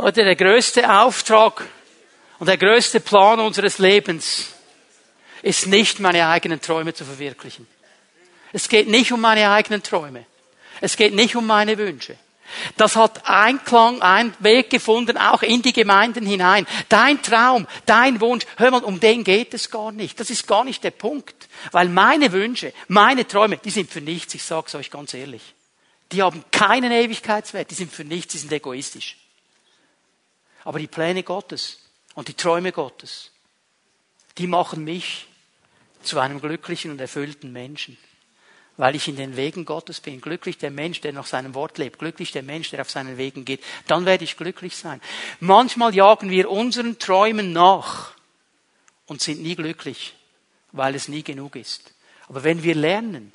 Leute, 0.00 0.22
der 0.22 0.36
größte 0.36 0.88
Auftrag 0.88 1.66
und 2.38 2.46
der 2.46 2.56
größte 2.56 3.00
Plan 3.00 3.40
unseres 3.40 3.78
Lebens 3.78 4.50
ist 5.42 5.66
nicht, 5.66 5.98
meine 5.98 6.28
eigenen 6.28 6.60
Träume 6.60 6.94
zu 6.94 7.04
verwirklichen. 7.04 7.66
Es 8.52 8.68
geht 8.68 8.86
nicht 8.86 9.10
um 9.10 9.20
meine 9.20 9.50
eigenen 9.50 9.82
Träume. 9.82 10.24
Es 10.80 10.96
geht 10.96 11.14
nicht 11.14 11.34
um 11.34 11.48
meine 11.48 11.76
Wünsche. 11.78 12.16
Das 12.76 12.94
hat 12.94 13.28
Einklang, 13.28 14.00
einen 14.00 14.34
Weg 14.38 14.70
gefunden, 14.70 15.18
auch 15.18 15.42
in 15.42 15.62
die 15.62 15.72
Gemeinden 15.72 16.24
hinein. 16.24 16.68
Dein 16.88 17.20
Traum, 17.20 17.66
dein 17.84 18.20
Wunsch, 18.20 18.46
hör 18.56 18.70
mal, 18.70 18.84
um 18.84 19.00
den 19.00 19.24
geht 19.24 19.52
es 19.52 19.68
gar 19.68 19.90
nicht. 19.90 20.20
Das 20.20 20.30
ist 20.30 20.46
gar 20.46 20.64
nicht 20.64 20.84
der 20.84 20.92
Punkt. 20.92 21.48
Weil 21.72 21.88
meine 21.88 22.30
Wünsche, 22.30 22.72
meine 22.86 23.26
Träume, 23.26 23.56
die 23.56 23.70
sind 23.70 23.90
für 23.90 24.00
nichts, 24.00 24.32
ich 24.34 24.44
sag's 24.44 24.76
euch 24.76 24.92
ganz 24.92 25.12
ehrlich. 25.12 25.42
Die 26.12 26.22
haben 26.22 26.44
keinen 26.52 26.92
Ewigkeitswert, 26.92 27.72
die 27.72 27.74
sind 27.74 27.92
für 27.92 28.04
nichts, 28.04 28.32
die 28.32 28.38
sind 28.38 28.52
egoistisch. 28.52 29.16
Aber 30.68 30.80
die 30.80 30.86
Pläne 30.86 31.22
Gottes 31.22 31.78
und 32.12 32.28
die 32.28 32.34
Träume 32.34 32.72
Gottes, 32.72 33.30
die 34.36 34.46
machen 34.46 34.84
mich 34.84 35.26
zu 36.02 36.18
einem 36.18 36.42
glücklichen 36.42 36.90
und 36.90 37.00
erfüllten 37.00 37.54
Menschen. 37.54 37.96
Weil 38.76 38.94
ich 38.94 39.08
in 39.08 39.16
den 39.16 39.38
Wegen 39.38 39.64
Gottes 39.64 40.02
bin. 40.02 40.20
Glücklich 40.20 40.58
der 40.58 40.70
Mensch, 40.70 41.00
der 41.00 41.14
nach 41.14 41.24
seinem 41.24 41.54
Wort 41.54 41.78
lebt. 41.78 41.98
Glücklich 41.98 42.32
der 42.32 42.42
Mensch, 42.42 42.68
der 42.68 42.82
auf 42.82 42.90
seinen 42.90 43.16
Wegen 43.16 43.46
geht. 43.46 43.64
Dann 43.86 44.04
werde 44.04 44.24
ich 44.24 44.36
glücklich 44.36 44.76
sein. 44.76 45.00
Manchmal 45.40 45.94
jagen 45.94 46.28
wir 46.28 46.50
unseren 46.50 46.98
Träumen 46.98 47.54
nach 47.54 48.12
und 49.06 49.22
sind 49.22 49.40
nie 49.40 49.56
glücklich, 49.56 50.16
weil 50.72 50.94
es 50.94 51.08
nie 51.08 51.22
genug 51.22 51.56
ist. 51.56 51.94
Aber 52.28 52.44
wenn 52.44 52.62
wir 52.62 52.74
lernen, 52.74 53.32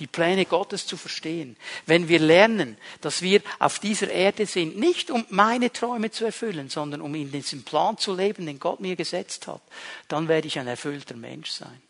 die 0.00 0.06
Pläne 0.06 0.46
Gottes 0.46 0.86
zu 0.86 0.96
verstehen. 0.96 1.56
Wenn 1.86 2.08
wir 2.08 2.18
lernen, 2.18 2.76
dass 3.02 3.22
wir 3.22 3.42
auf 3.58 3.78
dieser 3.78 4.10
Erde 4.10 4.46
sind, 4.46 4.78
nicht 4.78 5.10
um 5.10 5.24
meine 5.28 5.72
Träume 5.72 6.10
zu 6.10 6.24
erfüllen, 6.24 6.68
sondern 6.68 7.00
um 7.00 7.14
in 7.14 7.30
diesem 7.30 7.62
Plan 7.62 7.98
zu 7.98 8.14
leben, 8.14 8.46
den 8.46 8.58
Gott 8.58 8.80
mir 8.80 8.96
gesetzt 8.96 9.46
hat, 9.46 9.62
dann 10.08 10.26
werde 10.26 10.48
ich 10.48 10.58
ein 10.58 10.66
erfüllter 10.66 11.14
Mensch 11.14 11.50
sein. 11.50 11.80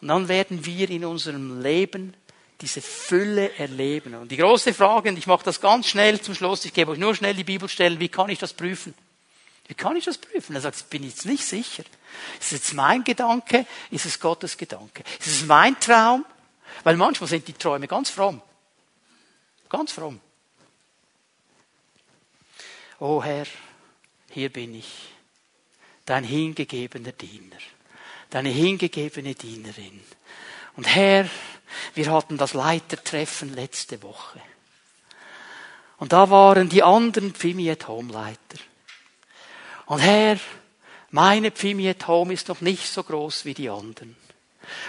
Und 0.00 0.08
dann 0.08 0.28
werden 0.28 0.64
wir 0.64 0.88
in 0.88 1.04
unserem 1.04 1.60
Leben 1.60 2.14
diese 2.60 2.80
Fülle 2.80 3.52
erleben. 3.58 4.14
Und 4.14 4.30
die 4.30 4.36
große 4.36 4.72
Frage, 4.72 5.10
und 5.10 5.18
ich 5.18 5.26
mache 5.26 5.44
das 5.44 5.60
ganz 5.60 5.88
schnell 5.88 6.20
zum 6.20 6.34
Schluss, 6.34 6.64
ich 6.64 6.72
gebe 6.72 6.92
euch 6.92 6.98
nur 6.98 7.14
schnell 7.14 7.34
die 7.34 7.44
Bibelstellen, 7.44 8.00
wie 8.00 8.08
kann 8.08 8.30
ich 8.30 8.38
das 8.38 8.52
prüfen? 8.52 8.94
Wie 9.68 9.74
kann 9.74 9.96
ich 9.96 10.04
das 10.04 10.18
prüfen? 10.18 10.54
Er 10.54 10.60
sagt, 10.60 10.76
ich 10.76 10.84
bin 10.84 11.02
jetzt 11.02 11.26
nicht 11.26 11.44
sicher. 11.44 11.82
Ist 12.40 12.46
es 12.46 12.50
jetzt 12.52 12.74
mein 12.74 13.02
Gedanke? 13.02 13.66
Ist 13.90 14.06
es 14.06 14.20
Gottes 14.20 14.56
Gedanke? 14.56 15.02
Ist 15.18 15.26
es 15.26 15.44
mein 15.44 15.78
Traum? 15.80 16.24
Weil 16.84 16.96
manchmal 16.96 17.28
sind 17.28 17.48
die 17.48 17.52
Träume 17.52 17.88
ganz 17.88 18.10
fromm. 18.10 18.40
Ganz 19.68 19.92
fromm. 19.92 20.20
O 22.98 23.22
Herr, 23.22 23.46
hier 24.30 24.50
bin 24.50 24.74
ich, 24.74 25.08
dein 26.06 26.24
hingegebener 26.24 27.12
Diener, 27.12 27.58
deine 28.30 28.48
hingegebene 28.48 29.34
Dienerin. 29.34 30.02
Und 30.76 30.84
Herr, 30.84 31.28
wir 31.94 32.10
hatten 32.10 32.38
das 32.38 32.54
Leitertreffen 32.54 33.54
letzte 33.54 34.02
Woche. 34.02 34.40
Und 35.98 36.12
da 36.12 36.30
waren 36.30 36.68
die 36.68 36.82
anderen 36.82 37.34
Pfimiet 37.34 37.88
Home 37.88 38.12
Leiter. 38.12 38.62
Und 39.86 40.00
Herr, 40.00 40.38
meine 41.10 41.50
Pfimiet 41.50 42.06
Home 42.06 42.32
ist 42.32 42.48
noch 42.48 42.60
nicht 42.60 42.86
so 42.88 43.02
groß 43.02 43.44
wie 43.44 43.54
die 43.54 43.70
anderen. 43.70 44.16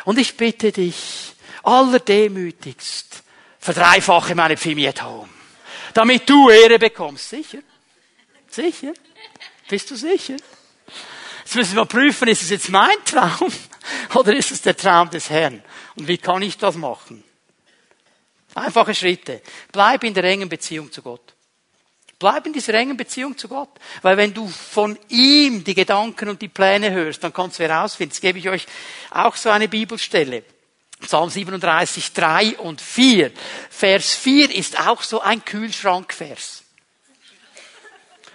Und 0.05 0.17
ich 0.17 0.35
bitte 0.35 0.71
dich, 0.71 1.33
allerdemütigst, 1.67 3.23
verdreifache 3.59 4.35
meine 4.35 4.55
Pfimiet 4.55 5.03
Home. 5.03 5.29
Damit 5.93 6.29
du 6.29 6.49
Ehre 6.49 6.79
bekommst. 6.79 7.29
Sicher? 7.29 7.59
Sicher? 8.49 8.93
Bist 9.67 9.91
du 9.91 9.95
sicher? 9.95 10.37
Jetzt 11.43 11.55
müssen 11.55 11.75
wir 11.75 11.85
prüfen, 11.85 12.27
ist 12.29 12.43
es 12.43 12.49
jetzt 12.49 12.69
mein 12.69 13.03
Traum 13.03 13.51
oder 14.15 14.33
ist 14.35 14.51
es 14.51 14.61
der 14.61 14.77
Traum 14.77 15.09
des 15.09 15.29
Herrn? 15.29 15.61
Und 15.97 16.07
wie 16.07 16.17
kann 16.17 16.41
ich 16.41 16.57
das 16.57 16.75
machen? 16.75 17.23
Einfache 18.55 18.95
Schritte. 18.95 19.41
Bleib 19.71 20.03
in 20.03 20.13
der 20.13 20.23
engen 20.23 20.49
Beziehung 20.49 20.91
zu 20.91 21.01
Gott. 21.01 21.33
Bleib 22.17 22.47
in 22.47 22.53
dieser 22.53 22.73
engen 22.73 22.97
Beziehung 22.97 23.37
zu 23.37 23.47
Gott. 23.47 23.69
Weil 24.01 24.17
wenn 24.17 24.33
du 24.33 24.47
von 24.47 24.97
ihm 25.09 25.63
die 25.63 25.75
Gedanken 25.75 26.29
und 26.29 26.41
die 26.41 26.47
Pläne 26.47 26.91
hörst, 26.91 27.23
dann 27.23 27.33
kannst 27.33 27.59
du 27.59 27.63
herausfinden. 27.63 28.11
Jetzt 28.11 28.21
gebe 28.21 28.39
ich 28.39 28.49
euch 28.49 28.65
auch 29.11 29.35
so 29.35 29.49
eine 29.49 29.67
Bibelstelle. 29.67 30.43
Psalm 31.01 31.29
37, 31.29 32.13
3 32.13 32.57
und 32.57 32.81
4. 32.81 33.31
Vers 33.69 34.15
4 34.15 34.53
ist 34.55 34.79
auch 34.79 35.03
so 35.03 35.21
ein 35.21 35.43
Kühlschrankvers. 35.45 36.63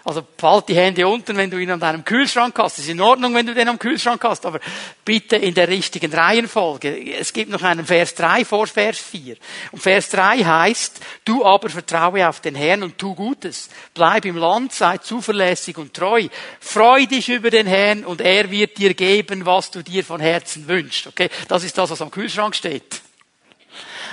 Also 0.04 0.26
halt 0.42 0.68
die 0.68 0.74
Hände 0.74 1.06
unten, 1.06 1.36
wenn 1.36 1.48
du 1.48 1.58
ihn 1.58 1.70
an 1.70 1.78
deinem 1.78 2.04
Kühlschrank 2.04 2.58
hast. 2.58 2.78
Es 2.78 2.84
ist 2.84 2.90
in 2.90 3.00
Ordnung, 3.00 3.34
wenn 3.34 3.46
du 3.46 3.54
den 3.54 3.68
am 3.68 3.78
Kühlschrank 3.78 4.24
hast, 4.24 4.44
aber 4.44 4.58
bitte 5.04 5.36
in 5.36 5.54
der 5.54 5.68
richtigen 5.68 6.12
Reihenfolge. 6.12 7.14
Es 7.14 7.32
gibt 7.32 7.50
noch 7.50 7.62
einen 7.62 7.86
Vers 7.86 8.16
3 8.16 8.44
vor 8.44 8.66
Vers 8.66 8.98
4. 8.98 9.36
Und 9.70 9.80
Vers 9.80 10.08
3 10.10 10.38
heißt, 10.38 11.00
du 11.24 11.44
aber 11.44 11.68
vertraue 11.68 12.28
auf 12.28 12.40
den 12.40 12.56
Herrn 12.56 12.82
und 12.82 12.98
tu 12.98 13.14
Gutes. 13.14 13.68
Bleib 13.94 14.24
im 14.24 14.36
Land, 14.36 14.72
sei 14.72 14.98
zuverlässig 14.98 15.78
und 15.78 15.94
treu. 15.94 16.26
Freu 16.58 17.06
dich 17.06 17.28
über 17.28 17.50
den 17.50 17.68
Herrn 17.68 18.04
und 18.04 18.20
er 18.20 18.50
wird 18.50 18.78
dir 18.78 18.94
geben, 18.94 19.46
was 19.46 19.70
du 19.70 19.82
dir 19.82 20.02
von 20.02 20.20
Herzen 20.20 20.66
wünschst. 20.66 21.06
Okay? 21.06 21.30
Das 21.46 21.62
ist 21.62 21.78
das, 21.78 21.90
was 21.90 22.02
am 22.02 22.10
Kühlschrank 22.10 22.56
steht. 22.56 23.02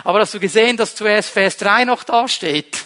Aber 0.03 0.19
hast 0.19 0.35
du 0.35 0.39
gesehen, 0.39 0.77
dass 0.77 0.95
zuerst 0.95 1.31
Vers 1.31 1.57
3 1.57 1.85
noch 1.85 2.03
da 2.03 2.27
steht? 2.27 2.85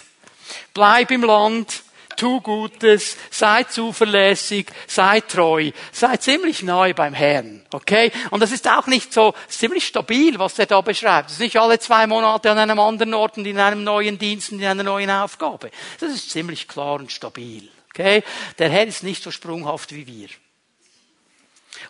Bleib 0.72 1.10
im 1.10 1.22
Land, 1.22 1.83
tu 2.16 2.40
Gutes, 2.40 3.16
sei 3.30 3.64
zuverlässig, 3.64 4.66
sei 4.86 5.20
treu, 5.20 5.70
sei 5.92 6.16
ziemlich 6.16 6.62
neu 6.62 6.94
beim 6.94 7.14
Herrn, 7.14 7.64
okay? 7.72 8.12
Und 8.30 8.40
das 8.40 8.52
ist 8.52 8.68
auch 8.68 8.86
nicht 8.86 9.12
so 9.12 9.34
ziemlich 9.48 9.86
stabil, 9.86 10.38
was 10.38 10.58
er 10.58 10.66
da 10.66 10.80
beschreibt. 10.80 11.26
Das 11.26 11.34
ist 11.34 11.40
nicht 11.40 11.56
alle 11.58 11.78
zwei 11.78 12.06
Monate 12.06 12.50
an 12.50 12.58
einem 12.58 12.78
anderen 12.78 13.14
Ort 13.14 13.38
und 13.38 13.46
in 13.46 13.58
einem 13.58 13.84
neuen 13.84 14.18
Dienst 14.18 14.52
und 14.52 14.60
in 14.60 14.66
einer 14.66 14.82
neuen 14.82 15.10
Aufgabe. 15.10 15.70
Das 16.00 16.12
ist 16.12 16.30
ziemlich 16.30 16.68
klar 16.68 16.94
und 16.94 17.12
stabil, 17.12 17.68
okay? 17.90 18.22
Der 18.58 18.68
Herr 18.70 18.86
ist 18.86 19.02
nicht 19.02 19.22
so 19.22 19.30
sprunghaft 19.30 19.94
wie 19.94 20.06
wir. 20.06 20.28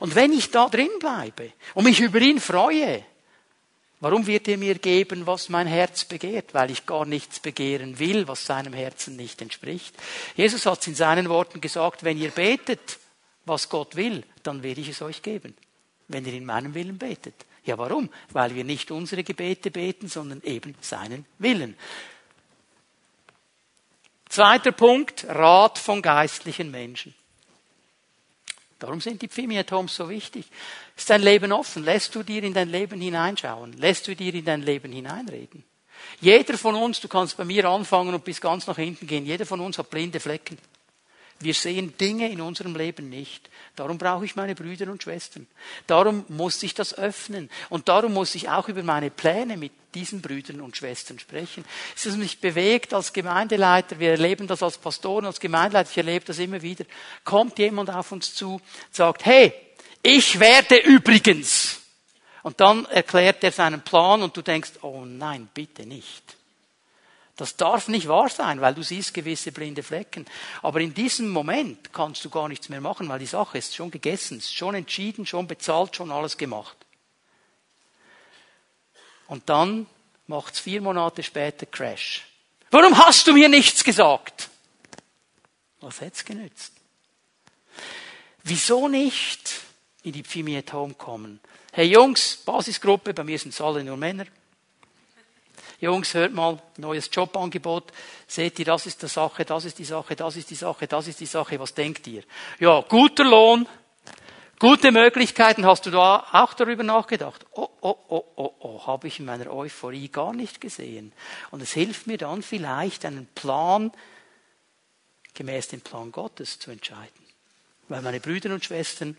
Und 0.01 0.15
wenn 0.15 0.33
ich 0.33 0.51
da 0.51 0.69
drin 0.69 0.91
bleibe 0.99 1.53
und 1.75 1.85
mich 1.85 2.01
über 2.01 2.19
ihn 2.19 2.41
freue, 2.41 3.05
Warum 4.01 4.27
wird 4.27 4.49
er 4.49 4.59
mir 4.59 4.75
geben, 4.75 5.27
was 5.27 5.49
mein 5.49 5.67
Herz 5.67 6.05
begehrt? 6.05 6.53
Weil 6.53 6.71
ich 6.71 6.85
gar 6.85 7.07
nichts 7.07 7.41
begehren 7.41 7.99
will, 7.99 8.29
was 8.29 8.45
seinem 8.45 8.73
Herzen 8.73 9.17
nicht 9.17 9.41
entspricht. 9.41 9.95
Jesus 10.37 10.67
hat 10.67 10.81
es 10.81 10.87
in 10.89 10.95
seinen 10.95 11.29
Worten 11.29 11.61
gesagt, 11.61 12.05
wenn 12.05 12.19
ihr 12.19 12.31
betet, 12.31 12.99
was 13.47 13.69
Gott 13.69 13.97
will, 13.97 14.25
dann 14.43 14.63
werde 14.63 14.81
ich 14.81 14.89
es 14.89 15.03
euch 15.03 15.23
geben. 15.23 15.57
Wenn 16.09 16.27
ihr 16.27 16.35
in 16.35 16.45
meinem 16.45 16.75
Willen 16.75 16.99
betet. 16.99 17.35
Ja, 17.65 17.79
warum? 17.79 18.11
Weil 18.33 18.55
wir 18.55 18.65
nicht 18.65 18.91
unsere 18.91 19.25
Gebete 19.25 19.71
beten, 19.71 20.09
sondern 20.09 20.43
eben 20.43 20.75
seinen 20.81 21.25
Willen. 21.39 21.77
Zweiter 24.29 24.73
Punkt, 24.73 25.25
Rat 25.29 25.79
von 25.79 26.03
geistlichen 26.03 26.71
Menschen. 26.71 27.15
Darum 28.85 29.01
sind 29.01 29.23
die 29.23 29.29
Pfimiatoms 29.29 29.97
so 29.97 30.11
wichtig. 30.11 30.45
Ist 30.95 31.09
dein 31.09 31.23
Leben 31.23 31.53
offen? 31.53 31.85
Lässt 31.85 32.15
du 32.15 32.23
dir 32.23 32.43
in 32.43 32.53
dein 32.53 32.69
Leben 32.69 33.01
hineinschauen? 33.01 33.73
Lässt 33.79 34.07
du 34.07 34.15
dir 34.15 34.35
in 34.35 34.45
dein 34.45 34.61
Leben 34.61 34.93
hineinreden? 34.93 35.65
Jeder 36.21 36.59
von 36.59 36.75
uns, 36.75 37.01
du 37.01 37.09
kannst 37.09 37.35
bei 37.39 37.47
mir 37.47 37.65
anfangen 37.65 38.13
und 38.13 38.25
bis 38.25 38.43
ganz 38.43 38.67
nach 38.67 38.77
hinten 38.77 39.07
gehen, 39.07 39.25
jeder 39.25 39.47
von 39.47 39.61
uns 39.61 39.79
hat 39.79 39.89
blinde 39.89 40.21
Flecken. 40.21 40.59
Wir 41.45 41.55
sehen 41.55 41.97
Dinge 41.99 42.31
in 42.31 42.41
unserem 42.41 42.75
Leben 42.75 43.09
nicht. 43.11 43.51
Darum 43.77 43.99
brauche 43.99 44.25
ich 44.25 44.35
meine 44.35 44.55
Brüder 44.55 44.91
und 44.91 45.03
Schwestern. 45.03 45.47
Darum 45.87 46.25
muss 46.29 46.63
ich 46.63 46.75
das 46.75 46.97
öffnen. 46.97 47.51
Und 47.69 47.89
darum 47.89 48.15
muss 48.15 48.35
ich 48.35 48.49
auch 48.49 48.69
über 48.69 48.83
meine 48.83 49.11
Pläne 49.11 49.57
mit 49.57 49.73
diesen 49.95 50.21
Brüdern 50.23 50.61
und 50.61 50.77
Schwestern 50.77 51.19
sprechen. 51.19 51.65
Es 51.95 52.07
ist 52.07 52.17
mich 52.17 52.41
bewegt 52.41 52.95
als 52.95 53.13
Gemeindeleiter. 53.13 53.99
Wir 53.99 54.11
erleben 54.13 54.47
das 54.47 54.63
als 54.63 54.79
Pastoren, 54.79 55.27
als 55.27 55.39
Gemeindeleiter. 55.39 55.91
Ich 55.91 55.99
erlebe 55.99 56.25
das 56.25 56.39
immer 56.39 56.63
wieder. 56.63 56.85
Kommt 57.25 57.59
jemand 57.59 57.91
auf 57.91 58.11
uns 58.11 58.35
zu, 58.35 58.61
sagt, 58.91 59.25
hey, 59.25 59.53
ich 60.03 60.41
werde 60.41 60.77
übrigens. 60.79 61.81
Und 62.43 62.61
dann 62.61 62.85
erklärt 62.87 63.43
er 63.45 63.53
seinen 63.53 63.83
Plan 63.83 64.23
und 64.23 64.37
du 64.37 64.43
denkst, 64.43 64.73
oh 64.83 65.05
nein, 65.05 65.49
bitte 65.55 65.87
nicht. 65.87 66.37
Das 67.37 67.57
darf 67.57 67.89
nicht 67.89 68.07
wahr 68.07 68.29
sein, 68.29 68.61
weil 68.61 68.75
du 68.75 68.83
siehst 68.83 69.13
gewisse 69.13 69.51
blinde 69.51 69.83
Flecken. 69.83 70.25
Aber 70.63 70.81
in 70.81 70.95
diesem 70.95 71.31
Moment 71.31 71.93
kannst 71.93 72.25
du 72.25 72.31
gar 72.31 72.49
nichts 72.49 72.69
mehr 72.69 72.81
machen, 72.81 73.09
weil 73.09 73.19
die 73.19 73.27
Sache 73.27 73.59
ist 73.59 73.75
schon 73.75 73.91
gegessen, 73.91 74.39
ist 74.39 74.55
schon 74.55 74.75
entschieden, 74.77 75.27
schon 75.27 75.49
bezahlt, 75.49 75.97
schon 75.97 76.13
alles 76.13 76.37
gemacht. 76.37 76.77
Und 79.27 79.49
dann 79.49 79.87
macht's 80.29 80.61
vier 80.61 80.81
Monate 80.81 81.23
später 81.23 81.67
Crash. 81.67 82.25
Warum 82.71 82.97
hast 82.99 83.27
du 83.27 83.33
mir 83.33 83.49
nichts 83.49 83.83
gesagt? 83.83 84.49
Was 85.81 86.01
hätt's 86.01 86.25
genützt? 86.25 86.73
Wieso 88.45 88.89
nicht 88.89 89.61
in 90.03 90.13
die 90.13 90.23
Pfimiet 90.23 90.73
Home 90.73 90.95
kommen? 90.95 91.41
Hey 91.73 91.87
Jungs, 91.87 92.37
Basisgruppe, 92.45 93.13
bei 93.13 93.25
mir 93.25 93.39
sind 93.39 93.55
es 93.55 93.61
alle 93.61 93.83
nur 93.83 93.97
Männer. 93.97 94.27
Jungs, 95.85 96.15
hört 96.15 96.33
mal, 96.33 96.61
neues 96.79 97.11
Jobangebot. 97.13 97.93
Seht 98.27 98.59
ihr, 98.59 98.65
das 98.65 98.87
ist 98.87 99.03
die 99.03 99.07
Sache, 99.07 99.45
das 99.45 99.67
ist 99.67 99.79
die 99.79 99.85
Sache, 99.85 100.17
das 100.17 100.37
ist 100.37 100.51
die 100.51 100.55
Sache, 100.55 100.87
das 100.87 101.09
ist 101.09 101.21
die 101.21 101.27
Sache. 101.27 101.61
Was 101.61 101.75
denkt 101.75 102.07
ihr? 102.07 102.23
Ja, 102.59 102.81
guter 102.81 103.25
Lohn, 103.25 103.69
gute 104.59 104.91
Möglichkeiten. 104.91 105.67
Hast 105.67 105.85
du 105.85 105.91
da 105.91 106.27
auch 106.33 106.55
darüber 106.55 106.83
nachgedacht? 106.83 107.45
Oh, 107.53 107.69
oh, 107.83 107.97
oh, 108.09 108.25
oh, 108.37 108.55
oh, 108.61 108.87
habe 108.87 109.09
ich 109.09 109.21
in 109.21 109.27
meiner 109.27 109.53
Euphorie 109.53 110.09
gar 110.09 110.33
nicht 110.33 110.61
gesehen. 110.61 111.13
Und 111.51 111.63
es 111.63 111.73
hilft 111.73 112.07
mir 112.07 112.17
dann 112.17 112.43
vielleicht, 112.43 113.05
einen 113.05 113.27
Plan 113.35 113.93
gemäß 115.35 115.69
dem 115.69 115.83
Plan 115.83 116.13
Gottes 116.13 116.59
zu 116.59 116.71
entscheiden. 116.71 117.25
Weil 117.89 118.01
meine 118.01 118.21
Brüder 118.21 118.55
und 118.55 118.65
Schwestern 118.65 119.19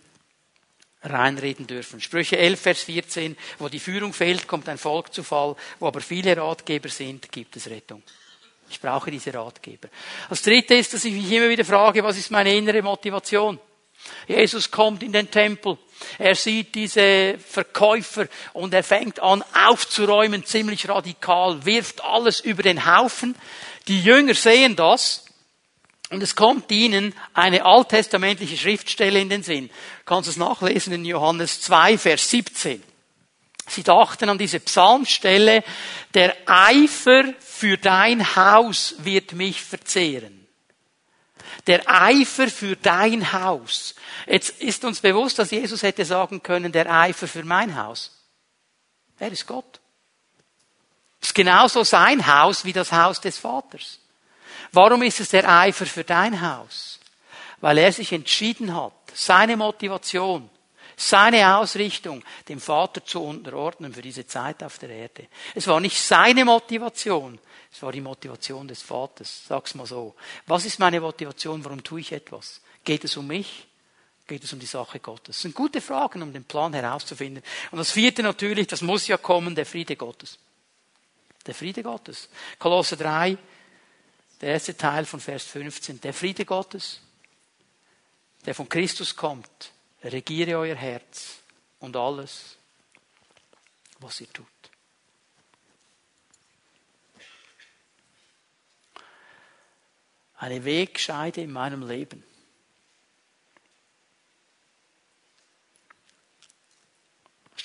reinreden 1.05 1.67
dürfen. 1.67 2.01
Sprüche 2.01 2.37
11, 2.37 2.59
Vers 2.59 2.81
14, 2.83 3.37
wo 3.59 3.69
die 3.69 3.79
Führung 3.79 4.13
fehlt, 4.13 4.47
kommt 4.47 4.67
ein 4.69 4.77
Volk 4.77 5.13
zu 5.13 5.23
Fall, 5.23 5.55
wo 5.79 5.87
aber 5.87 6.01
viele 6.01 6.35
Ratgeber 6.35 6.89
sind, 6.89 7.31
gibt 7.31 7.55
es 7.55 7.69
Rettung. 7.69 8.03
Ich 8.69 8.81
brauche 8.81 9.11
diese 9.11 9.33
Ratgeber. 9.33 9.89
Das 10.29 10.41
dritte 10.41 10.75
ist, 10.75 10.93
dass 10.93 11.05
ich 11.05 11.13
mich 11.13 11.31
immer 11.31 11.49
wieder 11.49 11.65
frage, 11.65 12.03
was 12.03 12.17
ist 12.17 12.31
meine 12.31 12.53
innere 12.53 12.81
Motivation? 12.81 13.59
Jesus 14.27 14.69
kommt 14.69 15.03
in 15.03 15.11
den 15.11 15.31
Tempel. 15.31 15.77
Er 16.17 16.35
sieht 16.35 16.75
diese 16.75 17.37
Verkäufer 17.39 18.27
und 18.53 18.73
er 18.73 18.83
fängt 18.83 19.19
an 19.19 19.43
aufzuräumen, 19.67 20.45
ziemlich 20.45 20.87
radikal, 20.89 21.65
wirft 21.65 22.03
alles 22.03 22.39
über 22.39 22.63
den 22.63 22.85
Haufen. 22.85 23.35
Die 23.87 24.01
Jünger 24.01 24.33
sehen 24.33 24.75
das 24.75 25.24
und 26.09 26.21
es 26.21 26.35
kommt 26.35 26.71
ihnen 26.71 27.15
eine 27.33 27.65
alttestamentliche 27.65 28.57
Schriftstelle 28.57 29.19
in 29.19 29.29
den 29.29 29.43
Sinn. 29.43 29.67
Du 29.67 30.05
kannst 30.05 30.29
es 30.29 30.37
nachlesen 30.37 30.93
in 30.93 31.05
Johannes 31.05 31.61
2, 31.61 31.97
Vers 31.97 32.29
17. 32.29 32.83
Sie 33.67 33.83
dachten 33.83 34.29
an 34.29 34.37
diese 34.37 34.59
Psalmstelle, 34.59 35.63
der 36.13 36.35
Eifer 36.45 37.33
für 37.39 37.77
dein 37.77 38.35
Haus 38.35 38.95
wird 38.99 39.33
mich 39.33 39.61
verzehren. 39.63 40.45
Der 41.65 41.81
Eifer 41.89 42.47
für 42.47 42.75
dein 42.75 43.33
Haus. 43.33 43.95
Jetzt 44.27 44.61
ist 44.61 44.85
uns 44.85 44.99
bewusst, 44.99 45.39
dass 45.39 45.49
Jesus 45.49 45.81
hätte 45.81 46.05
sagen 46.05 46.43
können, 46.43 46.71
der 46.71 46.91
Eifer 46.91 47.27
für 47.27 47.43
mein 47.43 47.75
Haus. 47.75 48.11
Er 49.17 49.31
ist 49.31 49.47
Gott. 49.47 49.79
Es 51.19 51.29
ist 51.29 51.35
genauso 51.35 51.83
sein 51.83 52.27
Haus 52.27 52.65
wie 52.65 52.73
das 52.73 52.91
Haus 52.91 53.19
des 53.19 53.39
Vaters. 53.39 53.99
Warum 54.75 55.03
ist 55.03 55.21
es 55.21 55.29
der 55.29 55.49
Eifer 55.49 55.85
für 55.85 56.03
dein 56.03 56.41
Haus? 56.41 56.99
Weil 57.61 57.77
er 57.77 57.91
sich 57.91 58.11
entschieden 58.11 58.75
hat, 58.75 58.93
seine 59.13 59.55
Motivation, 59.55 60.49
seine 60.97 61.57
Ausrichtung 61.57 62.23
dem 62.49 62.59
Vater 62.59 63.03
zu 63.03 63.23
unterordnen 63.23 63.93
für 63.93 64.01
diese 64.01 64.27
Zeit 64.27 64.61
auf 64.63 64.77
der 64.77 64.89
Erde. 64.89 65.27
Es 65.53 65.67
war 65.67 65.79
nicht 65.79 65.99
seine 66.01 66.43
Motivation, 66.43 67.39
es 67.71 67.81
war 67.81 67.91
die 67.91 68.01
Motivation 68.01 68.67
des 68.67 68.81
Vaters. 68.81 69.43
Sag's 69.47 69.75
mal 69.75 69.85
so. 69.85 70.15
Was 70.47 70.65
ist 70.65 70.79
meine 70.79 70.99
Motivation? 70.99 71.63
Warum 71.63 71.83
tue 71.83 72.01
ich 72.01 72.11
etwas? 72.11 72.61
Geht 72.83 73.03
es 73.03 73.17
um 73.17 73.27
mich? 73.27 73.67
Geht 74.27 74.43
es 74.43 74.53
um 74.53 74.59
die 74.59 74.65
Sache 74.65 74.99
Gottes? 74.99 75.35
Das 75.35 75.41
sind 75.41 75.55
gute 75.55 75.81
Fragen, 75.81 76.21
um 76.21 76.33
den 76.33 76.45
Plan 76.45 76.73
herauszufinden. 76.73 77.43
Und 77.71 77.77
das 77.77 77.91
vierte 77.91 78.23
natürlich, 78.23 78.67
das 78.67 78.81
muss 78.81 79.07
ja 79.07 79.17
kommen, 79.17 79.55
der 79.55 79.65
Friede 79.65 79.95
Gottes. 79.95 80.37
Der 81.45 81.53
Friede 81.53 81.83
Gottes. 81.83 82.29
Kolosse 82.57 82.97
3, 82.97 83.37
der 84.41 84.53
erste 84.53 84.75
Teil 84.75 85.05
von 85.05 85.19
Vers 85.19 85.45
15, 85.45 86.01
der 86.01 86.13
Friede 86.13 86.45
Gottes, 86.45 87.01
der 88.45 88.55
von 88.55 88.69
Christus 88.69 89.15
kommt, 89.15 89.71
regiere 90.03 90.57
euer 90.57 90.75
Herz 90.75 91.39
und 91.79 91.95
alles, 91.95 92.57
was 93.99 94.21
ihr 94.21 94.31
tut. 94.31 94.45
Eine 100.37 100.63
Wegscheide 100.65 101.41
in 101.41 101.51
meinem 101.51 101.87
Leben. 101.87 102.23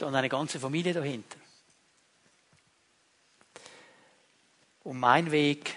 stand 0.01 0.17
eine 0.17 0.31
ganze 0.31 0.59
Familie 0.59 0.95
dahinter. 0.95 1.37
Und 4.83 4.99
mein 4.99 5.31
Weg, 5.31 5.77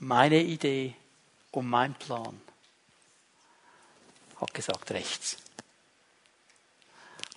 meine 0.00 0.42
Idee 0.42 0.94
und 1.52 1.68
mein 1.68 1.94
Plan 1.94 2.40
hat 4.40 4.52
gesagt 4.54 4.90
rechts. 4.90 5.36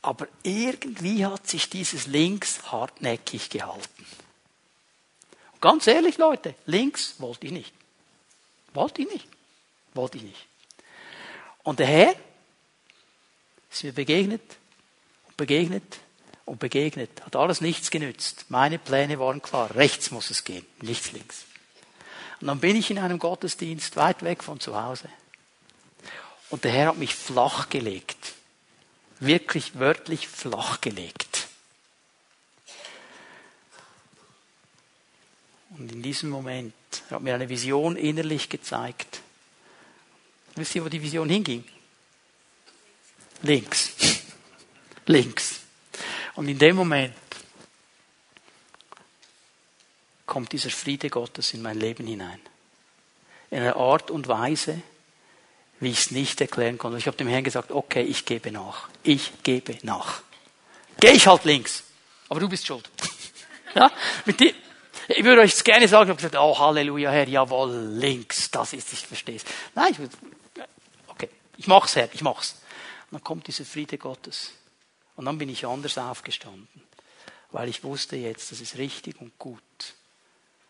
Aber 0.02 0.28
irgendwie 0.42 1.26
hat 1.26 1.48
sich 1.48 1.70
dieses 1.70 2.08
links 2.08 2.72
hartnäckig 2.72 3.50
gehalten. 3.50 4.06
Und 5.54 5.62
ganz 5.62 5.88
ehrlich, 5.88 6.18
Leute, 6.18 6.56
links 6.66 7.16
wollte 7.20 7.46
ich 7.46 7.54
nicht. 7.54 7.74
Wollte 8.74 9.04
ich 9.04 9.12
nicht. 9.12 9.28
Wollte 9.94 10.18
ich 10.18 10.24
nicht. 10.24 10.48
Und 11.64 11.80
der 11.80 11.88
Herr 11.88 12.16
ist 13.70 13.84
mir 13.84 13.94
begegnet 13.94 14.42
begegnet 15.38 16.00
und 16.46 16.60
begegnet. 16.60 17.10
Hat 17.26 17.36
alles 17.36 17.62
nichts 17.62 17.92
genützt. 17.92 18.46
Meine 18.50 18.80
Pläne 18.80 19.20
waren 19.20 19.42
klar. 19.42 19.76
Rechts 19.76 20.12
muss 20.12 20.30
es 20.30 20.44
gehen, 20.44 20.66
nicht 20.82 21.12
links. 21.12 21.46
Und 22.42 22.48
dann 22.48 22.60
bin 22.60 22.76
ich 22.76 22.92
in 22.92 23.00
einem 23.00 23.20
Gottesdienst 23.20 23.96
weit 23.96 24.24
weg 24.24 24.44
von 24.44 24.60
zu 24.60 24.82
Hause. 24.82 25.10
Und 26.50 26.64
der 26.64 26.72
Herr 26.72 26.88
hat 26.90 26.98
mich 26.98 27.16
flach 27.16 27.70
gelegt. 27.70 28.34
Wirklich 29.20 29.80
wörtlich 29.80 30.28
flach 30.28 30.82
gelegt. 30.82 31.48
Und 35.78 35.92
in 35.92 36.04
diesem 36.04 36.30
Moment 36.30 36.74
hat 37.10 37.22
mir 37.22 37.34
eine 37.34 37.50
Vision 37.50 37.96
innerlich 37.96 38.50
gezeigt. 38.50 39.22
Wisst 40.56 40.76
ihr, 40.76 40.86
wo 40.86 40.90
die 40.90 41.02
Vision 41.02 41.30
hinging? 41.30 41.64
Links 43.42 43.94
links. 45.08 45.62
Und 46.36 46.48
in 46.48 46.58
dem 46.58 46.76
Moment 46.76 47.14
kommt 50.34 50.52
dieser 50.52 50.72
Friede 50.72 51.12
Gottes 51.12 51.54
in 51.54 51.62
mein 51.62 51.80
Leben 51.80 52.08
hinein. 52.08 52.40
In 53.52 53.60
einer 53.60 53.76
Art 53.76 54.10
und 54.10 54.28
Weise, 54.28 54.82
wie 55.80 55.92
ich 55.92 56.00
es 56.00 56.10
nicht 56.10 56.42
erklären 56.42 56.80
konnte. 56.80 56.98
Ich 56.98 57.06
habe 57.06 57.16
dem 57.16 57.28
Herrn 57.28 57.44
gesagt, 57.44 57.72
okay, 57.72 58.02
ich 58.02 58.26
gebe 58.26 58.52
nach. 58.52 58.90
Ich 59.04 59.32
gebe 59.44 59.78
nach. 59.84 60.24
Geh 61.00 61.12
ich 61.12 61.28
halt 61.28 61.46
links. 61.46 61.84
Aber 62.30 62.40
du 62.40 62.50
bist 62.50 62.66
schuld. 62.66 62.90
ja? 63.76 63.92
Mit 64.26 64.40
dir, 64.40 64.56
ich 65.08 65.24
würde 65.24 65.44
euch 65.44 65.64
gerne 65.64 65.88
sagen, 65.88 66.06
ich 66.06 66.10
habe 66.10 66.16
gesagt, 66.16 66.36
oh 66.36 66.58
Halleluja, 66.58 67.12
Herr, 67.12 67.28
jawohl, 67.28 67.72
links, 67.72 68.50
das 68.50 68.74
ist, 68.74 68.92
ich 68.92 69.06
verstehe 69.06 69.36
es. 69.36 69.46
Nein, 69.76 69.92
ich, 69.92 70.00
okay, 71.10 71.30
ich 71.58 71.68
mach's, 71.68 71.96
Herr, 71.96 72.10
ich 72.12 72.24
mach's. 72.24 72.56
Und 73.12 73.18
dann 73.20 73.24
kommt 73.24 73.46
dieser 73.46 73.66
Friede 73.66 74.00
Gottes. 74.00 74.52
Und 75.16 75.26
dann 75.26 75.38
bin 75.38 75.50
ich 75.50 75.68
anders 75.68 76.00
aufgestanden, 76.00 76.82
weil 77.52 77.70
ich 77.70 77.84
wusste 77.84 78.16
jetzt, 78.16 78.52
das 78.52 78.62
ist 78.62 78.80
richtig 78.80 79.22
und 79.22 79.38
gut. 79.38 79.62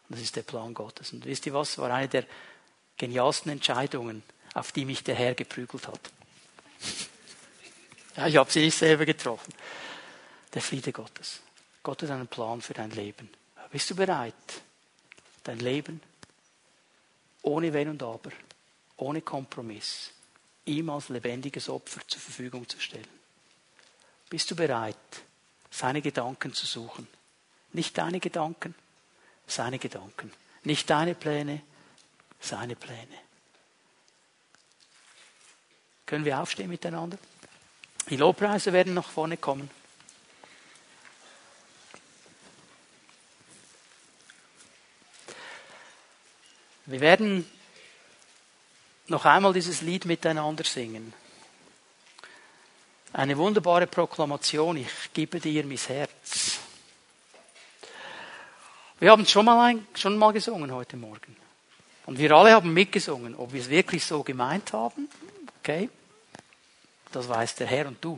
Das 0.10 0.20
ist 0.20 0.36
der 0.36 0.44
Plan 0.44 0.74
Gottes. 0.74 1.14
Und 1.14 1.26
wisst 1.26 1.46
ihr 1.46 1.54
was? 1.54 1.78
War 1.78 1.92
eine 1.92 2.08
der 2.08 2.26
genialsten 2.98 3.52
Entscheidungen, 3.52 4.24
auf 4.54 4.72
die 4.72 4.86
mich 4.86 5.04
der 5.04 5.16
Herr 5.16 5.34
geprügelt 5.34 5.88
hat. 5.88 6.12
Ja, 8.16 8.28
ich 8.28 8.38
habe 8.38 8.52
sie 8.52 8.62
nicht 8.62 8.78
selber 8.78 9.06
getroffen. 9.06 9.54
Der 10.54 10.62
Friede 10.62 10.92
Gottes. 10.92 11.42
Gott 11.82 12.04
hat 12.04 12.12
einen 12.12 12.28
Plan 12.28 12.62
für 12.62 12.74
dein 12.74 12.92
Leben. 12.92 13.30
Bist 13.72 13.90
du 13.90 13.96
bereit, 13.96 14.34
dein 15.44 15.60
Leben 15.60 16.00
ohne 17.44 17.74
Wenn 17.74 17.90
und 17.90 18.02
Aber, 18.02 18.32
ohne 18.98 19.22
Kompromiss, 19.22 20.12
ihm 20.66 20.90
als 20.90 21.10
lebendiges 21.10 21.70
Opfer 21.70 22.02
zur 22.08 22.22
Verfügung 22.22 22.68
zu 22.68 22.80
stellen? 22.80 23.08
Bist 24.30 24.50
du 24.50 24.56
bereit, 24.56 24.96
seine 25.70 26.02
Gedanken 26.02 26.54
zu 26.54 26.66
suchen? 26.66 27.08
Nicht 27.74 27.98
deine 27.98 28.20
Gedanken, 28.20 28.74
seine 29.48 29.80
Gedanken. 29.80 30.32
Nicht 30.64 30.90
deine 30.90 31.16
Pläne, 31.16 31.62
seine 32.40 32.76
Pläne. 32.76 33.18
Können 36.06 36.26
wir 36.26 36.40
aufstehen 36.40 36.70
miteinander? 36.70 37.18
Die 38.10 38.18
Lobpreise 38.18 38.74
werden 38.74 38.94
nach 38.94 39.10
vorne 39.10 39.38
kommen. 39.38 39.70
Wir 46.86 47.00
werden 47.00 47.50
noch 49.08 49.26
einmal 49.26 49.54
dieses 49.54 49.82
Lied 49.82 50.06
miteinander 50.06 50.66
singen. 50.66 51.14
Eine 53.14 53.38
wunderbare 53.38 53.88
Proklamation, 53.88 54.78
ich 54.78 55.14
gebe 55.14 55.40
dir 55.40 55.66
mein 55.66 55.78
Herz. 55.78 56.12
Wir 59.04 59.12
haben 59.12 59.26
schon 59.26 59.44
mal, 59.44 59.60
ein, 59.60 59.86
schon 59.96 60.18
mal 60.18 60.32
gesungen 60.32 60.72
heute 60.72 60.96
Morgen. 60.96 61.36
Und 62.06 62.20
wir 62.20 62.32
alle 62.32 62.54
haben 62.54 62.74
mitgesungen. 62.74 63.36
Ob 63.36 63.52
wir 63.52 63.60
es 63.60 63.70
wirklich 63.70 64.06
so 64.06 64.24
gemeint 64.24 64.72
haben, 64.72 65.10
okay, 65.60 65.90
das 67.12 67.28
weiß 67.28 67.56
der 67.56 67.68
Herr 67.68 67.90
und 67.90 68.02
du. 68.02 68.18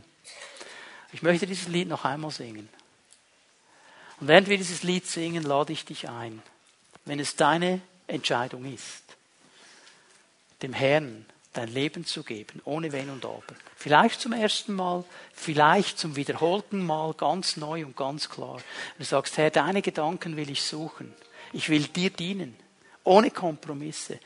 Ich 1.12 1.24
möchte 1.24 1.48
dieses 1.48 1.70
Lied 1.70 1.88
noch 1.88 2.06
einmal 2.06 2.30
singen. 2.30 2.70
Und 4.20 4.28
während 4.28 4.48
wir 4.48 4.60
dieses 4.60 4.84
Lied 4.84 5.08
singen, 5.08 5.42
lade 5.42 5.74
ich 5.74 5.86
dich 5.86 6.08
ein, 6.08 6.44
wenn 7.06 7.20
es 7.20 7.36
deine 7.36 7.82
Entscheidung 8.06 8.72
ist, 8.72 9.02
dem 10.62 10.74
Herrn 10.74 11.26
dein 11.58 11.74
Leben 11.74 12.06
zu 12.06 12.24
geben, 12.24 12.62
ohne 12.66 12.92
Wenn 12.92 13.10
und 13.10 13.26
Aber. 13.26 13.44
Vielleicht 13.76 14.22
zum 14.22 14.34
ersten 14.34 14.74
Mal, 14.74 15.04
vielleicht 15.34 15.98
zum 15.98 16.16
wiederholten 16.16 16.86
Mal, 16.86 17.14
ganz 17.14 17.58
neu 17.58 17.86
und 17.86 17.96
ganz 17.96 18.30
klar. 18.30 18.60
Du 18.98 19.04
sagst, 19.04 19.38
Herr, 19.38 19.52
deine 19.52 19.82
Gedanken 19.82 20.38
will 20.38 20.50
ich 20.50 20.64
suchen. 20.64 21.14
Ich 21.54 21.70
will 21.70 21.84
dir 21.84 22.10
dienen, 22.10 22.56
ohne 23.04 23.32
Kompromisse. 23.32 24.20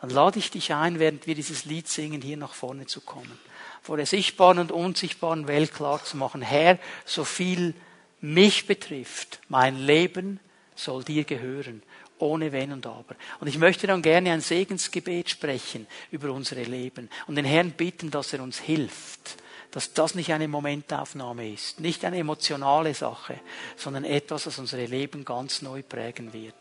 Dann 0.00 0.10
lade 0.10 0.38
ich 0.38 0.50
dich 0.50 0.74
ein, 0.74 0.98
während 0.98 1.26
wir 1.26 1.34
dieses 1.34 1.64
Lied 1.64 1.88
singen, 1.88 2.20
hier 2.20 2.36
nach 2.36 2.54
vorne 2.54 2.86
zu 2.86 3.00
kommen. 3.00 3.38
Vor 3.82 3.96
der 3.96 4.06
sichtbaren 4.06 4.58
und 4.58 4.72
unsichtbaren 4.72 5.46
Welt 5.46 5.72
klar 5.72 6.02
zu 6.04 6.16
machen, 6.16 6.42
Herr, 6.42 6.78
so 7.04 7.24
viel 7.24 7.74
mich 8.20 8.66
betrifft, 8.66 9.40
mein 9.48 9.78
Leben 9.78 10.40
soll 10.74 11.04
dir 11.04 11.24
gehören 11.24 11.82
ohne 12.18 12.52
Wenn 12.52 12.72
und 12.72 12.86
Aber. 12.86 13.16
Und 13.40 13.48
ich 13.48 13.58
möchte 13.58 13.86
dann 13.86 14.02
gerne 14.02 14.32
ein 14.32 14.40
Segensgebet 14.40 15.30
sprechen 15.30 15.86
über 16.10 16.30
unsere 16.32 16.62
Leben 16.62 17.10
und 17.26 17.36
den 17.36 17.44
Herrn 17.44 17.72
bitten, 17.72 18.10
dass 18.10 18.32
er 18.32 18.42
uns 18.42 18.58
hilft, 18.58 19.36
dass 19.70 19.92
das 19.92 20.14
nicht 20.14 20.32
eine 20.32 20.48
Momentaufnahme 20.48 21.50
ist, 21.52 21.80
nicht 21.80 22.04
eine 22.04 22.18
emotionale 22.18 22.94
Sache, 22.94 23.40
sondern 23.76 24.04
etwas, 24.04 24.44
das 24.44 24.58
unsere 24.58 24.86
Leben 24.86 25.24
ganz 25.24 25.62
neu 25.62 25.82
prägen 25.82 26.32
wird. 26.32 26.54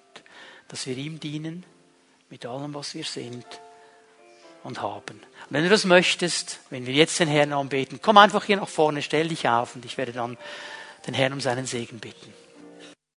Dass 0.67 0.87
wir 0.87 0.97
ihm 0.97 1.19
dienen 1.19 1.65
mit 2.29 2.45
allem, 2.45 2.73
was 2.73 2.95
wir 2.95 3.03
sind 3.03 3.45
und 4.63 4.81
haben. 4.81 5.19
Und 5.19 5.51
wenn 5.51 5.63
du 5.63 5.69
das 5.69 5.85
möchtest, 5.85 6.59
wenn 6.69 6.87
wir 6.87 6.93
jetzt 6.93 7.19
den 7.19 7.27
Herrn 7.27 7.53
anbeten, 7.53 7.99
komm 8.01 8.17
einfach 8.17 8.45
hier 8.45 8.57
nach 8.57 8.67
vorne, 8.67 9.01
stell 9.01 9.27
dich 9.27 9.47
auf 9.47 9.75
und 9.75 9.85
ich 9.85 9.97
werde 9.97 10.13
dann 10.13 10.37
den 11.05 11.13
Herrn 11.13 11.33
um 11.33 11.41
seinen 11.41 11.65
Segen 11.65 11.99
bitten. 11.99 12.33